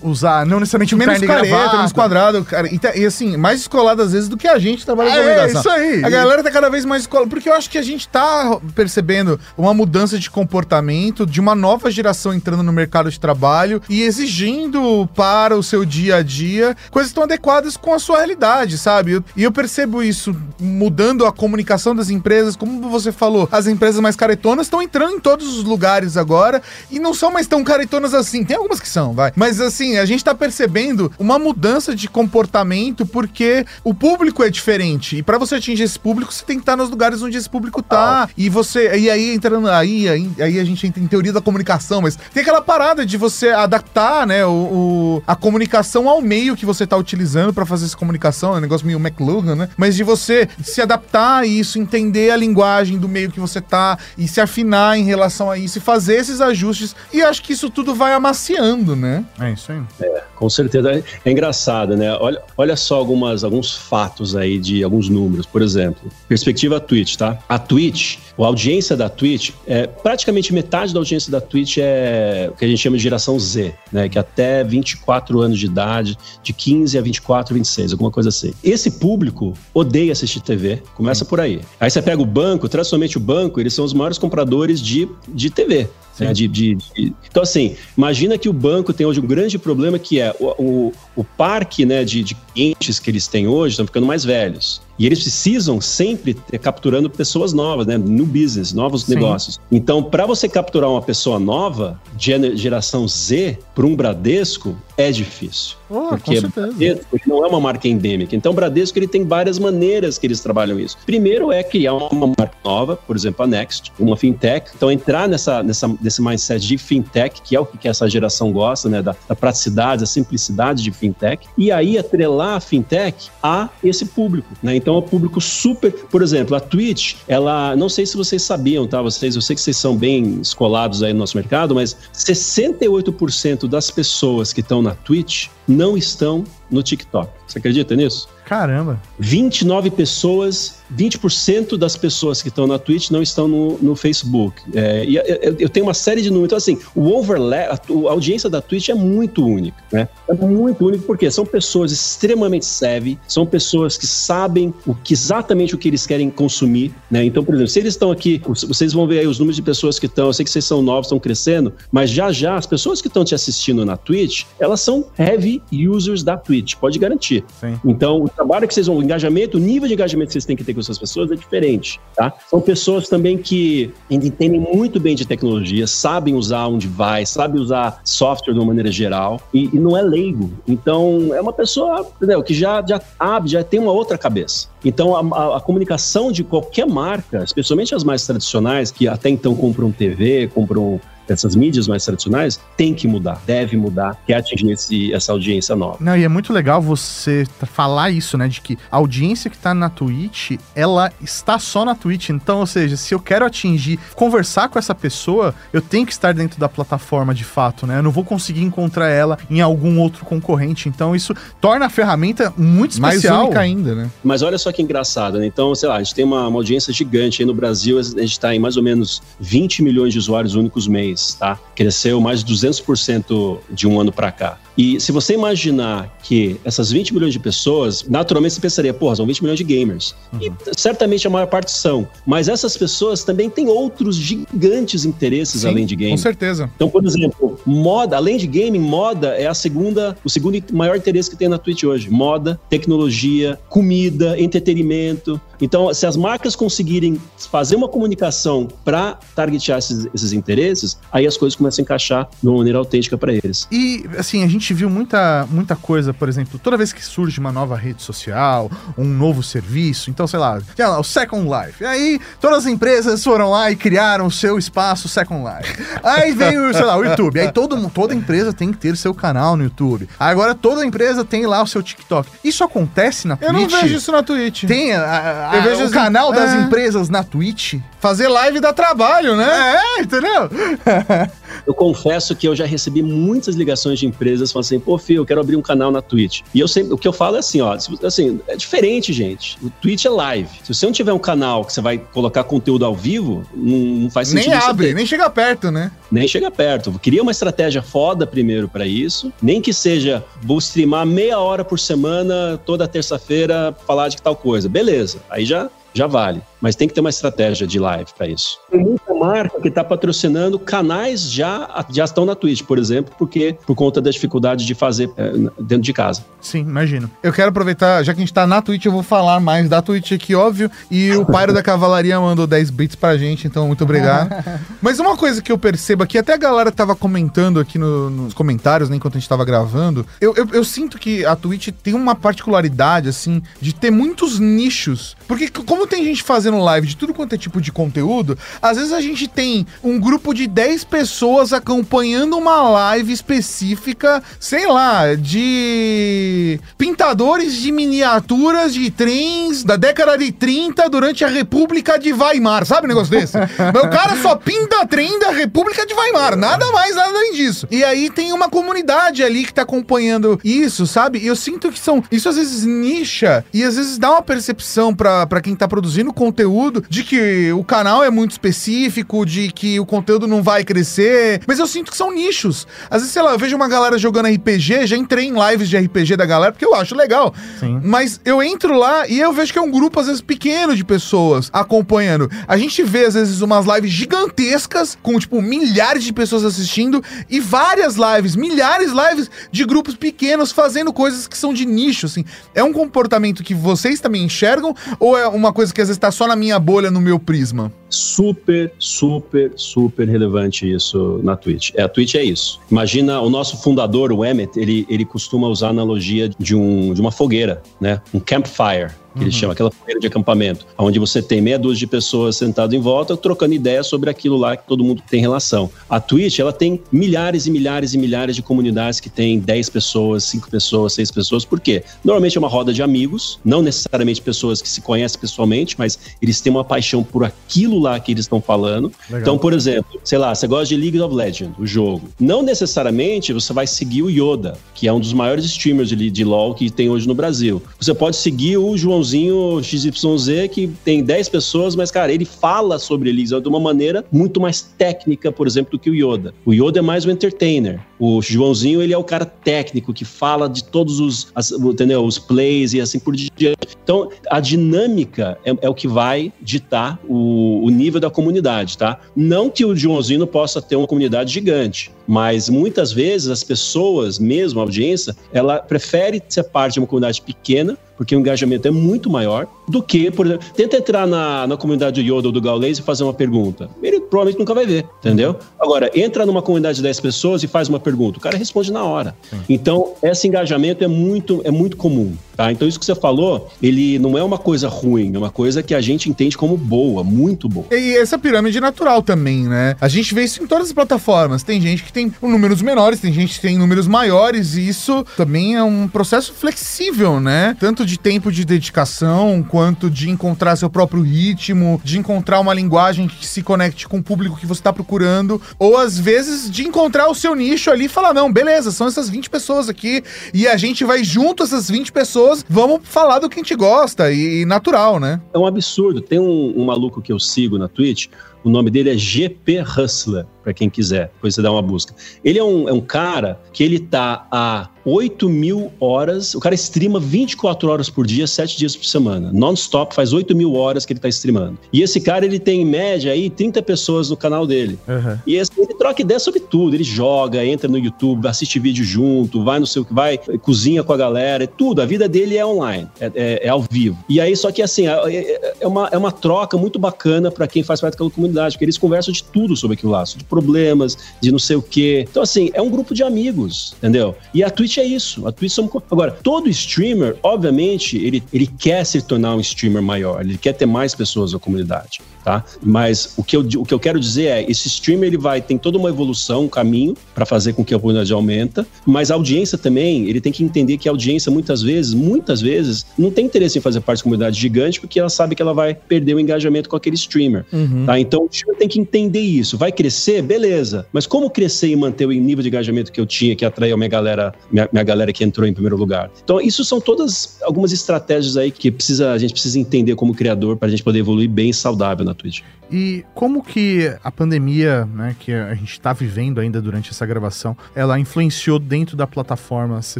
usar, 0.02 0.46
não 0.46 0.60
necessariamente 0.60 0.94
um 0.96 0.98
Menos 0.98 1.20
careta, 1.20 1.48
gravata. 1.48 1.78
menos 1.78 1.92
quadrado, 1.94 2.44
cara. 2.46 2.74
E, 2.74 2.78
tá- 2.78 2.96
e 2.96 3.06
assim, 3.06 3.36
mais 3.38 3.60
descolado 3.60 4.02
às 4.02 4.12
vezes 4.12 4.30
do 4.30 4.38
que 4.38 4.48
a 4.48 4.60
gente 4.60 4.86
trabalha 4.86 5.10
com 5.12 5.18
É, 5.18 5.22
comunicação. 5.36 5.60
isso 5.62 5.70
aí. 5.70 6.06
A 6.06 6.10
galera 6.10 6.44
tá 6.44 6.52
cada 6.52 6.70
vez 6.70 6.86
mais 6.86 7.02
descolada. 7.04 7.30
Porque 7.30 7.50
eu 7.50 7.54
acho 7.54 7.70
que 7.70 7.78
a 7.78 7.82
gente 7.82 8.08
tá 8.08 8.60
percebendo 8.76 9.40
uma 9.58 9.74
mudança 9.74 10.18
de 10.20 10.30
comportamento, 10.30 11.26
de 11.26 11.40
uma 11.40 11.56
nova 11.56 11.90
geração 11.90 12.34
entrando 12.34 12.64
no 12.64 12.72
mercado 12.74 13.10
de 13.10 13.20
trabalho 13.20 13.82
e 13.90 14.02
exigindo 14.04 15.08
para 15.16 15.56
o 15.58 15.64
seu 15.64 15.86
dia 15.86 16.18
a 16.18 16.24
dia 16.24 16.76
coisas 16.90 17.12
tão 17.12 17.24
adequadas 17.24 17.78
com 17.78 17.94
a 17.94 18.00
sua 18.00 18.18
realidade, 18.18 18.78
sabe? 18.78 19.14
Eu, 19.14 19.21
e 19.36 19.44
eu 19.44 19.52
percebo 19.52 20.04
isso 20.04 20.36
mudando 20.60 21.26
a 21.26 21.32
comunicação 21.32 21.96
das 21.96 22.10
empresas. 22.10 22.56
Como 22.56 22.90
você 22.90 23.12
falou, 23.12 23.48
as 23.52 23.68
empresas 23.68 24.00
mais 24.02 24.16
caretonas 24.16 24.68
estão 24.68 24.82
entrando 24.82 25.16
em 25.16 25.20
todos 25.20 25.58
os 25.58 25.64
lugares 25.64 26.18
agora 26.18 26.62
e 26.90 27.00
não 27.00 27.14
são 27.14 27.32
mais 27.32 27.48
tão 27.48 27.64
caretonas 27.64 28.14
assim. 28.14 28.44
Tem 28.44 28.58
algumas 28.58 28.80
que 28.80 28.88
são, 28.88 29.14
vai. 29.14 29.32
Mas 29.36 29.60
assim, 29.60 29.98
a 29.98 30.06
gente 30.06 30.24
tá 30.24 30.34
percebendo 30.34 31.12
uma 31.18 31.38
mudança 31.38 31.96
de 31.96 32.08
comportamento 32.08 33.06
porque 33.06 33.66
o 33.84 33.94
público 33.94 34.44
é 34.44 34.50
diferente. 34.50 35.18
E 35.18 35.24
para 35.24 35.38
você 35.38 35.56
atingir 35.56 35.84
esse 35.84 36.00
público, 36.00 36.34
você 36.34 36.44
tem 36.46 36.58
que 36.58 36.64
estar 36.64 36.76
nos 36.76 36.90
lugares 36.90 37.22
onde 37.22 37.38
esse 37.38 37.50
público 37.50 37.82
tá. 37.82 38.30
E 38.38 38.50
você. 38.50 38.98
E 38.98 39.10
aí 39.10 39.34
entrando 39.34 39.70
aí, 39.70 40.08
aí, 40.08 40.30
aí 40.40 40.60
a 40.60 40.64
gente 40.64 40.86
entra 40.86 41.02
em 41.02 41.08
teoria 41.08 41.34
da 41.34 41.42
comunicação, 41.42 42.02
mas 42.02 42.18
tem 42.34 42.42
aquela 42.42 42.62
parada 42.62 43.06
de 43.06 43.18
você 43.18 43.50
adaptar, 43.50 44.26
né, 44.28 44.46
o, 44.46 44.52
o 44.52 45.24
a 45.26 45.36
comunicação 45.36 46.10
ao 46.10 46.22
meio 46.22 46.56
que 46.56 46.66
você 46.66 46.86
tá 46.86 46.98
utilizando 46.98 47.54
para 47.54 47.66
fazer 47.66 47.86
essa 47.86 47.98
comunicação. 47.98 48.56
É 48.56 48.58
um 48.58 48.62
negócio 48.62 48.86
meio 48.86 49.00
McLuhan, 49.12 49.56
né? 49.56 49.70
Mas 49.78 49.96
de 49.96 50.04
você 50.04 50.48
se 50.64 50.82
adaptar 50.82 51.40
a 51.40 51.46
isso, 51.46 51.80
entender 51.80 52.32
a 52.32 52.38
linguagem 52.38 52.98
do 52.98 53.08
meio 53.08 53.32
que 53.32 53.40
você 53.40 53.62
tá 53.62 53.98
e 54.18 54.28
se 54.28 54.40
afinar 54.40 54.98
em 54.98 55.04
relação 55.04 55.50
a 55.50 55.58
isso 55.58 55.78
e 55.78 55.82
fazer 55.82 56.16
esses 56.16 56.42
ajustes. 56.42 56.96
E 57.14 57.22
acho 57.22 57.42
que 57.42 57.54
isso 57.54 57.70
tudo 57.70 57.94
vai 57.94 58.14
amaciando, 58.14 58.96
né? 58.96 59.26
É 59.40 59.52
isso 59.52 59.72
aí. 59.72 59.82
É, 60.02 60.24
com 60.36 60.50
certeza. 60.50 61.04
É 61.26 61.32
engraçado, 61.32 61.96
né? 61.96 62.12
Olha, 62.20 62.42
olha 62.58 62.76
só 62.76 62.96
algumas, 62.96 63.44
alguns 63.44 63.76
fatos 63.76 64.36
aí 64.36 64.58
de 64.58 64.84
alguns 64.84 65.10
números. 65.10 65.46
Por 65.46 65.62
exemplo, 65.62 66.12
perspectiva 66.28 66.80
Twitch, 66.80 67.16
tá? 67.16 67.38
A 67.48 67.60
Twitch, 67.60 68.18
a 68.38 68.44
audiência 68.44 68.96
da 68.96 69.10
Twitch, 69.10 69.52
é 69.68 69.88
praticamente 69.88 70.54
metade 70.54 70.94
da 70.94 71.00
audiência 71.00 71.32
da 71.32 71.42
Twitch 71.42 71.78
é 71.80 72.50
o 72.52 72.56
que 72.56 72.66
a 72.66 72.68
gente 72.68 72.80
chama 72.80 72.98
de 72.98 73.04
geração 73.04 73.40
Z, 73.40 73.74
né? 73.92 74.10
Que 74.10 74.18
é 74.18 74.22
até 74.22 74.64
24 74.64 75.42
anos 75.42 75.60
de 75.60 75.66
idade, 75.66 76.18
de 76.42 76.54
15 76.54 76.98
a 76.98 77.02
24, 77.02 77.54
26, 77.54 77.92
alguma 77.92 78.12
coisa 78.12 78.30
assim. 78.30 78.54
Esse 78.64 78.92
público 79.02 79.54
odeia 79.74 80.12
assistir 80.12 80.40
TV, 80.42 80.82
começa 80.96 81.26
por 81.26 81.42
aí. 81.42 81.60
Aí 81.80 81.90
você 81.90 82.02
pega 82.04 82.22
o 82.22 82.26
banco, 82.26 82.70
tradicionalmente 82.70 83.18
o 83.18 83.20
banco, 83.20 83.60
eles 83.60 83.74
são 83.74 83.84
os 83.84 83.94
maiores 83.94 84.20
compradores 84.20 84.80
de, 84.80 85.10
de 85.28 85.50
TV. 85.50 85.90
Né, 86.20 86.34
de, 86.34 86.48
de, 86.48 86.76
de, 86.76 87.14
Então, 87.30 87.42
assim, 87.42 87.76
imagina 87.98 88.38
que 88.38 88.50
o 88.50 88.54
banco 88.54 88.94
tem 88.94 89.06
hoje 89.06 89.20
um 89.20 89.26
grande 89.26 89.58
problema 89.58 89.98
que 89.98 90.20
é 90.20 90.36
o, 90.40 90.48
o, 90.62 90.94
o 91.16 91.24
parque 91.24 91.86
né, 91.86 92.04
de, 92.04 92.24
de 92.24 92.36
clientes 92.36 93.00
que 93.00 93.10
eles 93.10 93.28
têm 93.28 93.48
hoje 93.48 93.74
estão 93.74 93.86
ficando 93.86 94.06
mais 94.06 94.24
velhos. 94.24 94.82
E 95.02 95.06
eles 95.08 95.24
precisam 95.24 95.82
sempre 95.82 96.36
ter 96.36 96.60
capturando 96.60 97.10
pessoas 97.10 97.54
novas, 97.54 97.88
né? 97.88 97.98
New 97.98 98.24
business, 98.24 98.72
novos 98.72 99.04
Sim. 99.04 99.16
negócios. 99.16 99.60
Então, 99.72 100.04
para 100.04 100.28
você 100.28 100.48
capturar 100.48 100.92
uma 100.92 101.02
pessoa 101.02 101.40
nova, 101.40 102.00
de 102.16 102.56
geração 102.56 103.08
Z, 103.08 103.58
para 103.74 103.84
um 103.84 103.96
Bradesco, 103.96 104.78
é 104.96 105.12
difícil. 105.12 105.76
Oh, 105.90 106.10
porque 106.10 106.40
Bradesco 106.42 107.20
não 107.26 107.44
é 107.44 107.48
uma 107.48 107.60
marca 107.60 107.88
endêmica. 107.88 108.36
Então, 108.36 108.52
o 108.52 108.56
Bradesco 108.56 109.00
ele 109.00 109.08
tem 109.08 109.26
várias 109.26 109.58
maneiras 109.58 110.20
que 110.20 110.28
eles 110.28 110.40
trabalham 110.40 110.80
isso. 110.80 110.96
Primeiro 111.04 111.52
é 111.52 111.64
criar 111.64 111.96
uma 111.96 112.28
marca 112.28 112.56
nova, 112.64 112.96
por 112.96 113.16
exemplo, 113.16 113.44
a 113.44 113.48
Next, 113.48 113.92
uma 113.98 114.16
fintech. 114.16 114.70
Então, 114.76 114.92
entrar 114.92 115.28
nessa, 115.28 115.64
nessa, 115.64 115.88
nesse 116.02 116.22
mindset 116.22 116.66
de 116.66 116.78
fintech, 116.78 117.42
que 117.42 117.56
é 117.56 117.60
o 117.60 117.66
que 117.66 117.88
essa 117.88 118.10
geração 118.10 118.52
gosta, 118.52 118.90
né? 118.90 119.02
Da, 119.02 119.16
da 119.28 119.36
praticidade, 119.36 120.02
da 120.02 120.06
simplicidade 120.06 120.84
de 120.84 120.92
fintech. 120.92 121.48
E 121.58 121.72
aí, 121.72 121.98
atrelar 121.98 122.56
a 122.56 122.60
fintech 122.60 123.30
a 123.42 123.70
esse 123.84 124.06
público, 124.06 124.50
né? 124.62 124.76
Então 124.76 124.96
é 124.96 124.98
um 125.00 125.02
público 125.02 125.40
super. 125.40 125.92
Por 125.92 126.22
exemplo, 126.22 126.56
a 126.56 126.60
Twitch, 126.60 127.16
ela. 127.28 127.76
Não 127.76 127.90
sei 127.90 128.06
se 128.06 128.18
vocês 128.18 128.42
sabiam, 128.42 128.88
tá? 128.88 129.02
Vocês, 129.02 129.36
eu 129.36 129.42
sei 129.42 129.56
que 129.56 129.62
vocês 129.62 129.78
são 129.78 129.96
bem 129.96 130.40
escolados 130.42 131.04
aí 131.04 131.14
no 131.14 131.20
nosso 131.20 131.38
mercado, 131.38 131.76
mas 131.76 131.96
68% 132.14 133.68
das 133.68 133.92
pessoas 133.92 134.54
que 134.54 134.62
estão 134.62 134.82
na 134.82 134.96
Twitch 134.96 135.48
não 135.68 135.98
estão 135.98 136.44
no 136.70 136.82
TikTok. 136.82 137.30
Você 137.48 137.60
acredita 137.60 137.96
nisso? 137.96 138.28
Caramba. 138.52 139.00
29 139.18 139.92
pessoas 139.92 140.82
20% 140.96 141.78
das 141.78 141.96
pessoas 141.96 142.42
que 142.42 142.50
estão 142.50 142.68
na 142.68 142.78
Twitch 142.78 143.12
não 143.12 143.22
estão 143.22 143.48
no, 143.48 143.78
no 143.80 143.96
Facebook. 143.96 144.62
É, 144.74 145.06
e 145.06 145.16
eu, 145.16 145.56
eu, 145.60 145.70
tenho 145.70 145.86
uma 145.86 145.94
série 145.94 146.22
de 146.22 146.30
números. 146.30 146.48
Então, 146.48 146.58
assim, 146.58 146.78
o 146.96 147.10
overlap, 147.12 147.70
a, 147.70 148.10
a, 148.10 148.12
audiência 148.12 148.50
da 148.50 148.62
Twitch 148.62 148.90
é 148.90 148.94
muito 148.94 149.46
única, 149.46 149.78
né? 149.92 150.08
É 150.28 150.34
muito 150.34 150.86
única 150.86 151.04
porque 151.06 151.30
são 151.32 151.46
pessoas 151.46 151.92
extremamente 151.92 152.66
savvy, 152.66 153.18
são 153.28 153.46
pessoas 153.46 153.98
que 153.98 154.06
sabem 154.06 154.74
o 154.86 154.94
que, 154.94 155.14
exatamente 155.14 155.74
o 155.74 155.78
que 155.78 155.88
eles 155.88 156.06
querem 156.06 156.30
consumir, 156.30 156.94
né? 157.10 157.24
Então, 157.24 157.44
por 157.44 157.56
exemplo, 157.56 157.70
se 157.70 157.80
eles 157.80 157.94
estão 157.94 158.12
aqui, 158.12 158.42
vocês 158.46 158.94
vão 158.94 159.08
ver 159.08 159.20
aí 159.20 159.28
os 159.28 159.40
números 159.40 159.56
de 159.56 159.62
pessoas 159.62 159.98
que 159.98 160.06
estão, 160.06 160.28
eu 160.28 160.34
sei 160.34 160.44
que 160.44 160.52
vocês 160.52 160.66
são 160.66 160.82
novos, 160.82 161.08
estão 161.08 161.20
crescendo, 161.20 161.74
mas 161.92 162.10
já 162.10 162.32
já 162.32 162.56
as 162.56 162.66
pessoas 162.66 163.02
que 163.02 163.08
estão 163.08 163.24
te 163.24 163.34
assistindo 163.34 163.86
na 163.86 163.96
Twitch, 163.96 164.44
elas 164.60 164.82
são 164.82 165.06
heavy 165.18 165.62
users 165.72 166.24
da 166.24 166.38
Twitch, 166.38 166.76
pode 166.76 167.00
garantir. 167.00 167.44
Sim. 167.60 167.80
Então, 167.86 168.24
o 168.24 168.30
trabalho 168.42 168.68
que 168.68 168.74
vocês 168.74 168.88
vão, 168.88 168.98
o 168.98 169.04
engajamento, 169.04 169.58
o 169.58 169.60
nível 169.60 169.88
de 169.88 169.94
engajamento 169.94 170.30
que 170.30 170.34
vocês 170.34 170.46
têm 170.46 170.56
que 170.56 170.64
ter 170.64 170.74
com 170.74 170.80
essas 170.80 170.98
pessoas 170.98 171.32
é 171.32 171.36
diferente, 171.36 172.00
tá? 172.16 172.34
São 172.50 172.60
pessoas 172.60 173.08
também 173.08 173.38
que 173.38 173.94
entendem 174.10 174.60
muito 174.60 175.00
bem 175.00 175.16
de 175.16 175.28
tecnologia, 175.28 175.86
sabem 175.86 176.34
usar 176.34 176.68
um 176.68 176.78
device, 176.78 177.34
sabem 177.34 177.62
usar 177.62 178.02
software 178.04 178.54
de 178.54 178.60
uma 178.60 178.66
maneira 178.66 178.92
geral 178.92 179.40
e, 179.54 179.70
e 179.72 179.80
não 179.80 179.96
é 179.96 180.02
leigo. 180.02 180.52
Então, 180.68 181.34
é 181.36 181.42
uma 181.42 181.54
pessoa 181.54 182.08
entendeu, 182.18 182.42
que 182.42 182.54
já, 182.54 182.84
já 182.86 183.00
abre, 183.20 183.52
já 183.52 183.64
tem 183.64 183.80
uma 183.80 183.92
outra 183.92 184.18
cabeça. 184.18 184.70
Então, 184.84 185.16
a, 185.16 185.38
a, 185.38 185.58
a, 185.58 185.60
comunicação 185.60 186.32
de 186.32 186.44
qualquer 186.44 186.88
marca, 186.88 187.44
especialmente 187.44 187.94
as 187.94 188.04
mais 188.04 188.26
tradicionais, 188.26 188.90
que 188.90 189.08
até 189.08 189.30
então 189.30 189.56
compram 189.56 189.92
TV, 189.92 190.50
compram 190.54 191.00
essas 191.32 191.56
mídias 191.56 191.88
mais 191.88 192.06
tradicionais, 192.06 192.60
tem 192.76 192.94
que 192.94 193.08
mudar, 193.08 193.42
deve 193.46 193.78
mudar, 193.78 194.18
quer 194.26 194.36
atingir 194.36 194.72
esse, 194.72 195.14
essa 195.14 195.32
audiência 195.32 195.76
nova. 195.76 195.98
Não, 196.00 196.16
e 196.16 196.24
é 196.24 196.28
muito 196.28 196.54
legal 196.54 196.82
você 196.82 197.46
falar 197.66 198.12
isso, 198.12 198.38
né? 198.38 198.48
De 198.48 198.62
que 198.62 198.78
a 198.92 198.98
audiência 198.98 199.50
que 199.50 199.58
tá 199.58 199.74
na 199.74 199.90
Twitch, 199.90 200.52
ela 200.76 201.12
está 201.22 201.60
só 201.60 201.86
na 201.86 201.96
Twitch. 201.96 202.30
Então, 202.30 202.60
ou 202.60 202.66
seja, 202.66 202.98
se 202.98 203.14
eu 203.14 203.20
quero 203.20 203.46
atingir, 203.46 204.00
conversar 204.16 204.70
com 204.70 204.78
essa 204.78 204.94
pessoa, 204.94 205.54
eu 205.72 205.82
tenho 205.82 206.06
que 206.06 206.12
estar 206.12 206.34
dentro 206.34 206.60
da 206.60 206.68
plataforma 206.68 207.34
de 207.34 207.44
fato, 207.44 207.86
né? 207.88 208.00
Eu 208.00 208.04
não 208.04 208.12
vou 208.12 208.24
conseguir 208.24 208.62
encontrar 208.62 209.10
ela 209.10 209.38
em 209.50 209.62
algum 209.62 210.00
outro 210.00 210.26
concorrente. 210.26 210.90
Então, 210.90 211.16
isso 211.16 211.34
torna 211.60 211.86
a 211.86 211.90
ferramenta 211.90 212.54
muito 212.58 212.92
especial. 212.92 213.36
Mais 213.36 213.46
única 213.46 213.60
ainda, 213.60 213.96
né? 213.96 214.12
Mas 214.24 214.42
olha 214.42 214.58
só 214.58 214.72
que 214.72 214.82
engraçado, 214.82 215.40
né? 215.40 215.46
Então, 215.46 215.74
sei 215.76 215.90
lá, 215.90 215.96
a 215.96 216.04
gente 216.04 216.16
tem 216.16 216.26
uma, 216.26 216.48
uma 216.48 216.60
audiência 216.60 216.94
gigante 216.94 217.42
aí 217.42 217.46
no 217.46 217.54
Brasil, 217.54 218.00
a 218.00 218.04
gente 218.04 218.32
está 218.32 218.54
em 218.54 218.60
mais 218.60 218.78
ou 218.78 218.84
menos 218.84 219.22
20 219.40 219.84
milhões 219.84 220.14
de 220.14 220.20
usuários 220.20 220.56
únicos 220.56 220.88
mês 220.88 221.21
tá? 221.40 221.60
Cresceu 221.76 222.20
mais 222.20 222.44
de 222.44 222.54
200% 222.54 223.60
de 223.70 223.88
um 223.88 224.00
ano 224.00 224.12
para 224.12 224.32
cá. 224.32 224.58
E 224.78 225.00
se 225.00 225.12
você 225.12 225.34
imaginar 225.34 226.18
que 226.24 226.60
essas 226.64 226.92
20 226.92 227.14
milhões 227.14 227.34
de 227.34 227.40
pessoas, 227.40 228.06
naturalmente 228.08 228.56
você 228.56 228.62
pensaria, 228.62 228.94
porra, 228.94 229.16
são 229.16 229.26
20 229.26 229.42
milhões 229.42 229.58
de 229.58 229.64
gamers. 229.64 230.16
Uhum. 230.34 230.40
E 230.42 230.52
certamente 230.78 231.28
a 231.28 231.30
maior 231.30 231.48
parte 231.48 231.72
são. 231.72 232.08
Mas 232.26 232.48
essas 232.48 232.78
pessoas 232.78 233.24
também 233.24 233.50
têm 233.50 233.68
outros 233.68 234.16
gigantes 234.16 235.06
interesses 235.06 235.62
Sim, 235.62 235.68
além 235.68 235.86
de 235.86 235.96
game. 235.96 236.12
Com 236.12 236.18
certeza. 236.18 236.70
Então, 236.76 236.90
por 236.90 237.06
exemplo, 237.06 237.60
moda, 237.66 238.16
além 238.16 238.38
de 238.38 238.48
gaming, 238.48 238.80
moda 238.80 239.30
é 239.30 239.48
a 239.48 239.54
segunda, 239.54 240.18
o 240.24 240.30
segundo 240.30 240.62
maior 240.74 240.96
interesse 240.96 241.30
que 241.30 241.36
tem 241.36 241.50
na 241.50 241.58
Twitch 241.58 241.84
hoje. 241.84 242.10
Moda, 242.10 242.60
tecnologia, 242.70 243.60
comida, 243.70 244.40
entretenimento. 244.40 245.40
Então, 245.62 245.94
se 245.94 246.06
as 246.06 246.18
marcas 246.18 246.56
conseguirem 246.56 247.22
fazer 247.38 247.76
uma 247.76 247.88
comunicação 247.88 248.68
para 248.84 249.20
targetear 249.36 249.78
esses, 249.78 250.08
esses 250.14 250.34
interesses, 250.34 250.98
aí 251.12 251.28
as 251.28 251.38
coisas 251.38 251.56
começam 251.56 251.82
a 251.82 251.84
encaixar 251.84 252.30
de 252.42 252.48
uma 252.48 252.58
maneira 252.58 252.80
autêntica 252.80 253.18
para 253.18 253.34
eles. 253.34 253.68
E, 253.72 254.04
assim, 254.18 254.44
a 254.44 254.48
gente 254.48 254.61
gente 254.62 254.74
viu 254.76 254.90
muita, 254.90 255.48
muita 255.50 255.76
coisa, 255.76 256.14
por 256.14 256.30
exemplo, 256.30 256.60
toda 256.60 256.78
vez 256.78 256.94
que 256.94 257.04
surge 257.04 257.40
uma 257.40 257.52
nova 257.52 257.76
rede 257.76 258.04
social, 258.04 258.70
um 258.96 259.04
novo 259.04 259.42
serviço, 259.42 260.12
então, 260.12 260.28
sei 260.28 260.40
lá, 260.40 260.62
lá 260.78 261.00
o 261.00 261.04
Second 261.04 261.50
Life. 261.50 261.84
E 261.84 261.86
aí, 261.86 262.20
todas 262.40 262.60
as 262.60 262.66
empresas 262.68 263.24
foram 263.24 263.50
lá 263.50 263.72
e 263.72 263.76
criaram 263.76 264.28
o 264.28 264.32
seu 264.32 264.60
espaço 264.60 265.10
Second 265.10 265.44
Life. 265.44 265.84
Aí 266.04 266.32
veio, 266.34 266.72
sei 266.74 266.84
lá, 266.84 266.96
o 266.96 267.04
YouTube. 267.04 267.40
Aí 267.40 267.52
todo, 267.52 267.90
toda 267.90 268.14
empresa 268.14 268.54
tem 268.54 268.72
que 268.72 268.78
ter 268.78 268.96
seu 268.96 269.14
canal 269.14 269.58
no 269.58 269.64
YouTube. 269.64 270.08
Agora 270.20 270.54
toda 270.54 270.86
empresa 270.86 271.26
tem 271.26 271.48
lá 271.48 271.62
o 271.64 271.68
seu 271.68 271.82
TikTok. 271.82 272.30
Isso 272.44 272.64
acontece 272.64 273.28
na 273.28 273.36
Twitch? 273.36 273.50
Eu 273.50 273.54
não 273.54 273.68
vejo 273.68 273.96
isso 273.96 274.12
na 274.12 274.22
Twitch. 274.22 274.66
Tem 274.66 274.94
a, 274.94 275.50
a, 275.52 275.56
eu 275.56 275.64
vejo 275.64 275.82
o 275.82 275.86
assim, 275.86 275.94
canal 275.94 276.32
das 276.32 276.54
é... 276.54 276.58
empresas 276.62 277.10
na 277.10 277.24
Twitch. 277.24 277.76
Fazer 278.00 278.28
live 278.28 278.60
dá 278.60 278.72
trabalho, 278.74 279.36
né? 279.36 279.76
É, 279.98 280.02
entendeu? 280.02 280.50
eu 281.66 281.74
confesso 281.74 282.36
que 282.36 282.48
eu 282.48 282.56
já 282.56 282.66
recebi 282.66 283.02
muitas 283.02 283.56
ligações 283.56 284.00
de 284.00 284.06
empresas 284.06 284.52
falando 284.52 284.66
assim, 284.66 284.80
pô, 284.80 284.98
Fio, 284.98 285.18
eu 285.18 285.26
quero 285.26 285.42
abrir 285.42 285.56
um 285.56 285.62
canal 285.62 285.92
na 285.92 286.02
Twitch. 286.02 286.42
E 286.54 286.60
eu 286.60 286.68
sempre, 286.68 286.94
o 286.94 286.98
que 286.98 287.08
eu 287.08 287.14
falo 287.14 287.36
é 287.36 287.40
assim, 287.40 287.62
ó, 287.62 287.78
assim, 288.04 288.40
é 288.48 288.56
diferente, 288.56 289.14
gente. 289.14 289.58
O 289.62 289.70
Twitch 289.70 290.06
é 290.06 290.10
live. 290.10 290.50
Se 290.64 290.74
você 290.74 290.86
não 290.86 290.94
tiver 290.94 291.14
um 291.14 291.20
canal 291.20 291.66
que 291.66 291.74
você 291.74 291.82
vai 291.82 291.98
colocar 291.98 292.44
conteúdo 292.44 292.86
ao 292.86 292.96
vivo, 292.96 293.44
não, 293.54 293.78
não 293.78 294.10
faz 294.10 294.30
sentido. 294.30 294.50
Nem 294.50 294.60
abre, 294.60 294.94
nem 294.94 295.06
chega 295.06 295.30
perto, 295.30 295.72
né? 295.72 295.92
Nem 296.12 296.28
chega 296.28 296.52
perto. 296.52 296.98
Queria 297.00 297.22
uma 297.22 297.32
estratégia 297.32 297.82
foda 297.82 298.28
primeiro 298.28 298.68
para 298.68 298.86
isso. 298.86 299.32
Nem 299.42 299.62
que 299.62 299.74
seja, 299.74 300.24
vou 300.42 300.58
streamar 300.60 301.06
meia 301.06 301.40
hora 301.40 301.64
por 301.64 301.80
semana, 301.80 302.60
toda 302.66 302.88
terça-feira, 302.88 303.76
falar 303.86 304.10
de 304.10 304.22
tal 304.22 304.36
coisa. 304.36 304.68
Beleza. 304.68 305.20
Aí 305.30 305.46
já 305.46 305.70
já 305.94 306.08
vale. 306.08 306.42
Mas 306.62 306.76
tem 306.76 306.88
que 306.88 306.94
ter 306.94 307.02
uma 307.02 307.10
estratégia 307.10 307.66
de 307.66 307.80
live 307.80 308.12
para 308.16 308.28
isso. 308.28 308.60
Tem 308.70 308.80
muita 308.80 309.14
marca 309.14 309.60
que 309.60 309.68
está 309.68 309.84
patrocinando 309.84 310.60
canais 310.60 311.32
já, 311.32 311.86
já 311.90 312.06
estão 312.06 312.26
na 312.26 312.36
Twitch, 312.36 312.64
por 312.64 312.78
exemplo, 312.78 313.14
porque 313.18 313.56
por 313.66 313.76
conta 313.76 314.02
da 314.02 314.10
dificuldade 314.10 314.66
de 314.66 314.76
fazer 314.76 315.12
é, 315.18 315.32
dentro 315.60 315.84
de 315.84 315.94
casa. 315.94 316.24
Sim, 316.40 316.60
imagino. 316.62 317.10
Eu 317.22 317.32
quero 317.32 317.50
aproveitar, 317.50 318.04
já 318.04 318.14
que 318.14 318.20
a 318.20 318.22
gente 318.22 318.32
está 318.32 318.48
na 318.48 318.62
Twitch, 318.62 318.86
eu 318.86 318.92
vou 318.92 319.04
falar 319.04 319.40
mais 319.40 319.70
da 319.70 319.82
Twitch 319.82 320.12
aqui, 320.14 320.34
óbvio. 320.34 320.72
E 320.90 321.12
o 321.14 321.26
Pairo 321.26 321.54
da 321.54 321.62
Cavalaria 321.62 322.20
mandou 322.20 322.48
10 322.48 322.70
bits 322.72 322.96
pra 322.96 323.18
gente, 323.18 323.48
então 323.48 323.68
muito 323.68 323.84
obrigado. 323.84 324.32
Mas 324.82 325.00
uma 325.00 325.16
coisa 325.16 325.42
que 325.42 325.52
eu 325.52 325.58
percebo 325.58 326.04
aqui, 326.04 326.18
até 326.18 326.34
a 326.34 326.38
galera 326.38 326.72
tava 326.72 326.96
comentando 326.96 327.60
aqui 327.60 327.78
no, 327.78 328.10
nos 328.10 328.34
comentários, 328.34 328.90
né, 328.90 328.96
enquanto 328.96 329.18
a 329.18 329.20
gente 329.20 329.30
tava 329.30 329.46
gravando, 329.46 330.06
eu, 330.20 330.34
eu, 330.36 330.48
eu 330.52 330.64
sinto 330.64 330.98
que 330.98 331.26
a 331.26 331.36
Twitch 331.36 331.70
tem 331.84 331.94
uma 331.94 332.16
particularidade, 332.16 333.10
assim, 333.10 333.42
de 333.60 333.74
ter 333.74 333.92
muitos 333.92 334.40
nichos. 334.40 335.16
Porque 335.28 335.50
como 335.50 335.86
tem 335.86 336.04
gente 336.04 336.24
fazendo 336.24 336.51
live 336.60 336.88
de 336.88 336.98
tudo 336.98 337.14
quanto 337.14 337.36
é 337.36 337.38
tipo 337.38 337.62
de 337.62 337.72
conteúdo, 337.72 338.38
às 338.62 338.78
vezes 338.78 338.92
a 338.92 339.02
gente 339.02 339.28
tem 339.28 339.66
um 339.84 340.00
grupo 340.00 340.34
de 340.34 340.48
10 340.48 340.84
pessoas 340.84 341.54
acompanhando 341.54 342.38
uma 342.38 342.62
live 342.70 343.12
específica, 343.12 344.22
sei 344.40 344.68
lá, 344.68 345.16
de 345.16 346.60
pintadores 346.78 347.54
de 347.56 347.72
miniaturas 347.72 348.74
de 348.74 348.90
trens 348.92 349.64
da 349.64 349.76
década 349.76 350.18
de 350.18 350.32
30 350.32 350.90
durante 350.90 351.24
a 351.24 351.28
República 351.28 351.98
de 351.98 352.14
Weimar, 352.14 352.66
sabe 352.66 352.86
um 352.86 352.90
negócio 352.90 353.12
desse? 353.12 353.38
o 353.38 353.90
cara 353.90 354.16
só 354.22 354.36
pinta 354.36 354.86
trem 354.86 355.20
da 355.20 355.32
República 355.32 355.86
de 355.86 355.94
Weimar, 355.94 356.36
nada 356.36 356.70
mais, 356.72 356.96
nada 356.96 357.10
além 357.10 357.34
disso. 357.34 357.68
E 357.72 357.84
aí 357.84 358.10
tem 358.10 358.34
uma 358.34 358.50
comunidade 358.50 359.24
ali 359.24 359.46
que 359.46 359.54
tá 359.54 359.62
acompanhando 359.62 360.40
isso, 360.44 360.86
sabe? 360.86 361.20
E 361.20 361.28
eu 361.28 361.36
sinto 361.36 361.72
que 361.72 361.80
são. 361.80 362.04
Isso 362.12 362.28
às 362.28 362.36
vezes 362.36 362.66
nicha 362.66 363.44
e 363.54 363.64
às 363.64 363.76
vezes 363.76 363.98
dá 363.98 364.12
uma 364.12 364.22
percepção 364.22 364.94
para 364.94 365.42
quem 365.42 365.56
tá 365.56 365.68
produzindo 365.68 366.14
conteúdo 366.14 366.41
de 366.90 367.04
que 367.04 367.52
o 367.54 367.64
canal 367.64 368.04
é 368.04 368.10
muito 368.10 368.32
específico, 368.32 369.26
de 369.26 369.52
que 369.52 369.80
o 369.80 369.86
conteúdo 369.86 370.28
não 370.28 370.42
vai 370.42 370.64
crescer. 370.64 371.42
Mas 371.48 371.60
eu 371.60 371.68
sinto 371.68 371.92
que 371.92 371.98
são 371.98 372.12
nichos. 372.12 372.68
Às 372.90 373.02
vezes, 373.02 373.14
sei 373.14 373.22
lá, 373.22 373.32
eu 373.32 373.40
vejo 373.40 373.56
uma 373.56 373.68
galera 373.68 373.98
jogando 373.98 374.28
RPG, 374.28 374.88
já 374.88 374.98
entrei 374.98 375.28
em 375.28 375.34
lives 375.50 375.70
de 375.70 375.78
RPG 375.78 376.16
da 376.16 376.26
galera, 376.26 376.52
porque 376.52 376.66
eu 376.66 376.76
acho 376.76 376.96
legal. 376.96 377.34
Sim. 377.60 377.80
Mas 377.84 378.20
eu 378.26 378.42
entro 378.42 378.78
lá 378.78 379.08
e 379.08 379.20
eu 379.20 379.34
vejo 379.34 379.52
que 379.52 379.60
é 379.60 379.62
um 379.62 379.72
grupo, 379.72 380.00
às 380.00 380.08
vezes, 380.08 380.22
pequeno 380.22 380.76
de 380.76 380.84
pessoas 380.84 381.50
acompanhando. 381.54 382.30
A 382.48 382.58
gente 382.58 382.84
vê, 382.84 383.06
às 383.06 383.14
vezes, 383.14 383.42
umas 383.42 383.66
lives 383.66 383.92
gigantescas, 383.92 384.98
com, 385.02 385.18
tipo, 385.20 385.42
milhares 385.42 386.04
de 386.04 386.14
pessoas 386.14 386.44
assistindo, 386.44 387.04
e 387.30 387.40
várias 387.40 387.96
lives, 387.96 388.36
milhares 388.36 388.92
de 388.92 388.98
lives 388.98 389.32
de 389.52 389.66
grupos 389.66 389.96
pequenos 389.96 390.52
fazendo 390.52 390.92
coisas 390.94 391.28
que 391.28 391.38
são 391.38 391.54
de 391.54 391.66
nicho, 391.66 392.06
assim. 392.06 392.26
É 392.54 392.64
um 392.64 392.74
comportamento 392.74 393.44
que 393.44 393.54
vocês 393.54 394.00
também 394.00 394.24
enxergam, 394.24 394.76
ou 395.00 395.18
é 395.18 395.28
uma 395.28 395.54
coisa 395.54 395.74
que 395.74 395.82
às 395.82 395.88
vezes 395.88 396.00
tá 396.00 396.12
só 396.12 396.28
na 396.28 396.31
minha 396.36 396.60
bolha, 396.60 396.90
no 396.90 397.02
meu 397.02 397.20
prisma? 397.20 397.72
Super, 397.90 398.72
super, 398.80 399.52
super 399.56 400.08
relevante 400.08 400.72
isso 400.72 401.20
na 401.24 401.36
Twitch. 401.36 401.72
É, 401.76 401.84
a 401.84 401.90
Twitch 401.90 402.16
é 402.16 402.24
isso. 402.24 402.60
Imagina 402.70 403.20
o 403.22 403.30
nosso 403.30 403.62
fundador, 403.62 404.12
o 404.12 404.26
Emmet, 404.26 404.58
ele, 404.58 404.86
ele 404.90 405.06
costuma 405.06 405.48
usar 405.48 405.68
a 405.68 405.70
analogia 405.72 406.30
de, 406.40 406.56
um, 406.56 406.94
de 406.94 407.02
uma 407.02 407.12
fogueira, 407.12 407.62
né? 407.80 408.02
Um 408.14 408.20
campfire 408.20 408.92
que 409.14 409.20
uhum. 409.20 409.24
eles 409.26 409.36
chamam, 409.36 409.54
aquela 409.54 409.72
fogueira 409.72 410.00
de 410.00 410.08
acampamento, 410.08 410.66
onde 410.78 411.00
você 411.00 411.22
tem 411.22 411.42
meia 411.42 411.60
dúzia 411.60 411.80
de 411.80 411.88
pessoas 411.88 412.38
sentadas 412.38 412.74
em 412.74 412.82
volta, 412.82 413.18
trocando 413.18 413.54
ideias 413.54 413.88
sobre 413.88 414.10
aquilo 414.10 414.38
lá 414.38 414.56
que 414.56 414.68
todo 414.68 414.84
mundo 414.84 415.04
tem 415.10 415.20
relação. 415.20 415.70
A 415.90 416.00
Twitch, 416.00 416.40
ela 416.40 416.54
tem 416.54 416.82
milhares 416.92 417.46
e 417.46 417.52
milhares 417.52 417.94
e 417.94 417.98
milhares 417.98 418.36
de 418.36 418.42
comunidades 418.42 419.00
que 419.00 419.10
tem 419.10 419.40
10 419.40 419.70
pessoas, 419.70 420.24
5 420.26 420.50
pessoas, 420.50 420.94
6 420.94 421.12
pessoas. 421.12 421.46
Por 421.46 421.60
quê? 421.60 421.84
Normalmente 422.04 422.38
é 422.38 422.40
uma 422.40 422.48
roda 422.48 422.74
de 422.74 422.82
amigos, 422.82 423.40
não 423.44 423.62
necessariamente 423.62 424.22
pessoas 424.22 424.62
que 424.62 424.70
se 424.70 424.82
conhecem 424.82 425.20
pessoalmente, 425.20 425.76
mas 425.78 426.00
eles 426.22 426.40
têm 426.42 426.52
uma 426.52 426.64
paixão 426.64 427.04
por 427.04 427.24
aquilo 427.24 427.80
lá 427.80 428.00
que 428.00 428.12
eles 428.12 428.26
estão 428.26 428.42
falando. 428.42 428.92
Legal. 429.10 429.22
Então, 429.22 429.38
por 429.38 429.54
exemplo, 429.54 430.00
sei 430.04 430.18
lá, 430.18 430.34
você 430.34 430.48
gosta 430.48 430.68
de 430.68 430.78
League 430.78 431.00
of 431.00 431.14
Legends, 431.14 431.54
o 431.60 431.66
jogo. 431.66 432.10
Não 432.20 432.42
necessariamente 432.42 433.34
você 433.34 433.52
vai 433.52 433.68
seguir 433.68 434.04
o 434.04 434.10
Yoda, 434.10 434.58
que 434.74 434.88
é 434.88 434.94
um 434.94 435.00
dos 435.00 435.14
maiores 435.14 435.46
streamers 435.46 435.90
de, 435.90 436.10
de 436.10 436.24
LoL 436.24 436.54
que 436.54 436.70
tem 436.70 436.90
hoje 436.90 437.08
no 437.08 437.14
Brasil. 437.14 437.62
Você 437.80 437.94
pode 437.94 438.16
seguir 438.16 438.58
o 438.58 438.78
João 438.78 439.01
Joãozinho 439.02 439.62
XYZ 439.64 440.48
que 440.52 440.68
tem 440.86 441.04
10 441.04 441.30
pessoas, 441.30 441.76
mas, 441.76 441.90
cara, 441.92 442.12
ele 442.12 442.26
fala 442.26 442.78
sobre 442.78 443.10
Elisa 443.10 443.42
de 443.42 443.48
uma 443.48 443.60
maneira 443.60 444.06
muito 444.12 444.40
mais 444.40 444.62
técnica, 444.62 445.32
por 445.32 445.48
exemplo, 445.48 445.72
do 445.72 445.80
que 445.80 445.90
o 445.90 445.96
Yoda. 445.96 446.34
O 446.46 446.54
Yoda 446.54 446.80
é 446.80 446.82
mais 446.82 447.06
um 447.06 447.12
entertainer. 447.12 447.80
O 448.04 448.20
Joãozinho, 448.20 448.82
ele 448.82 448.96
é 448.96 448.98
o 448.98 449.04
cara 449.04 449.26
técnico 449.26 449.94
que 449.94 450.04
fala 450.04 450.50
de 450.50 450.64
todos 450.64 451.00
os, 451.00 451.28
as, 451.36 451.52
entendeu? 451.52 452.04
Os 452.04 452.18
plays 452.18 452.74
e 452.74 452.82
assim 452.82 452.98
por 452.98 453.16
diante. 453.16 453.78
Então, 453.84 454.10
a 454.28 454.40
dinâmica 454.40 455.38
é, 455.46 455.56
é 455.62 455.70
o 455.70 455.74
que 455.76 455.88
vai 455.88 456.34
ditar 456.42 457.00
o, 457.08 457.64
o 457.64 457.70
nível 457.70 458.00
da 458.00 458.10
comunidade, 458.10 458.76
tá? 458.76 459.00
Não 459.16 459.52
que 459.52 459.64
o 459.64 459.76
Joãozinho 459.76 460.26
possa 460.26 460.60
ter 460.60 460.76
uma 460.76 460.88
comunidade 460.88 461.32
gigante, 461.32 461.92
mas 462.08 462.50
muitas 462.50 462.92
vezes 462.92 463.28
as 463.28 463.44
pessoas, 463.44 464.18
mesmo 464.18 464.60
a 464.60 464.64
audiência, 464.64 465.16
ela 465.32 465.60
prefere 465.60 466.20
ser 466.28 466.44
parte 466.46 466.74
de 466.74 466.80
uma 466.80 466.88
comunidade 466.88 467.22
pequena 467.22 467.78
porque 468.02 468.16
o 468.16 468.20
engajamento 468.20 468.68
é 468.68 468.72
muito 468.72 469.12
maior 469.12 469.46
do 469.72 469.82
que, 469.82 470.12
por 470.12 470.26
exemplo, 470.26 470.46
tenta 470.54 470.78
entrar 470.78 471.08
na, 471.08 471.48
na 471.48 471.56
comunidade 471.56 472.02
Yoda 472.02 472.28
ou 472.28 472.32
do 472.32 472.42
Gaules 472.42 472.78
e 472.78 472.82
fazer 472.82 473.04
uma 473.04 473.14
pergunta. 473.14 473.70
Ele 473.82 474.02
provavelmente 474.02 474.38
nunca 474.38 474.54
vai 474.54 474.66
ver, 474.66 474.86
entendeu? 475.00 475.38
Agora, 475.58 475.90
entra 475.96 476.26
numa 476.26 476.42
comunidade 476.42 476.76
de 476.76 476.84
10 476.84 477.00
pessoas 477.00 477.42
e 477.42 477.48
faz 477.48 477.70
uma 477.70 477.80
pergunta. 477.80 478.18
O 478.18 478.22
cara 478.22 478.38
responde 478.38 478.72
na 478.72 478.84
hora. 478.84 479.16
Então, 479.48 479.94
esse 480.04 480.28
engajamento 480.28 480.84
é 480.84 480.88
muito, 480.88 481.42
é 481.46 481.52
muito 481.52 481.78
comum. 481.78 482.14
Tá? 482.36 482.52
Então, 482.52 482.68
isso 482.68 482.80
que 482.80 482.86
você 482.86 482.96
falou, 482.96 483.50
ele 483.62 484.00
não 484.00 484.18
é 484.18 484.24
uma 484.24 484.38
coisa 484.38 484.68
ruim, 484.68 485.14
é 485.14 485.18
uma 485.18 485.30
coisa 485.30 485.62
que 485.62 485.76
a 485.76 485.82
gente 485.82 486.10
entende 486.10 486.38
como 486.38 486.58
boa, 486.58 487.04
muito 487.04 487.48
boa. 487.48 487.68
E 487.72 487.96
essa 487.96 488.18
pirâmide 488.18 488.60
natural 488.60 489.02
também, 489.02 489.48
né? 489.48 489.76
A 489.80 489.88
gente 489.88 490.14
vê 490.14 490.24
isso 490.24 490.44
em 490.44 490.48
todas 490.48 490.68
as 490.68 490.74
plataformas. 490.74 491.44
Tem 491.44 491.62
gente 491.62 491.84
que 491.84 491.94
tem 491.94 492.12
números 492.22 492.62
menores, 492.62 493.00
tem 493.00 493.14
gente 493.14 493.36
que 493.36 493.42
tem 493.42 493.58
números 493.58 493.88
maiores, 493.88 494.56
e 494.56 494.68
isso 494.68 495.06
também 495.16 495.56
é 495.56 495.64
um 495.64 495.88
processo 495.88 496.34
flexível, 496.34 497.20
né? 497.20 497.56
Tanto 497.60 497.86
de 497.86 498.00
tempo 498.00 498.32
de 498.32 498.44
dedicação, 498.44 499.46
quanto 499.48 499.61
de 499.90 500.10
encontrar 500.10 500.56
seu 500.56 500.70
próprio 500.70 501.02
ritmo, 501.02 501.82
de 501.84 501.98
encontrar 501.98 502.40
uma 502.40 502.54
linguagem 502.54 503.08
que 503.08 503.26
se 503.26 503.42
conecte 503.42 503.88
com 503.88 503.98
o 503.98 504.04
público 504.04 504.38
que 504.38 504.46
você 504.46 504.60
está 504.60 504.72
procurando, 504.72 505.42
ou 505.58 505.78
às 505.78 505.98
vezes 505.98 506.50
de 506.50 506.64
encontrar 506.64 507.10
o 507.10 507.16
seu 507.16 507.36
nicho 507.36 507.70
ali 507.72 507.86
e 507.86 507.90
falar: 507.90 508.14
não, 508.14 508.32
beleza, 508.32 508.72
são 508.72 508.88
essas 508.88 509.10
20 509.10 509.30
pessoas 509.30 509.70
aqui, 509.70 510.04
e 510.34 510.48
a 510.48 510.58
gente 510.58 510.84
vai 510.84 511.04
junto, 511.04 511.44
essas 511.44 511.70
20 511.70 511.92
pessoas 511.92 512.02
pessoas, 512.02 512.46
vamos 512.50 512.82
falar 512.84 513.20
do 513.20 513.30
que 513.30 513.40
a 513.40 513.44
gente 513.44 513.56
gosta 513.56 514.12
e, 514.12 514.42
e 514.42 514.46
natural, 514.46 515.00
né? 515.00 515.22
É 515.34 515.38
um 515.38 515.46
absurdo. 515.46 516.02
Tem 516.02 516.20
um, 516.20 516.54
um 516.58 516.66
maluco 516.66 517.02
que 517.02 517.12
eu 517.12 517.20
sigo 517.20 517.58
na 517.58 517.68
Twitch, 517.68 518.08
o 518.44 518.50
nome 518.50 518.70
dele 518.70 518.92
é 518.92 518.98
GP 518.98 519.62
Hustler, 519.62 520.26
para 520.44 520.54
quem 520.54 520.70
quiser, 520.70 521.12
depois 521.16 521.36
você 521.36 521.42
dá 521.42 521.52
uma 521.52 521.62
busca. 521.62 521.94
Ele 522.24 522.40
é 522.40 522.44
um, 522.44 522.68
é 522.68 522.74
um 522.74 522.82
cara 522.82 523.40
que 523.54 523.64
ele 523.64 523.80
tá 523.80 524.28
há 524.32 524.70
8 524.86 525.30
mil 525.30 525.72
horas. 525.80 526.34
O 526.34 526.40
cara 526.40 526.56
streama 526.56 527.00
24 527.00 527.70
horas 527.70 527.90
por 527.90 528.06
dia, 528.06 528.26
7 528.26 528.58
dias 528.58 528.76
por 528.76 528.86
semana. 528.86 529.32
Non-stop, 529.32 529.94
faz 529.94 530.14
8 530.14 530.36
mil 530.36 530.54
horas 530.56 530.86
que 530.86 530.94
ele 530.94 531.00
tá 531.00 531.10
streamando. 531.10 531.58
E 531.72 531.82
esse 531.82 532.00
cara, 532.00 532.26
ele 532.26 532.40
tem 532.40 532.62
em 532.62 532.66
média 532.66 533.12
aí 533.12 533.30
30 533.30 533.62
pessoas 533.62 534.10
no 534.10 534.18
canal 534.18 534.46
dele. 534.48 534.80
Uhum. 534.88 535.18
E 535.26 535.36
esse, 535.36 535.52
ele 535.58 535.74
troca 535.76 536.02
ideia 536.02 536.20
sobre 536.20 536.40
tudo. 536.40 536.76
Ele 536.76 536.84
joga, 536.84 537.46
entra 537.46 537.70
no 537.70 537.78
YouTube, 537.78 538.28
assiste 538.28 538.60
vídeo 538.60 538.84
junto, 538.84 539.44
vai 539.44 539.60
no 539.60 539.68
seu 539.68 539.86
que 539.86 539.94
vai, 539.94 540.18
cozinha 540.18 540.84
com 540.84 540.94
a 540.94 540.98
galera, 540.98 541.44
é 541.44 541.48
tudo. 541.48 541.82
A 541.82 541.86
vida 541.86 542.08
dele 542.08 542.38
é 542.38 542.46
online, 542.46 542.88
é, 543.00 543.12
é, 543.14 543.48
é 543.48 543.50
ao 543.50 543.62
vivo. 543.62 543.98
E 544.10 544.20
aí, 544.20 544.36
só 544.36 544.52
que 544.52 544.62
assim, 544.62 544.88
é, 544.88 545.56
é 545.60 545.68
uma, 545.68 545.88
é 545.92 545.98
uma 545.98 546.12
troca 546.12 546.58
muito 546.58 546.80
bacana 546.80 547.30
para 547.30 547.48
quem 547.48 547.64
faz 547.64 547.80
parte 547.80 547.94
daquela 547.94 548.10
comunidade, 548.10 548.31
porque 548.32 548.66
eles 548.66 548.78
conversam 548.78 549.14
de 549.14 549.24
tudo 549.24 549.56
sobre 549.56 549.76
aquilo 549.76 549.92
lá, 549.92 550.04
de 550.04 550.24
problemas, 550.24 550.98
de 551.22 551.32
não 551.32 551.40
sei 551.40 551.56
o 551.56 551.62
quê. 551.62 552.06
Então, 552.10 552.24
assim, 552.24 552.50
é 552.54 552.62
um 552.62 552.70
grupo 552.70 552.94
de 552.94 553.04
amigos, 553.04 553.74
entendeu? 553.78 554.16
E 554.34 554.44
a 554.44 554.50
Twitch 554.50 554.78
é 554.78 554.84
isso. 554.84 555.28
A 555.28 555.32
Twitch 555.32 555.52
somos... 555.52 555.72
Agora, 555.90 556.12
todo 556.12 556.50
streamer, 556.50 557.16
obviamente, 557.24 557.98
ele, 557.98 558.24
ele 558.34 558.48
quer 558.48 558.86
se 558.86 559.02
tornar 559.02 559.36
um 559.36 559.40
streamer 559.40 559.82
maior, 559.82 560.22
ele 560.22 560.38
quer 560.38 560.54
ter 560.54 560.66
mais 560.66 560.94
pessoas 560.96 561.34
na 561.34 561.40
comunidade, 561.40 562.02
tá? 562.24 562.44
Mas 562.62 563.14
o 563.18 563.24
que 563.24 563.36
eu, 563.36 563.42
o 563.42 563.66
que 563.66 563.74
eu 563.74 563.80
quero 563.80 564.00
dizer 564.00 564.26
é, 564.26 564.46
esse 564.50 564.68
streamer, 564.68 565.08
ele 565.08 565.18
vai, 565.18 565.42
tem 565.42 565.58
toda 565.58 565.78
uma 565.78 565.90
evolução, 565.90 566.46
um 566.46 566.48
caminho 566.48 566.96
para 567.14 567.26
fazer 567.26 567.54
com 567.54 567.64
que 567.64 567.74
a 567.74 567.80
comunidade 567.80 568.12
aumenta, 568.14 568.66
mas 568.86 569.12
a 569.12 569.16
audiência 569.16 569.58
também, 569.58 570.08
ele 570.08 570.22
tem 570.22 570.32
que 570.32 570.44
entender 570.44 570.78
que 570.78 570.88
a 570.88 570.92
audiência, 570.92 571.32
muitas 571.32 571.62
vezes, 571.62 571.94
muitas 571.94 572.42
vezes, 572.42 572.86
não 572.98 573.12
tem 573.12 573.26
interesse 573.26 573.58
em 573.58 573.62
fazer 573.62 573.82
parte 573.82 573.98
de 573.98 574.04
comunidade 574.04 574.40
gigante, 574.40 574.80
porque 574.80 575.00
ela 575.00 575.10
sabe 575.10 575.36
que 575.36 575.42
ela 575.42 575.54
vai 575.54 575.74
perder 575.74 576.16
o 576.16 576.20
engajamento 576.20 576.70
com 576.70 576.76
aquele 576.76 576.96
streamer, 576.96 577.46
uhum. 577.52 577.86
tá? 577.86 578.00
Então, 578.00 578.21
o 578.24 578.30
streamer 578.32 578.58
tem 578.58 578.68
que 578.68 578.80
entender 578.80 579.20
isso. 579.20 579.58
Vai 579.58 579.72
crescer? 579.72 580.22
Beleza. 580.22 580.88
Mas 580.92 581.06
como 581.06 581.30
crescer 581.30 581.68
e 581.68 581.76
manter 581.76 582.06
o 582.06 582.12
nível 582.12 582.42
de 582.42 582.50
engajamento 582.50 582.92
que 582.92 583.00
eu 583.00 583.06
tinha, 583.06 583.36
que 583.36 583.46
atraiu 583.46 583.78
minha 583.78 583.90
galera, 583.90 584.34
minha 584.52 584.68
minha, 584.72 584.84
galera 584.84 585.14
que 585.14 585.24
entrou 585.24 585.48
em 585.48 585.54
primeiro 585.54 585.78
lugar. 585.78 586.12
Então, 586.24 586.40
isso 586.40 586.64
são 586.64 586.80
todas 586.80 587.38
algumas 587.44 587.72
estratégias 587.72 588.38
aí 588.38 588.52
que 588.52 588.72
precisa, 588.72 589.12
a 589.12 589.18
gente 589.18 589.34
precisa 589.34 589.60
entender 589.60 589.96
como 589.96 590.14
criador 590.14 590.58
para 590.58 590.68
a 590.68 590.72
gente 590.72 590.84
poder 590.84 591.00
evoluir 591.00 591.30
bem 591.30 591.54
saudável 591.54 592.06
na 592.06 592.14
Twitch. 592.14 592.42
E 592.72 593.04
como 593.14 593.44
que 593.44 593.94
a 594.02 594.10
pandemia, 594.10 594.86
né, 594.86 595.14
que 595.20 595.34
a 595.34 595.54
gente 595.54 595.74
está 595.74 595.92
vivendo 595.92 596.40
ainda 596.40 596.62
durante 596.62 596.90
essa 596.90 597.06
gravação, 597.06 597.56
ela 597.76 598.00
influenciou 598.00 598.58
dentro 598.58 598.96
da 598.96 599.06
plataforma? 599.06 599.82
Você 599.82 600.00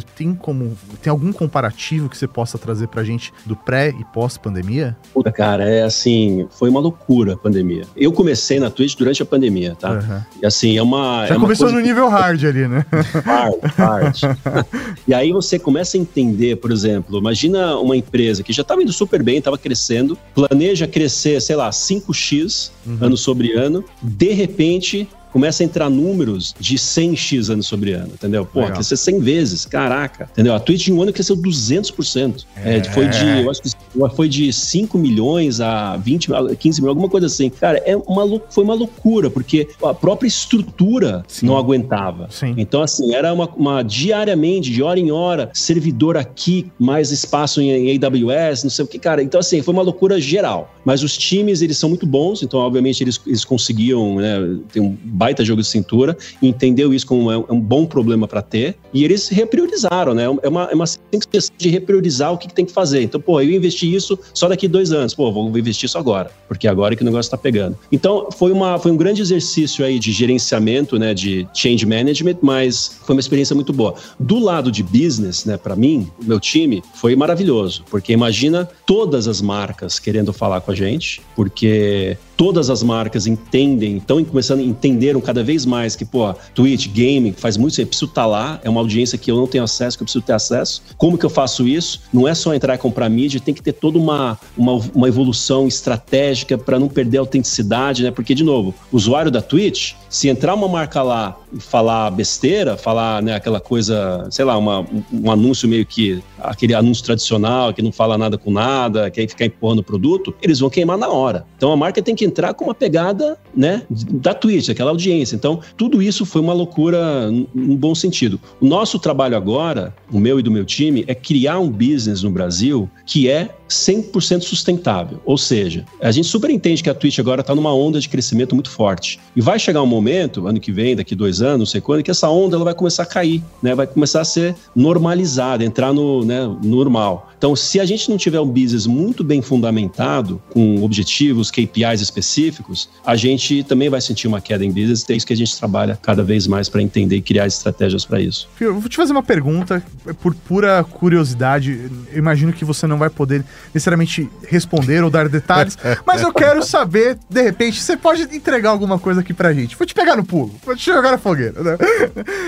tem 0.00 0.34
como 0.34 0.76
tem 1.02 1.10
algum 1.10 1.32
comparativo 1.32 2.08
que 2.08 2.16
você 2.16 2.26
possa 2.26 2.56
trazer 2.56 2.88
pra 2.88 3.04
gente 3.04 3.30
do 3.44 3.54
pré 3.54 3.90
e 3.90 4.04
pós 4.06 4.38
pandemia? 4.38 4.96
Puta, 5.12 5.30
cara, 5.30 5.68
é 5.68 5.82
assim, 5.82 6.46
foi 6.50 6.70
uma 6.70 6.80
loucura 6.80 7.34
a 7.34 7.36
pandemia. 7.36 7.82
Eu 7.94 8.11
comecei 8.12 8.60
na 8.60 8.70
Twitch 8.70 8.96
durante 8.96 9.22
a 9.22 9.26
pandemia, 9.26 9.76
tá? 9.78 9.92
Uhum. 9.92 10.40
E 10.42 10.46
assim, 10.46 10.76
é 10.76 10.82
uma 10.82 11.26
Já 11.26 11.34
é 11.34 11.38
começou 11.38 11.68
uma 11.68 11.78
no 11.78 11.84
nível 11.84 12.08
hard 12.08 12.44
ali, 12.44 12.68
né? 12.68 12.84
Hard, 13.24 13.54
hard. 13.76 14.16
e 15.06 15.14
aí 15.14 15.32
você 15.32 15.58
começa 15.58 15.96
a 15.96 16.00
entender, 16.00 16.56
por 16.56 16.70
exemplo, 16.70 17.18
imagina 17.18 17.76
uma 17.76 17.96
empresa 17.96 18.42
que 18.42 18.52
já 18.52 18.62
estava 18.62 18.82
indo 18.82 18.92
super 18.92 19.22
bem, 19.22 19.38
estava 19.38 19.58
crescendo, 19.58 20.18
planeja 20.34 20.86
crescer, 20.86 21.40
sei 21.40 21.56
lá, 21.56 21.70
5x 21.70 22.70
uhum. 22.86 22.98
ano 23.00 23.16
sobre 23.16 23.52
ano, 23.52 23.84
de 24.02 24.32
repente 24.32 25.08
começa 25.32 25.62
a 25.62 25.64
entrar 25.64 25.88
números 25.88 26.54
de 26.58 26.76
100x 26.76 27.50
ano 27.50 27.62
sobre 27.62 27.92
ano, 27.92 28.10
entendeu? 28.12 28.44
Pô, 28.44 28.60
Legal. 28.60 28.74
cresceu 28.74 28.96
100 28.96 29.20
vezes, 29.20 29.64
caraca, 29.64 30.28
entendeu? 30.32 30.54
A 30.54 30.60
Twitch 30.60 30.88
em 30.88 30.92
um 30.92 31.02
ano 31.02 31.12
cresceu 31.12 31.36
200%. 31.36 32.44
É. 32.56 32.76
É, 32.76 32.84
foi 32.84 33.08
de, 33.08 33.42
eu 33.42 33.50
acho 33.50 33.62
que 33.62 33.70
foi 34.14 34.28
de 34.28 34.52
5 34.52 34.98
milhões 34.98 35.60
a 35.60 35.96
20, 35.96 36.28
15 36.58 36.80
milhões, 36.80 36.88
alguma 36.88 37.08
coisa 37.08 37.26
assim. 37.26 37.50
Cara, 37.50 37.82
é 37.84 37.96
uma, 37.96 38.40
foi 38.50 38.64
uma 38.64 38.74
loucura, 38.74 39.30
porque 39.30 39.68
a 39.82 39.94
própria 39.94 40.28
estrutura 40.28 41.24
Sim. 41.26 41.46
não 41.46 41.56
aguentava. 41.56 42.28
Sim. 42.30 42.54
Então, 42.56 42.82
assim, 42.82 43.14
era 43.14 43.32
uma, 43.32 43.48
uma, 43.48 43.82
diariamente, 43.82 44.70
de 44.70 44.82
hora 44.82 44.98
em 44.98 45.10
hora, 45.10 45.50
servidor 45.52 46.16
aqui, 46.16 46.70
mais 46.78 47.10
espaço 47.10 47.60
em, 47.60 47.70
em 47.70 47.98
AWS, 47.98 48.64
não 48.64 48.70
sei 48.70 48.84
o 48.84 48.88
que, 48.88 48.98
cara. 48.98 49.22
Então, 49.22 49.40
assim, 49.40 49.62
foi 49.62 49.72
uma 49.72 49.82
loucura 49.82 50.20
geral. 50.20 50.74
Mas 50.84 51.02
os 51.02 51.16
times, 51.16 51.62
eles 51.62 51.78
são 51.78 51.88
muito 51.88 52.06
bons, 52.06 52.42
então, 52.42 52.60
obviamente, 52.60 53.02
eles, 53.02 53.20
eles 53.26 53.44
conseguiam, 53.44 54.16
né, 54.16 54.58
ter 54.72 54.80
um 54.80 54.96
baita 55.22 55.44
jogo 55.44 55.62
de 55.62 55.68
cintura, 55.68 56.16
entendeu 56.42 56.92
isso 56.92 57.06
como 57.06 57.30
é 57.30 57.38
um, 57.38 57.44
é 57.48 57.52
um 57.52 57.60
bom 57.60 57.86
problema 57.86 58.26
para 58.26 58.42
ter, 58.42 58.74
e 58.92 59.04
eles 59.04 59.28
repriorizaram, 59.28 60.14
né? 60.14 60.24
É 60.24 60.48
uma, 60.48 60.64
é 60.64 60.74
uma 60.74 60.84
questão 61.30 61.56
de 61.56 61.68
repriorizar 61.68 62.32
o 62.32 62.38
que, 62.38 62.48
que, 62.48 62.54
tem 62.54 62.66
que 62.66 62.72
fazer. 62.72 63.02
Então, 63.02 63.20
pô, 63.20 63.40
eu 63.40 63.48
investi 63.52 63.94
isso 63.94 64.18
só 64.34 64.48
daqui 64.48 64.66
dois 64.66 64.90
anos, 64.90 65.14
pô, 65.14 65.30
vou 65.30 65.56
investir 65.56 65.86
isso 65.86 65.96
agora, 65.96 66.28
porque 66.48 66.66
agora 66.66 66.94
é 66.94 66.96
que 66.96 67.02
o 67.02 67.04
negócio 67.04 67.28
está 67.28 67.38
pegando. 67.38 67.78
Então, 67.92 68.30
foi, 68.36 68.50
uma, 68.50 68.80
foi 68.80 68.90
um 68.90 68.96
grande 68.96 69.22
exercício 69.22 69.84
aí 69.84 70.00
de 70.00 70.10
gerenciamento, 70.10 70.98
né, 70.98 71.14
de 71.14 71.46
change 71.54 71.86
management, 71.86 72.38
mas 72.42 72.98
foi 73.06 73.14
uma 73.14 73.20
experiência 73.20 73.54
muito 73.54 73.72
boa. 73.72 73.94
Do 74.18 74.40
lado 74.40 74.72
de 74.72 74.82
business, 74.82 75.44
né, 75.44 75.56
para 75.56 75.76
mim, 75.76 76.10
meu 76.20 76.40
time, 76.40 76.82
foi 76.94 77.14
maravilhoso, 77.14 77.84
porque 77.88 78.12
imagina 78.12 78.68
todas 78.84 79.28
as 79.28 79.40
marcas 79.40 80.00
querendo 80.00 80.32
falar 80.32 80.60
com 80.62 80.72
a 80.72 80.74
gente, 80.74 81.22
porque 81.36 82.16
todas 82.36 82.70
as 82.70 82.82
marcas 82.82 83.28
entendem, 83.28 83.98
estão 83.98 84.24
começando 84.24 84.58
a 84.58 84.64
entenderam 85.12 85.20
cada 85.20 85.44
vez 85.44 85.66
mais 85.66 85.94
que, 85.94 86.04
pô, 86.04 86.34
Twitch, 86.54 86.88
gaming, 86.88 87.32
faz 87.32 87.56
muito 87.56 87.80
eu 87.80 87.86
preciso 87.86 88.06
estar 88.06 88.22
tá 88.22 88.26
lá, 88.26 88.60
é 88.64 88.70
uma 88.70 88.80
audiência 88.80 89.18
que 89.18 89.30
eu 89.30 89.36
não 89.36 89.46
tenho 89.46 89.64
acesso, 89.64 89.96
que 89.96 90.02
eu 90.02 90.06
preciso 90.06 90.24
ter 90.24 90.32
acesso. 90.32 90.82
Como 90.96 91.18
que 91.18 91.24
eu 91.24 91.30
faço 91.30 91.66
isso? 91.66 92.02
Não 92.12 92.26
é 92.26 92.34
só 92.34 92.54
entrar 92.54 92.74
e 92.74 92.78
comprar 92.78 93.08
mídia, 93.08 93.40
tem 93.40 93.54
que 93.54 93.62
ter 93.62 93.72
toda 93.72 93.98
uma, 93.98 94.38
uma, 94.56 94.80
uma 94.94 95.08
evolução 95.08 95.68
estratégica 95.68 96.56
para 96.56 96.78
não 96.78 96.88
perder 96.88 97.18
a 97.18 97.20
autenticidade, 97.20 98.02
né? 98.02 98.10
Porque, 98.10 98.34
de 98.34 98.44
novo, 98.44 98.74
o 98.90 98.96
usuário 98.96 99.30
da 99.30 99.42
Twitch, 99.42 99.94
se 100.12 100.28
entrar 100.28 100.54
uma 100.54 100.68
marca 100.68 101.02
lá 101.02 101.40
e 101.50 101.58
falar 101.58 102.10
besteira, 102.10 102.76
falar 102.76 103.22
né, 103.22 103.34
aquela 103.34 103.58
coisa, 103.58 104.28
sei 104.30 104.44
lá, 104.44 104.58
uma, 104.58 104.86
um 105.10 105.30
anúncio 105.30 105.66
meio 105.66 105.86
que 105.86 106.22
aquele 106.38 106.74
anúncio 106.74 107.02
tradicional 107.02 107.72
que 107.72 107.80
não 107.80 107.90
fala 107.90 108.18
nada 108.18 108.36
com 108.36 108.50
nada, 108.50 109.10
que 109.10 109.20
aí 109.20 109.26
fica 109.26 109.46
empurrando 109.46 109.78
o 109.78 109.82
produto, 109.82 110.34
eles 110.42 110.60
vão 110.60 110.68
queimar 110.68 110.98
na 110.98 111.08
hora. 111.08 111.46
Então 111.56 111.72
a 111.72 111.76
marca 111.76 112.02
tem 112.02 112.14
que 112.14 112.26
entrar 112.26 112.52
com 112.52 112.66
uma 112.66 112.74
pegada, 112.74 113.38
né, 113.56 113.84
da 113.88 114.34
Twitch, 114.34 114.68
aquela 114.68 114.90
audiência. 114.90 115.34
Então, 115.34 115.60
tudo 115.78 116.02
isso 116.02 116.26
foi 116.26 116.42
uma 116.42 116.52
loucura 116.52 117.30
num 117.30 117.76
bom 117.76 117.94
sentido. 117.94 118.38
O 118.60 118.66
nosso 118.66 118.98
trabalho 118.98 119.34
agora, 119.34 119.94
o 120.12 120.20
meu 120.20 120.38
e 120.38 120.42
do 120.42 120.50
meu 120.50 120.66
time, 120.66 121.04
é 121.06 121.14
criar 121.14 121.58
um 121.58 121.70
business 121.70 122.22
no 122.22 122.30
Brasil 122.30 122.88
que 123.06 123.30
é 123.30 123.48
100% 123.72 124.42
sustentável. 124.42 125.20
Ou 125.24 125.38
seja, 125.38 125.84
a 126.00 126.10
gente 126.10 126.28
super 126.28 126.50
entende 126.50 126.82
que 126.82 126.90
a 126.90 126.94
Twitch 126.94 127.18
agora 127.18 127.40
está 127.40 127.54
numa 127.54 127.74
onda 127.74 127.98
de 127.98 128.08
crescimento 128.08 128.54
muito 128.54 128.70
forte. 128.70 129.18
E 129.34 129.40
vai 129.40 129.58
chegar 129.58 129.82
um 129.82 129.86
momento, 129.86 130.01
ano 130.46 130.60
que 130.60 130.72
vem, 130.72 130.96
daqui 130.96 131.14
dois 131.14 131.42
anos, 131.42 131.58
não 131.58 131.66
sei 131.66 131.80
quando, 131.80 132.02
que 132.02 132.10
essa 132.10 132.28
onda 132.28 132.56
ela 132.56 132.64
vai 132.64 132.74
começar 132.74 133.02
a 133.02 133.06
cair, 133.06 133.42
né? 133.62 133.74
vai 133.74 133.86
começar 133.86 134.20
a 134.20 134.24
ser 134.24 134.54
normalizada, 134.74 135.64
entrar 135.64 135.92
no 135.92 136.24
né, 136.24 136.40
normal. 136.62 137.32
Então, 137.42 137.56
se 137.56 137.80
a 137.80 137.84
gente 137.84 138.08
não 138.08 138.16
tiver 138.16 138.38
um 138.38 138.46
business 138.46 138.86
muito 138.86 139.24
bem 139.24 139.42
fundamentado, 139.42 140.40
com 140.50 140.84
objetivos, 140.84 141.50
KPIs 141.50 142.00
específicos, 142.00 142.88
a 143.04 143.16
gente 143.16 143.64
também 143.64 143.90
vai 143.90 144.00
sentir 144.00 144.28
uma 144.28 144.40
queda 144.40 144.64
em 144.64 144.70
business. 144.70 145.04
É 145.10 145.14
isso 145.14 145.26
que 145.26 145.32
a 145.32 145.36
gente 145.36 145.58
trabalha 145.58 145.98
cada 146.00 146.22
vez 146.22 146.46
mais 146.46 146.68
para 146.68 146.80
entender 146.80 147.16
e 147.16 147.20
criar 147.20 147.48
estratégias 147.48 148.04
para 148.04 148.20
isso. 148.20 148.48
Eu 148.60 148.78
vou 148.78 148.88
te 148.88 148.96
fazer 148.96 149.10
uma 149.10 149.24
pergunta, 149.24 149.82
por 150.20 150.36
pura 150.36 150.84
curiosidade. 150.84 151.90
Eu 152.12 152.18
imagino 152.18 152.52
que 152.52 152.64
você 152.64 152.86
não 152.86 152.96
vai 152.96 153.10
poder 153.10 153.44
necessariamente 153.74 154.30
responder 154.46 155.02
ou 155.02 155.10
dar 155.10 155.28
detalhes, 155.28 155.76
mas 156.06 156.22
eu 156.22 156.32
quero 156.32 156.62
saber, 156.62 157.18
de 157.28 157.42
repente, 157.42 157.80
você 157.80 157.96
pode 157.96 158.22
entregar 158.22 158.70
alguma 158.70 159.00
coisa 159.00 159.20
aqui 159.20 159.34
pra 159.34 159.52
gente. 159.52 159.76
Vou 159.76 159.84
te 159.84 159.91
pegar 159.94 160.16
no 160.16 160.24
pulo, 160.24 160.54
vou 160.64 160.76
te 160.76 160.86
jogar 160.86 161.10
na 161.10 161.18
fogueira. 161.18 161.62
Né? 161.62 161.76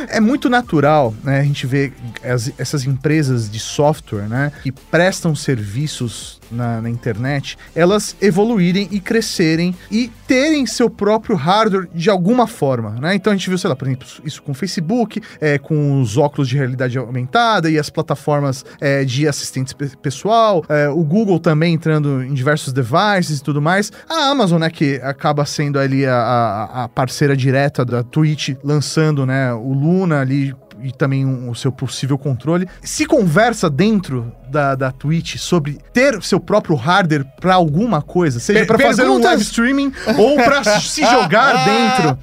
É 0.09 0.21
muito 0.21 0.49
natural, 0.49 1.15
né, 1.23 1.41
a 1.41 1.43
gente 1.43 1.67
ver 1.67 1.93
as, 2.23 2.53
essas 2.59 2.85
empresas 2.85 3.51
de 3.51 3.59
software, 3.59 4.29
né, 4.29 4.53
que 4.63 4.71
prestam 4.71 5.35
serviços 5.35 6.41
na, 6.51 6.81
na, 6.81 6.91
internet, 6.91 7.57
elas 7.75 8.17
evoluírem 8.21 8.89
e 8.91 9.01
crescerem 9.01 9.75
e 9.91 10.11
terem 10.27 10.67
seu 10.67 10.89
próprio 10.89 11.37
hardware 11.37 11.89
de 11.95 12.09
alguma 12.11 12.47
forma, 12.47 12.91
né? 13.01 13.15
Então 13.15 13.33
a 13.33 13.37
gente 13.37 13.49
viu, 13.49 13.59
sei 13.59 13.69
lá, 13.69 13.77
por 13.77 13.87
exemplo, 13.87 14.07
isso 14.25 14.43
com 14.43 14.53
o 14.53 14.55
Facebook, 14.55 15.21
é, 15.41 15.59
com 15.59 16.01
os 16.01 16.17
óculos 16.17 16.49
de 16.49 16.57
realidade 16.57 16.97
aumentada 16.97 17.71
e 17.71 17.79
as 17.79 17.91
plataformas 17.91 18.65
é, 18.81 19.05
de 19.05 19.27
assistente 19.27 19.75
pessoal, 19.75 20.65
é, 20.69 20.89
o 20.89 21.03
Google 21.03 21.39
também 21.39 21.75
entrando 21.75 22.23
em 22.23 22.33
diversos 22.33 22.73
devices 22.73 23.39
e 23.39 23.43
tudo 23.43 23.61
mais. 23.61 23.91
A 24.09 24.31
Amazon, 24.31 24.61
né, 24.61 24.71
que 24.71 25.01
acaba 25.03 25.45
sendo 25.45 25.79
ali 25.79 26.07
a, 26.07 26.15
a, 26.15 26.85
a 26.85 26.89
parceira 26.89 27.34
direta 27.37 27.85
da 27.85 28.03
Twitch, 28.03 28.51
lançando, 28.63 29.25
né, 29.27 29.53
o 29.53 29.73
Luna 29.73 30.21
ali 30.21 30.55
e 30.83 30.93
também 30.93 31.25
um, 31.25 31.51
o 31.51 31.55
seu 31.55 31.73
possível 31.73 32.19
controle. 32.19 32.69
Se 32.83 33.07
conversa 33.07 33.71
dentro 33.71 34.33
da, 34.55 34.75
da 34.77 34.93
Twitch 34.93 35.37
sobre 35.37 35.79
ter 35.93 36.23
seu 36.23 36.39
próprio 36.39 36.77
hardware 36.77 37.27
para 37.41 37.55
alguma 37.55 38.01
coisa, 38.01 38.39
seja 38.39 38.65
para 38.65 38.79
fazer 38.79 39.03
um 39.09 39.19
live 39.19 39.43
streaming 39.43 39.93
ou 40.17 40.37
para 40.37 40.63
se 40.81 41.03
jogar 41.03 41.65
dentro. 41.67 42.19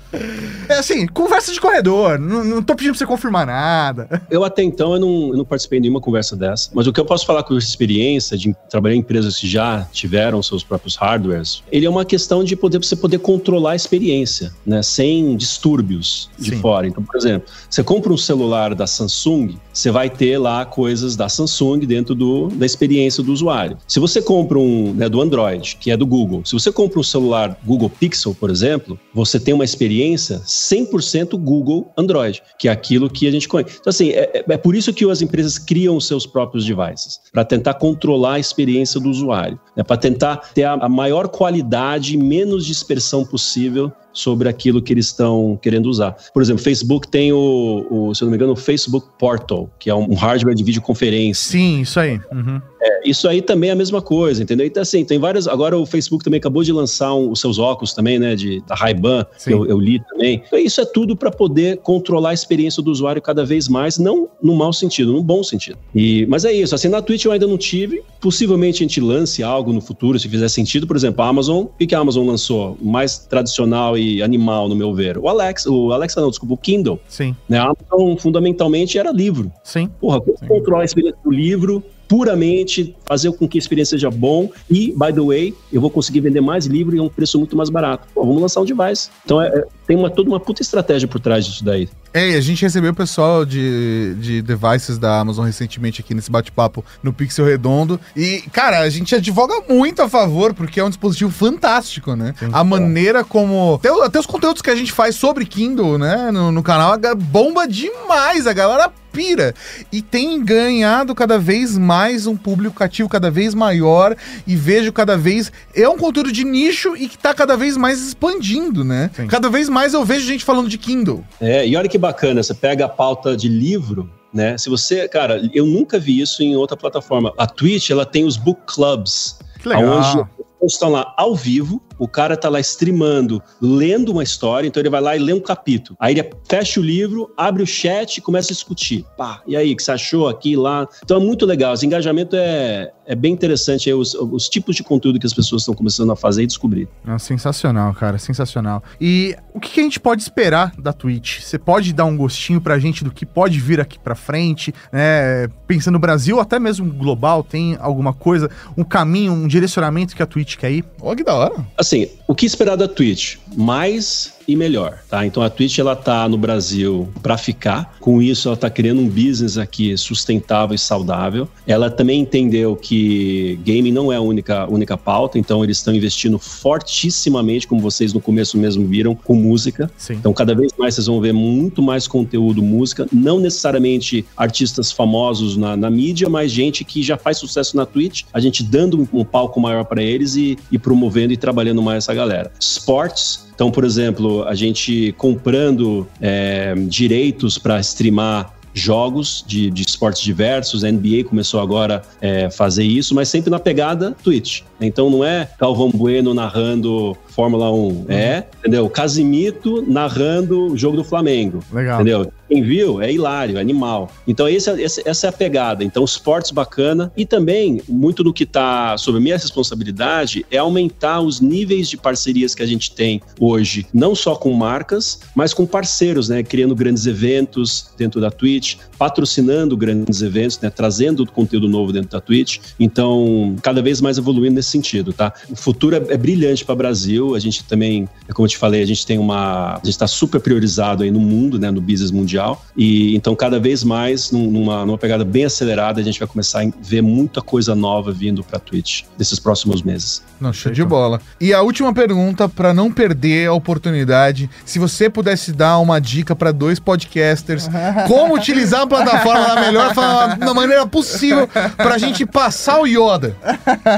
É 0.69 0.75
assim, 0.75 1.05
conversa 1.05 1.51
de 1.51 1.59
corredor. 1.59 2.17
Não, 2.17 2.43
não 2.43 2.63
tô 2.63 2.73
pedindo 2.75 2.93
pra 2.93 2.99
você 2.99 3.05
confirmar 3.05 3.45
nada. 3.45 4.21
Eu 4.29 4.43
até 4.43 4.63
então 4.63 4.93
eu 4.93 4.99
não, 4.99 5.29
eu 5.29 5.38
não 5.38 5.45
participei 5.45 5.79
de 5.79 5.84
nenhuma 5.84 5.99
conversa 5.99 6.36
dessa, 6.36 6.69
mas 6.73 6.88
o 6.88 6.93
que 6.93 6.99
eu 6.99 7.05
posso 7.05 7.25
falar 7.25 7.43
com 7.43 7.57
essa 7.57 7.67
experiência 7.67 8.38
de 8.38 8.55
trabalhar 8.69 8.95
em 8.95 8.99
empresas 8.99 9.38
que 9.38 9.47
já 9.47 9.86
tiveram 9.91 10.41
seus 10.41 10.63
próprios 10.63 10.95
hardwares, 10.95 11.61
ele 11.71 11.86
é 11.86 11.89
uma 11.89 12.05
questão 12.05 12.43
de 12.43 12.55
poder 12.55 12.77
você 12.77 12.95
poder 12.95 13.19
controlar 13.19 13.71
a 13.71 13.75
experiência, 13.75 14.53
né, 14.65 14.82
sem 14.82 15.36
distúrbios 15.36 16.29
de 16.39 16.51
Sim. 16.51 16.61
fora. 16.61 16.88
Então, 16.88 17.03
por 17.03 17.17
exemplo, 17.17 17.51
você 17.69 17.84
compra 17.84 18.13
um 18.13 18.17
celular 18.17 18.73
da 18.73 18.88
Samsung, 18.88 19.57
você 19.73 19.91
vai 19.91 20.09
ter 20.09 20.38
lá 20.38 20.65
coisas 20.65 21.15
da 21.15 21.27
Samsung 21.27 21.79
dentro 21.79 22.15
do, 22.15 22.20
da 22.49 22.65
experiência 22.65 23.24
do 23.24 23.32
usuário. 23.32 23.78
Se 23.88 23.99
você 23.99 24.22
compra 24.22 24.57
um 24.59 24.93
né, 24.93 25.09
do 25.09 25.22
Android, 25.22 25.78
que 25.80 25.91
é 25.91 25.97
do 25.97 26.05
Google, 26.05 26.43
se 26.45 26.53
você 26.53 26.72
compra 26.72 26.99
um 26.99 27.03
celular 27.03 27.57
Google 27.65 27.89
Pixel, 27.89 28.36
por 28.36 28.49
exemplo, 28.49 28.99
você 29.13 29.39
tem 29.39 29.53
uma 29.53 29.63
experiência 29.63 30.39
100% 30.45 31.38
Google 31.38 31.91
Android, 31.97 32.41
que 32.57 32.67
é 32.67 32.72
aquilo 32.72 33.09
que 33.09 33.28
a 33.28 33.32
gente 33.32 33.47
conhece. 33.47 33.78
Então, 33.80 33.89
assim, 33.89 34.09
é, 34.09 34.30
é, 34.34 34.45
é 34.47 34.57
por 34.57 34.76
isso 34.76 34.93
que 34.93 35.09
as 35.09 35.22
empresas 35.22 35.57
criam 35.57 35.99
seus 35.99 36.26
próprios 36.26 36.65
devices, 36.65 37.19
para 37.32 37.43
tentar 37.43 37.76
controlar 37.76 38.34
a 38.34 38.39
experiência 38.39 38.99
do 38.99 39.09
usuário, 39.09 39.59
né, 39.76 39.84
para 39.84 39.97
tentar 39.97 40.38
ter 40.53 40.63
a, 40.63 40.74
a 40.74 40.89
maior 40.89 41.28
qualidade 41.28 42.17
menos 42.17 42.65
dispersão 42.65 43.26
possível 43.26 43.91
sobre 44.14 44.49
aquilo 44.49 44.82
que 44.82 44.93
eles 44.93 45.07
estão 45.07 45.57
querendo 45.62 45.88
usar. 45.88 46.16
Por 46.34 46.41
exemplo, 46.41 46.64
Facebook 46.64 47.07
tem 47.07 47.32
o, 47.32 47.86
o, 47.89 48.16
se 48.16 48.24
eu 48.24 48.26
não 48.26 48.32
me 48.32 48.38
engano, 48.38 48.53
o 48.53 48.55
Facebook 48.55 49.07
Portal, 49.18 49.70
que 49.80 49.89
é 49.89 49.95
um 49.95 50.14
hardware 50.14 50.55
de 50.55 50.64
videoconferência. 50.64 51.51
Sim, 51.51 51.82
isso 51.82 51.99
aí. 51.99 52.20
Uhum. 52.32 52.62
É, 52.82 53.07
isso 53.07 53.27
aí 53.27 53.41
também 53.41 53.69
é 53.69 53.73
a 53.73 53.75
mesma 53.75 54.01
coisa, 54.01 54.41
entendeu? 54.41 54.65
Então, 54.65 54.82
assim, 54.82 55.05
tem 55.05 55.19
várias. 55.19 55.47
Agora 55.47 55.77
o 55.77 55.86
Facebook 55.86 56.23
também 56.23 56.39
acabou 56.39 56.63
de 56.63 56.73
lançar 56.73 57.13
um, 57.13 57.32
os 57.32 57.39
seus 57.39 57.59
óculos 57.59 57.93
também, 57.93 58.17
né? 58.17 58.36
De, 58.36 58.61
da 58.65 58.73
Ray-Ban, 58.73 59.25
que 59.43 59.53
eu, 59.53 59.67
eu, 59.67 59.79
li 59.79 60.01
também. 60.09 60.41
Então, 60.47 60.57
isso 60.57 60.82
é 60.82 60.86
tudo 60.86 61.15
para 61.15 61.29
poder 61.29 61.77
controlar 61.77 62.32
a 62.32 62.34
experiência 62.34 62.82
do 62.82 62.91
usuário 62.91 63.21
cada 63.21 63.45
vez 63.45 63.67
mais, 63.67 63.99
não 63.99 64.29
no 64.41 64.55
mau 64.55 64.73
sentido, 64.73 65.13
no 65.13 65.21
bom 65.21 65.43
sentido. 65.43 65.77
E, 65.93 66.25
mas 66.25 66.43
é 66.43 66.51
isso, 66.51 66.73
assim, 66.73 66.88
na 66.88 67.01
Twitch 67.01 67.25
eu 67.25 67.32
ainda 67.32 67.45
não 67.45 67.57
tive. 67.57 68.03
Possivelmente 68.19 68.84
a 68.84 68.88
gente 68.88 68.99
lance 68.99 69.43
algo 69.43 69.71
no 69.71 69.82
futuro, 69.82 70.19
se 70.19 70.27
fizer 70.27 70.49
sentido. 70.49 70.88
Por 70.88 70.95
exemplo, 70.95 71.23
a 71.23 71.27
Amazon, 71.27 71.65
o 71.65 71.88
que 71.88 71.93
a 71.93 71.99
Amazon 71.99 72.25
lançou? 72.27 72.77
O 72.82 72.88
mais 72.88 73.19
tradicional 73.19 73.95
e 73.97 74.23
animal, 74.23 74.67
no 74.67 74.75
meu 74.75 74.93
ver. 74.93 75.19
O 75.19 75.27
Alex, 75.27 75.67
o 75.67 75.91
Alexa 75.91 76.19
não, 76.19 76.29
desculpa, 76.29 76.55
o 76.55 76.57
Kindle. 76.57 76.99
Sim. 77.07 77.36
Né? 77.47 77.59
A 77.59 77.71
Amazon 77.71 78.15
fundamentalmente 78.17 78.97
era 78.97 79.11
livro. 79.11 79.51
Sim. 79.63 79.88
Porra, 79.99 80.19
como 80.19 80.38
controlar 80.47 80.82
a 80.82 80.86
experiência 80.86 81.19
do 81.23 81.32
livro 81.32 81.84
puramente 82.12 82.93
fazer 83.05 83.32
com 83.32 83.47
que 83.47 83.57
a 83.57 83.59
experiência 83.59 83.97
seja 83.97 84.12
bom 84.12 84.49
e, 84.70 84.91
by 84.91 85.14
the 85.14 85.22
way, 85.22 85.53
eu 85.72 85.80
vou 85.80 85.89
conseguir 85.89 86.20
vender 86.20 86.41
mais 86.41 86.66
livro 86.66 86.93
e 86.93 86.99
a 86.99 87.03
um 87.03 87.07
preço 87.07 87.39
muito 87.39 87.55
mais 87.55 87.70
barato. 87.70 88.05
Pô, 88.14 88.26
vamos 88.26 88.41
lançar 88.41 88.59
um 88.59 88.66
device. 88.66 89.09
Então, 89.24 89.41
é, 89.41 89.47
é, 89.47 89.66
tem 89.88 89.95
uma, 89.95 90.09
toda 90.09 90.28
uma 90.28 90.39
puta 90.39 90.62
estratégia 90.62 91.07
por 91.07 91.22
trás 91.22 91.45
disso 91.45 91.64
daí. 91.64 91.88
É, 92.14 92.36
a 92.36 92.41
gente 92.41 92.62
recebeu 92.62 92.91
o 92.91 92.95
pessoal 92.95 93.45
de, 93.45 94.16
de 94.16 94.41
devices 94.41 94.97
da 94.97 95.20
Amazon 95.20 95.45
recentemente 95.45 96.01
aqui 96.01 96.14
nesse 96.14 96.30
bate-papo 96.30 96.84
no 97.01 97.14
Pixel 97.14 97.45
Redondo. 97.45 97.99
E, 98.16 98.43
cara, 98.51 98.80
a 98.80 98.89
gente 98.89 99.16
advoga 99.16 99.53
muito 99.70 100.01
a 100.01 100.09
favor, 100.09 100.53
porque 100.53 100.80
é 100.80 100.84
um 100.84 100.89
dispositivo 100.89 101.32
fantástico, 101.32 102.16
né? 102.16 102.34
Sim, 102.38 102.49
a 102.51 102.64
maneira 102.64 103.24
como. 103.24 103.76
Até, 103.76 103.89
até, 104.05 104.20
os 104.20 104.26
conteúdos 104.26 104.62
que 104.62 104.70
a 104.70 104.76
gente 104.76 104.91
faz 104.91 105.16
sobre 105.16 105.45
Kindle, 105.45 105.97
né, 105.97 106.32
no, 106.32 106.51
no 106.51 106.62
canal, 106.62 106.97
bomba 107.16 107.66
demais. 107.68 108.45
A 108.45 108.53
galera 108.53 108.91
pira. 109.12 109.53
E 109.91 110.01
tem 110.01 110.43
ganhado 110.43 111.14
cada 111.14 111.38
vez 111.38 111.78
mais 111.78 112.26
um 112.26 112.36
público 112.36 112.76
cativo 112.76 113.09
cada 113.09 113.30
vez 113.30 113.53
maior 113.53 114.16
e 114.47 114.55
vejo 114.55 114.91
cada 114.91 115.18
vez. 115.18 115.51
É 115.76 115.88
um 115.88 115.97
conteúdo 115.97 116.32
de 116.32 116.43
nicho 116.43 116.95
e 116.95 117.07
que 117.07 117.18
tá 117.18 117.34
cada 117.34 117.57
vez 117.57 117.78
mais 117.78 118.01
expandindo, 118.01 118.84
né? 118.84 119.12
Sim. 119.16 119.28
Cada 119.28 119.49
vez 119.49 119.70
mais 119.70 119.93
eu 119.93 120.03
vejo 120.05 120.26
gente 120.26 120.43
falando 120.43 120.70
de 120.70 120.78
Kindle. 120.78 121.24
É, 121.39 121.68
e 121.68 121.76
olha 121.76 121.89
que 121.89 121.97
bacana, 122.02 122.43
você 122.43 122.54
pega 122.54 122.86
a 122.86 122.89
pauta 122.89 123.38
de 123.38 123.47
livro, 123.47 124.10
né? 124.34 124.58
Se 124.58 124.70
você, 124.70 125.08
cara, 125.08 125.41
eu 125.54 125.66
nunca 125.66 125.99
vi 125.99 126.20
isso 126.20 126.43
em 126.43 126.56
outra 126.56 126.76
plataforma. 126.76 127.34
A 127.38 127.47
Twitch, 127.47 127.89
ela 127.89 128.06
tem 128.06 128.26
os 128.26 128.36
book 128.36 128.62
clubs, 128.66 129.39
que 129.62 129.70
legal. 129.70 130.28
onde 130.62 130.74
estão 130.74 130.89
lá 130.89 131.14
ao 131.18 131.36
vivo 131.36 131.82
o 132.02 132.08
cara 132.08 132.36
tá 132.36 132.49
lá 132.49 132.60
streamando, 132.60 133.43
lendo 133.62 134.12
uma 134.12 134.24
história, 134.24 134.68
então 134.68 134.82
ele 134.82 134.89
vai 134.89 134.99
lá 134.99 135.16
e 135.16 135.20
lê 135.20 135.34
um 135.34 135.39
capítulo. 135.39 135.95
Aí 135.99 136.16
ele 136.16 136.28
fecha 136.49 136.80
o 136.80 136.84
livro, 136.84 137.32
abre 137.38 137.62
o 137.62 137.68
chat 137.68 138.18
e 138.18 138.22
começa 138.22 138.52
a 138.52 138.56
discutir. 138.56 139.06
Pá, 139.16 139.43
e 139.45 139.56
aí, 139.56 139.72
o 139.72 139.78
que 139.78 139.84
você 139.84 139.91
achou 139.91 140.28
aqui 140.28 140.56
lá? 140.56 140.88
Então 141.04 141.18
é 141.18 141.20
muito 141.20 141.45
legal. 141.45 141.76
Esse 141.76 141.86
engajamento 141.86 142.36
é, 142.36 142.91
é 143.06 143.14
bem 143.14 143.32
interessante 143.32 143.88
aí, 143.88 143.93
os, 143.93 144.16
os 144.16 144.49
tipos 144.49 144.76
de 144.76 144.82
conteúdo 144.82 145.20
que 145.20 145.28
as 145.28 145.34
pessoas 145.34 145.62
estão 145.62 145.76
começando 145.76 146.12
a 146.12 146.16
fazer 146.16 146.41
e 146.41 146.47
descobrir. 146.47 146.88
É 147.08 147.20
sensacional, 147.20 147.93
cara, 147.93 148.18
sensacional. 148.18 148.82
E 148.99 149.36
o 149.54 149.60
que, 149.60 149.70
que 149.70 149.80
a 149.80 149.84
gente 149.84 149.99
pode 149.99 150.24
esperar 150.24 150.74
da 150.80 150.91
Twitch? 150.91 151.41
Você 151.41 151.60
pode 151.60 151.93
dar 151.93 152.06
um 152.06 152.18
gostinho 152.18 152.60
pra 152.60 152.80
gente 152.80 153.04
do 153.04 153.12
que 153.12 153.28
pode 153.28 153.60
vir 153.60 153.80
aqui 153.80 153.99
pra 153.99 154.16
frente, 154.16 154.74
né? 154.91 155.47
Pensando 155.68 155.93
no 155.93 155.99
Brasil, 155.99 156.39
até 156.39 156.58
mesmo 156.58 156.91
global, 156.91 157.43
tem 157.43 157.78
alguma 157.80 158.14
coisa, 158.14 158.49
um 158.76 158.84
caminho, 158.84 159.34
um 159.34 159.47
direcionamento 159.47 160.16
que 160.16 160.24
a 160.24 160.26
Twitch 160.26 160.56
quer 160.56 160.72
ir? 160.72 160.86
Olha 160.99 161.18
que 161.18 161.24
da 161.24 161.36
hora. 161.36 161.66
Assim, 161.78 161.91
assim, 161.92 162.08
o 162.28 162.34
que 162.34 162.46
esperar 162.46 162.78
da 162.78 162.88
Twitch? 162.88 163.38
Mais 163.56 164.34
e 164.52 164.56
melhor, 164.56 164.99
tá? 165.10 165.26
Então 165.26 165.41
a 165.41 165.49
Twitch 165.49 165.80
ela 165.80 165.95
tá 165.95 166.28
no 166.28 166.38
Brasil 166.38 167.08
para 167.22 167.38
ficar. 167.38 167.95
Com 167.99 168.22
isso 168.22 168.47
ela 168.47 168.58
tá 168.58 168.70
criando 168.70 169.02
um 169.02 169.08
business 169.08 169.58
aqui 169.58 169.95
sustentável 169.97 170.76
e 170.76 170.80
saudável. 170.80 171.47
Ela 171.66 171.89
também 171.89 172.22
entendeu 172.22 172.76
que 172.76 173.60
gaming 173.66 173.91
não 173.91 174.12
é 174.12 174.16
a 174.16 174.22
única 174.22 174.68
única 174.70 174.97
pauta, 174.97 175.38
então 175.38 175.64
eles 175.64 175.78
estão 175.78 175.93
investindo 175.93 176.38
fortissimamente, 176.38 177.68
como 177.68 177.82
vocês 177.82 178.14
no 178.14 178.20
começo 178.20 178.58
mesmo 178.58 178.86
viram, 178.88 179.16
com 179.16 179.36
música. 179.36 179.89
Sim. 179.97 180.14
Então 180.14 180.34
cada 180.34 180.54
vez 180.54 180.72
mais 180.78 180.95
vocês 180.95 181.08
vão 181.08 181.22
ver 181.22 181.34
muito 181.34 181.82
mais 181.82 182.08
conteúdo 182.08 182.62
música, 182.62 183.08
não 183.12 183.39
necessariamente 183.39 184.26
artistas 184.36 184.91
famosos 184.91 185.58
na, 185.58 185.76
na 185.76 185.89
mídia, 185.89 186.30
mas 186.30 186.52
gente 186.52 186.84
que 186.84 187.04
já 187.04 187.18
faz 187.18 187.38
sucesso 187.38 187.76
na 187.76 187.86
Twitch, 187.86 188.24
a 188.34 188.39
gente 188.39 188.64
dando 188.64 189.02
um, 189.02 189.22
um 189.22 189.26
palco 189.26 189.60
maior 189.60 189.86
para 189.86 190.02
eles 190.02 190.36
e, 190.36 190.58
e 190.72 190.78
promovendo 190.78 191.34
e 191.34 191.38
trabalhando 191.38 191.82
mais 191.82 192.04
essa 192.04 192.14
galera. 192.14 192.52
Sports 192.60 193.51
então, 193.62 193.70
por 193.70 193.84
exemplo, 193.84 194.43
a 194.45 194.55
gente 194.55 195.14
comprando 195.20 196.07
é, 196.20 196.74
direitos 196.88 197.59
para 197.59 197.80
streamar 197.80 198.55
jogos 198.74 199.45
de, 199.45 199.70
de 199.70 199.84
esportes 199.84 200.24
diversos. 200.24 200.84
A 200.84 200.91
NBA 200.91 201.26
começou 201.30 201.59
agora 201.59 202.01
a 202.20 202.26
é, 202.26 202.49
fazer 202.49 202.84
isso, 202.84 203.14
mas 203.14 203.30
sempre 203.30 203.51
na 203.51 203.59
pegada 203.59 204.16
Twitch. 204.24 204.62
Então 204.80 205.12
não 205.12 205.24
é 205.24 205.47
Calvão 205.59 205.91
Bueno 205.91 206.34
narrando 206.34 207.16
Fórmula 207.32 207.71
1, 207.71 207.75
uhum. 207.75 208.05
é, 208.09 208.45
entendeu? 208.59 208.89
Casimito 208.89 209.84
narrando 209.88 210.73
o 210.73 210.77
jogo 210.77 210.97
do 210.97 211.03
Flamengo. 211.03 211.59
Legal. 211.71 212.01
Entendeu? 212.01 212.32
Quem 212.51 212.61
viu 212.61 213.01
é 213.01 213.09
hilário, 213.09 213.57
é 213.57 213.61
animal. 213.61 214.11
Então, 214.27 214.45
esse, 214.49 214.69
esse, 214.82 215.01
essa 215.07 215.27
é 215.27 215.29
a 215.29 215.32
pegada. 215.32 215.86
Então, 215.86 216.03
esportes 216.03 216.51
bacana. 216.51 217.09
E 217.15 217.25
também, 217.25 217.82
muito 217.88 218.25
do 218.25 218.34
que 218.34 218.43
está 218.43 218.97
sob 218.97 219.17
a 219.17 219.21
minha 219.21 219.38
responsabilidade 219.38 220.45
é 220.51 220.57
aumentar 220.57 221.21
os 221.21 221.39
níveis 221.39 221.88
de 221.88 221.95
parcerias 221.95 222.53
que 222.53 222.61
a 222.61 222.65
gente 222.65 222.93
tem 222.93 223.21
hoje, 223.39 223.88
não 223.93 224.13
só 224.13 224.36
com 224.36 224.51
marcas, 224.51 225.21
mas 225.34 225.53
com 225.53 225.65
parceiros, 225.65 226.27
né? 226.27 226.43
Criando 226.43 226.75
grandes 226.75 227.05
eventos 227.05 227.89
dentro 227.97 228.19
da 228.19 228.29
Twitch, 228.29 228.75
patrocinando 228.97 229.77
grandes 229.77 230.21
eventos, 230.21 230.59
né? 230.59 230.69
Trazendo 230.69 231.25
conteúdo 231.25 231.69
novo 231.69 231.93
dentro 231.93 232.09
da 232.09 232.19
Twitch. 232.19 232.59
Então, 232.77 233.55
cada 233.61 233.82
vez 233.82 234.01
mais 234.01 234.17
evoluindo 234.17 234.55
nesse 234.55 234.71
sentido, 234.71 235.13
tá? 235.13 235.34
O 235.49 235.55
futuro 235.55 235.95
é, 235.95 236.13
é 236.13 236.17
brilhante 236.17 236.65
para 236.65 236.73
o 236.73 236.77
Brasil. 236.77 237.20
A 237.36 237.39
gente 237.39 237.63
também, 237.63 238.07
como 238.34 238.45
eu 238.45 238.49
te 238.49 238.57
falei, 238.57 238.82
a 238.82 238.86
gente 238.86 239.05
tem 239.05 239.17
uma. 239.17 239.74
A 239.74 239.78
gente 239.78 239.89
está 239.89 240.07
super 240.07 240.39
priorizado 240.39 241.03
aí 241.03 241.11
no 241.11 241.19
mundo, 241.19 241.59
né? 241.59 241.72
No 241.72 241.82
business 241.82 242.11
mundial. 242.11 242.65
E 242.76 243.15
então, 243.15 243.36
cada 243.36 243.59
vez 243.59 243.84
mais, 243.84 244.32
numa, 244.32 244.86
numa 244.86 244.97
pegada 244.97 245.24
bem 245.24 245.45
acelerada, 245.45 246.01
a 246.01 246.03
gente 246.03 246.19
vai 246.19 246.28
começar 246.28 246.63
a 246.63 246.72
ver 246.82 247.01
muita 247.01 247.41
coisa 247.41 247.76
nova 247.76 248.11
vindo 248.11 248.43
para 248.43 248.59
Twitch 248.59 249.03
nesses 249.17 249.39
próximos 249.39 249.82
meses. 249.82 250.24
Não, 250.39 250.51
show 250.51 250.72
de 250.72 250.84
bola. 250.84 251.22
E 251.39 251.53
a 251.53 251.61
última 251.61 251.93
pergunta, 251.93 252.49
para 252.49 252.74
não 252.74 252.91
perder 252.91 253.47
a 253.47 253.53
oportunidade, 253.53 254.49
se 254.65 254.80
você 254.80 255.09
pudesse 255.09 255.51
dar 255.51 255.78
uma 255.80 255.99
dica 255.99 256.36
para 256.36 256.51
dois 256.51 256.80
podcasters, 256.80 257.69
como 258.07 258.36
utilizar 258.36 258.82
a 258.82 258.88
plataforma 258.88 259.47
da 259.47 259.61
melhor 259.61 259.93
da 259.93 260.53
maneira 260.53 260.86
possível 260.88 261.47
para 261.47 261.95
a 261.95 261.97
gente 261.97 262.26
passar 262.26 262.80
o 262.80 262.86
Yoda. 262.86 263.36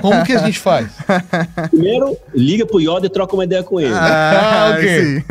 Como 0.02 0.24
que 0.26 0.34
a 0.34 0.40
gente 0.40 0.60
faz? 0.60 0.88
Primeiro, 1.70 2.18
liga 2.34 2.66
pro 2.66 2.80
Yoda 2.80 3.08
e 3.08 3.10
troca 3.14 3.34
uma 3.36 3.44
ideia 3.44 3.64
com 3.64 3.80
ele. 3.80 3.94
Ah, 3.94 4.76
ok. 4.76 5.24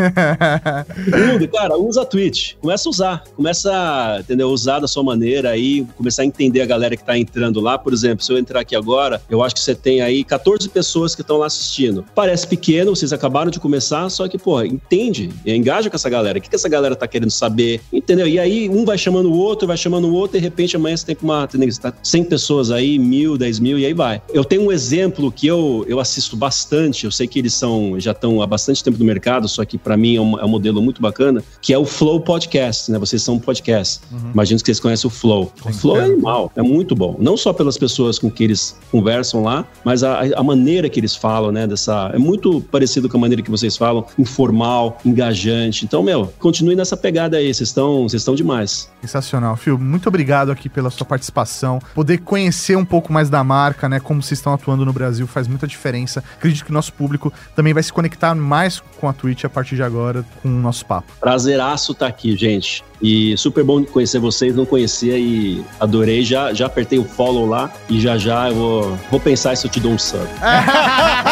Segundo, 1.04 1.48
cara, 1.52 1.76
usa 1.76 2.02
a 2.02 2.06
Twitch. 2.06 2.54
Começa 2.60 2.88
a 2.88 2.90
usar. 2.90 3.24
Começa, 3.36 4.18
entendeu? 4.20 4.48
Usar 4.48 4.78
da 4.78 4.88
sua 4.88 5.02
maneira 5.02 5.50
aí, 5.50 5.84
começar 5.96 6.22
a 6.22 6.24
entender 6.24 6.60
a 6.62 6.66
galera 6.66 6.96
que 6.96 7.04
tá 7.04 7.18
entrando 7.18 7.60
lá. 7.60 7.76
Por 7.76 7.92
exemplo, 7.92 8.24
se 8.24 8.32
eu 8.32 8.38
entrar 8.38 8.60
aqui 8.60 8.76
agora, 8.76 9.20
eu 9.28 9.42
acho 9.42 9.54
que 9.54 9.60
você 9.60 9.74
tem 9.74 10.00
aí 10.00 10.24
14 10.24 10.68
pessoas 10.68 11.14
que 11.14 11.22
estão 11.22 11.36
lá 11.38 11.46
assistindo. 11.46 12.04
Parece 12.14 12.46
pequeno, 12.46 12.94
vocês 12.94 13.12
acabaram 13.12 13.50
de 13.50 13.58
começar, 13.58 14.08
só 14.08 14.28
que, 14.28 14.38
pô, 14.38 14.62
entende, 14.62 15.30
engaja 15.44 15.90
com 15.90 15.96
essa 15.96 16.08
galera. 16.08 16.38
O 16.38 16.40
que, 16.40 16.48
que 16.48 16.56
essa 16.56 16.68
galera 16.68 16.94
tá 16.94 17.06
querendo 17.06 17.30
saber? 17.30 17.80
Entendeu? 17.92 18.26
E 18.26 18.38
aí 18.38 18.68
um 18.68 18.84
vai 18.84 18.96
chamando 18.96 19.30
o 19.30 19.36
outro, 19.36 19.66
vai 19.66 19.76
chamando 19.76 20.08
o 20.08 20.14
outro, 20.14 20.36
e 20.36 20.40
de 20.40 20.44
repente 20.44 20.76
amanhã 20.76 20.96
você 20.96 21.06
tem 21.06 21.16
uma, 21.22 21.44
entendeu? 21.44 21.70
Você 21.70 21.80
tá 21.80 21.92
100 22.02 22.24
pessoas 22.24 22.70
aí, 22.70 22.98
mil, 22.98 23.36
10 23.36 23.58
mil, 23.58 23.78
e 23.78 23.86
aí 23.86 23.92
vai. 23.92 24.22
Eu 24.32 24.44
tenho 24.44 24.62
um 24.62 24.72
exemplo 24.72 25.30
que 25.32 25.46
eu, 25.46 25.84
eu 25.88 25.98
assisto 26.00 26.36
bastante, 26.36 27.04
eu 27.04 27.10
sei 27.10 27.26
que 27.26 27.38
eles 27.38 27.54
são, 27.54 27.71
já 27.98 28.12
estão 28.12 28.42
há 28.42 28.46
bastante 28.46 28.82
tempo 28.82 28.98
no 28.98 29.04
mercado, 29.04 29.48
só 29.48 29.64
que 29.64 29.76
para 29.78 29.96
mim 29.96 30.16
é 30.16 30.20
um, 30.20 30.38
é 30.38 30.44
um 30.44 30.48
modelo 30.48 30.80
muito 30.80 31.00
bacana, 31.00 31.42
que 31.60 31.72
é 31.72 31.78
o 31.78 31.84
Flow 31.84 32.20
Podcast 32.20 32.72
né? 32.88 32.98
Vocês 32.98 33.22
são 33.22 33.34
um 33.34 33.38
podcast. 33.38 34.00
Uhum. 34.10 34.30
Imagino 34.32 34.60
que 34.60 34.66
vocês 34.66 34.80
conhecem 34.80 35.08
o 35.08 35.10
Flow. 35.10 35.52
Sim, 35.62 35.68
o 35.68 35.72
Flow 35.72 35.96
é. 35.96 36.00
é 36.00 36.04
animal, 36.04 36.52
é 36.56 36.62
muito 36.62 36.94
bom. 36.94 37.16
Não 37.18 37.36
só 37.36 37.52
pelas 37.52 37.76
pessoas 37.76 38.18
com 38.18 38.30
que 38.30 38.44
eles 38.44 38.78
conversam 38.90 39.42
lá, 39.42 39.64
mas 39.84 40.02
a, 40.02 40.20
a 40.36 40.42
maneira 40.42 40.88
que 40.88 40.98
eles 40.98 41.14
falam, 41.14 41.52
né? 41.52 41.66
Dessa, 41.66 42.10
é 42.14 42.18
muito 42.18 42.60
parecido 42.60 43.08
com 43.08 43.16
a 43.16 43.20
maneira 43.20 43.42
que 43.42 43.50
vocês 43.50 43.76
falam, 43.76 44.04
informal, 44.18 44.98
engajante. 45.04 45.84
Então, 45.84 46.02
meu, 46.02 46.32
continue 46.38 46.74
nessa 46.74 46.96
pegada 46.96 47.36
aí. 47.36 47.52
Vocês 47.52 47.68
estão, 47.68 48.08
vocês 48.08 48.22
estão 48.22 48.34
demais. 48.34 48.90
Sensacional, 49.00 49.56
Fio. 49.56 49.78
Muito 49.78 50.08
obrigado 50.08 50.50
aqui 50.50 50.68
pela 50.68 50.90
sua 50.90 51.06
participação. 51.06 51.80
Poder 51.94 52.18
conhecer 52.18 52.76
um 52.76 52.84
pouco 52.84 53.12
mais 53.12 53.28
da 53.28 53.42
marca, 53.42 53.88
né? 53.88 54.00
Como 54.00 54.22
vocês 54.22 54.38
estão 54.38 54.52
atuando 54.52 54.84
no 54.84 54.92
Brasil 54.92 55.26
faz 55.26 55.48
muita 55.48 55.66
diferença. 55.66 56.22
Acredito 56.36 56.64
que 56.64 56.70
o 56.70 56.74
nosso 56.74 56.92
público 56.92 57.32
também 57.54 57.61
vai 57.70 57.82
se 57.82 57.92
conectar 57.92 58.34
mais 58.34 58.82
com 58.98 59.08
a 59.08 59.12
Twitch 59.12 59.44
a 59.44 59.50
partir 59.50 59.76
de 59.76 59.82
agora, 59.82 60.24
com 60.42 60.48
o 60.48 60.50
nosso 60.50 60.86
papo. 60.86 61.12
Prazeraço 61.20 61.94
tá 61.94 62.06
aqui, 62.06 62.36
gente. 62.36 62.82
E 63.02 63.36
super 63.36 63.62
bom 63.62 63.84
conhecer 63.84 64.18
vocês, 64.18 64.54
não 64.54 64.64
conhecia 64.64 65.18
e 65.18 65.62
adorei. 65.78 66.24
Já, 66.24 66.54
já 66.54 66.66
apertei 66.66 66.98
o 66.98 67.04
follow 67.04 67.46
lá 67.46 67.70
e 67.90 68.00
já 68.00 68.16
já 68.16 68.48
eu 68.48 68.54
vou, 68.54 68.98
vou 69.10 69.20
pensar 69.20 69.56
se 69.56 69.66
eu 69.66 69.70
te 69.70 69.80
dou 69.80 69.92
um 69.92 69.98
sub. 69.98 70.26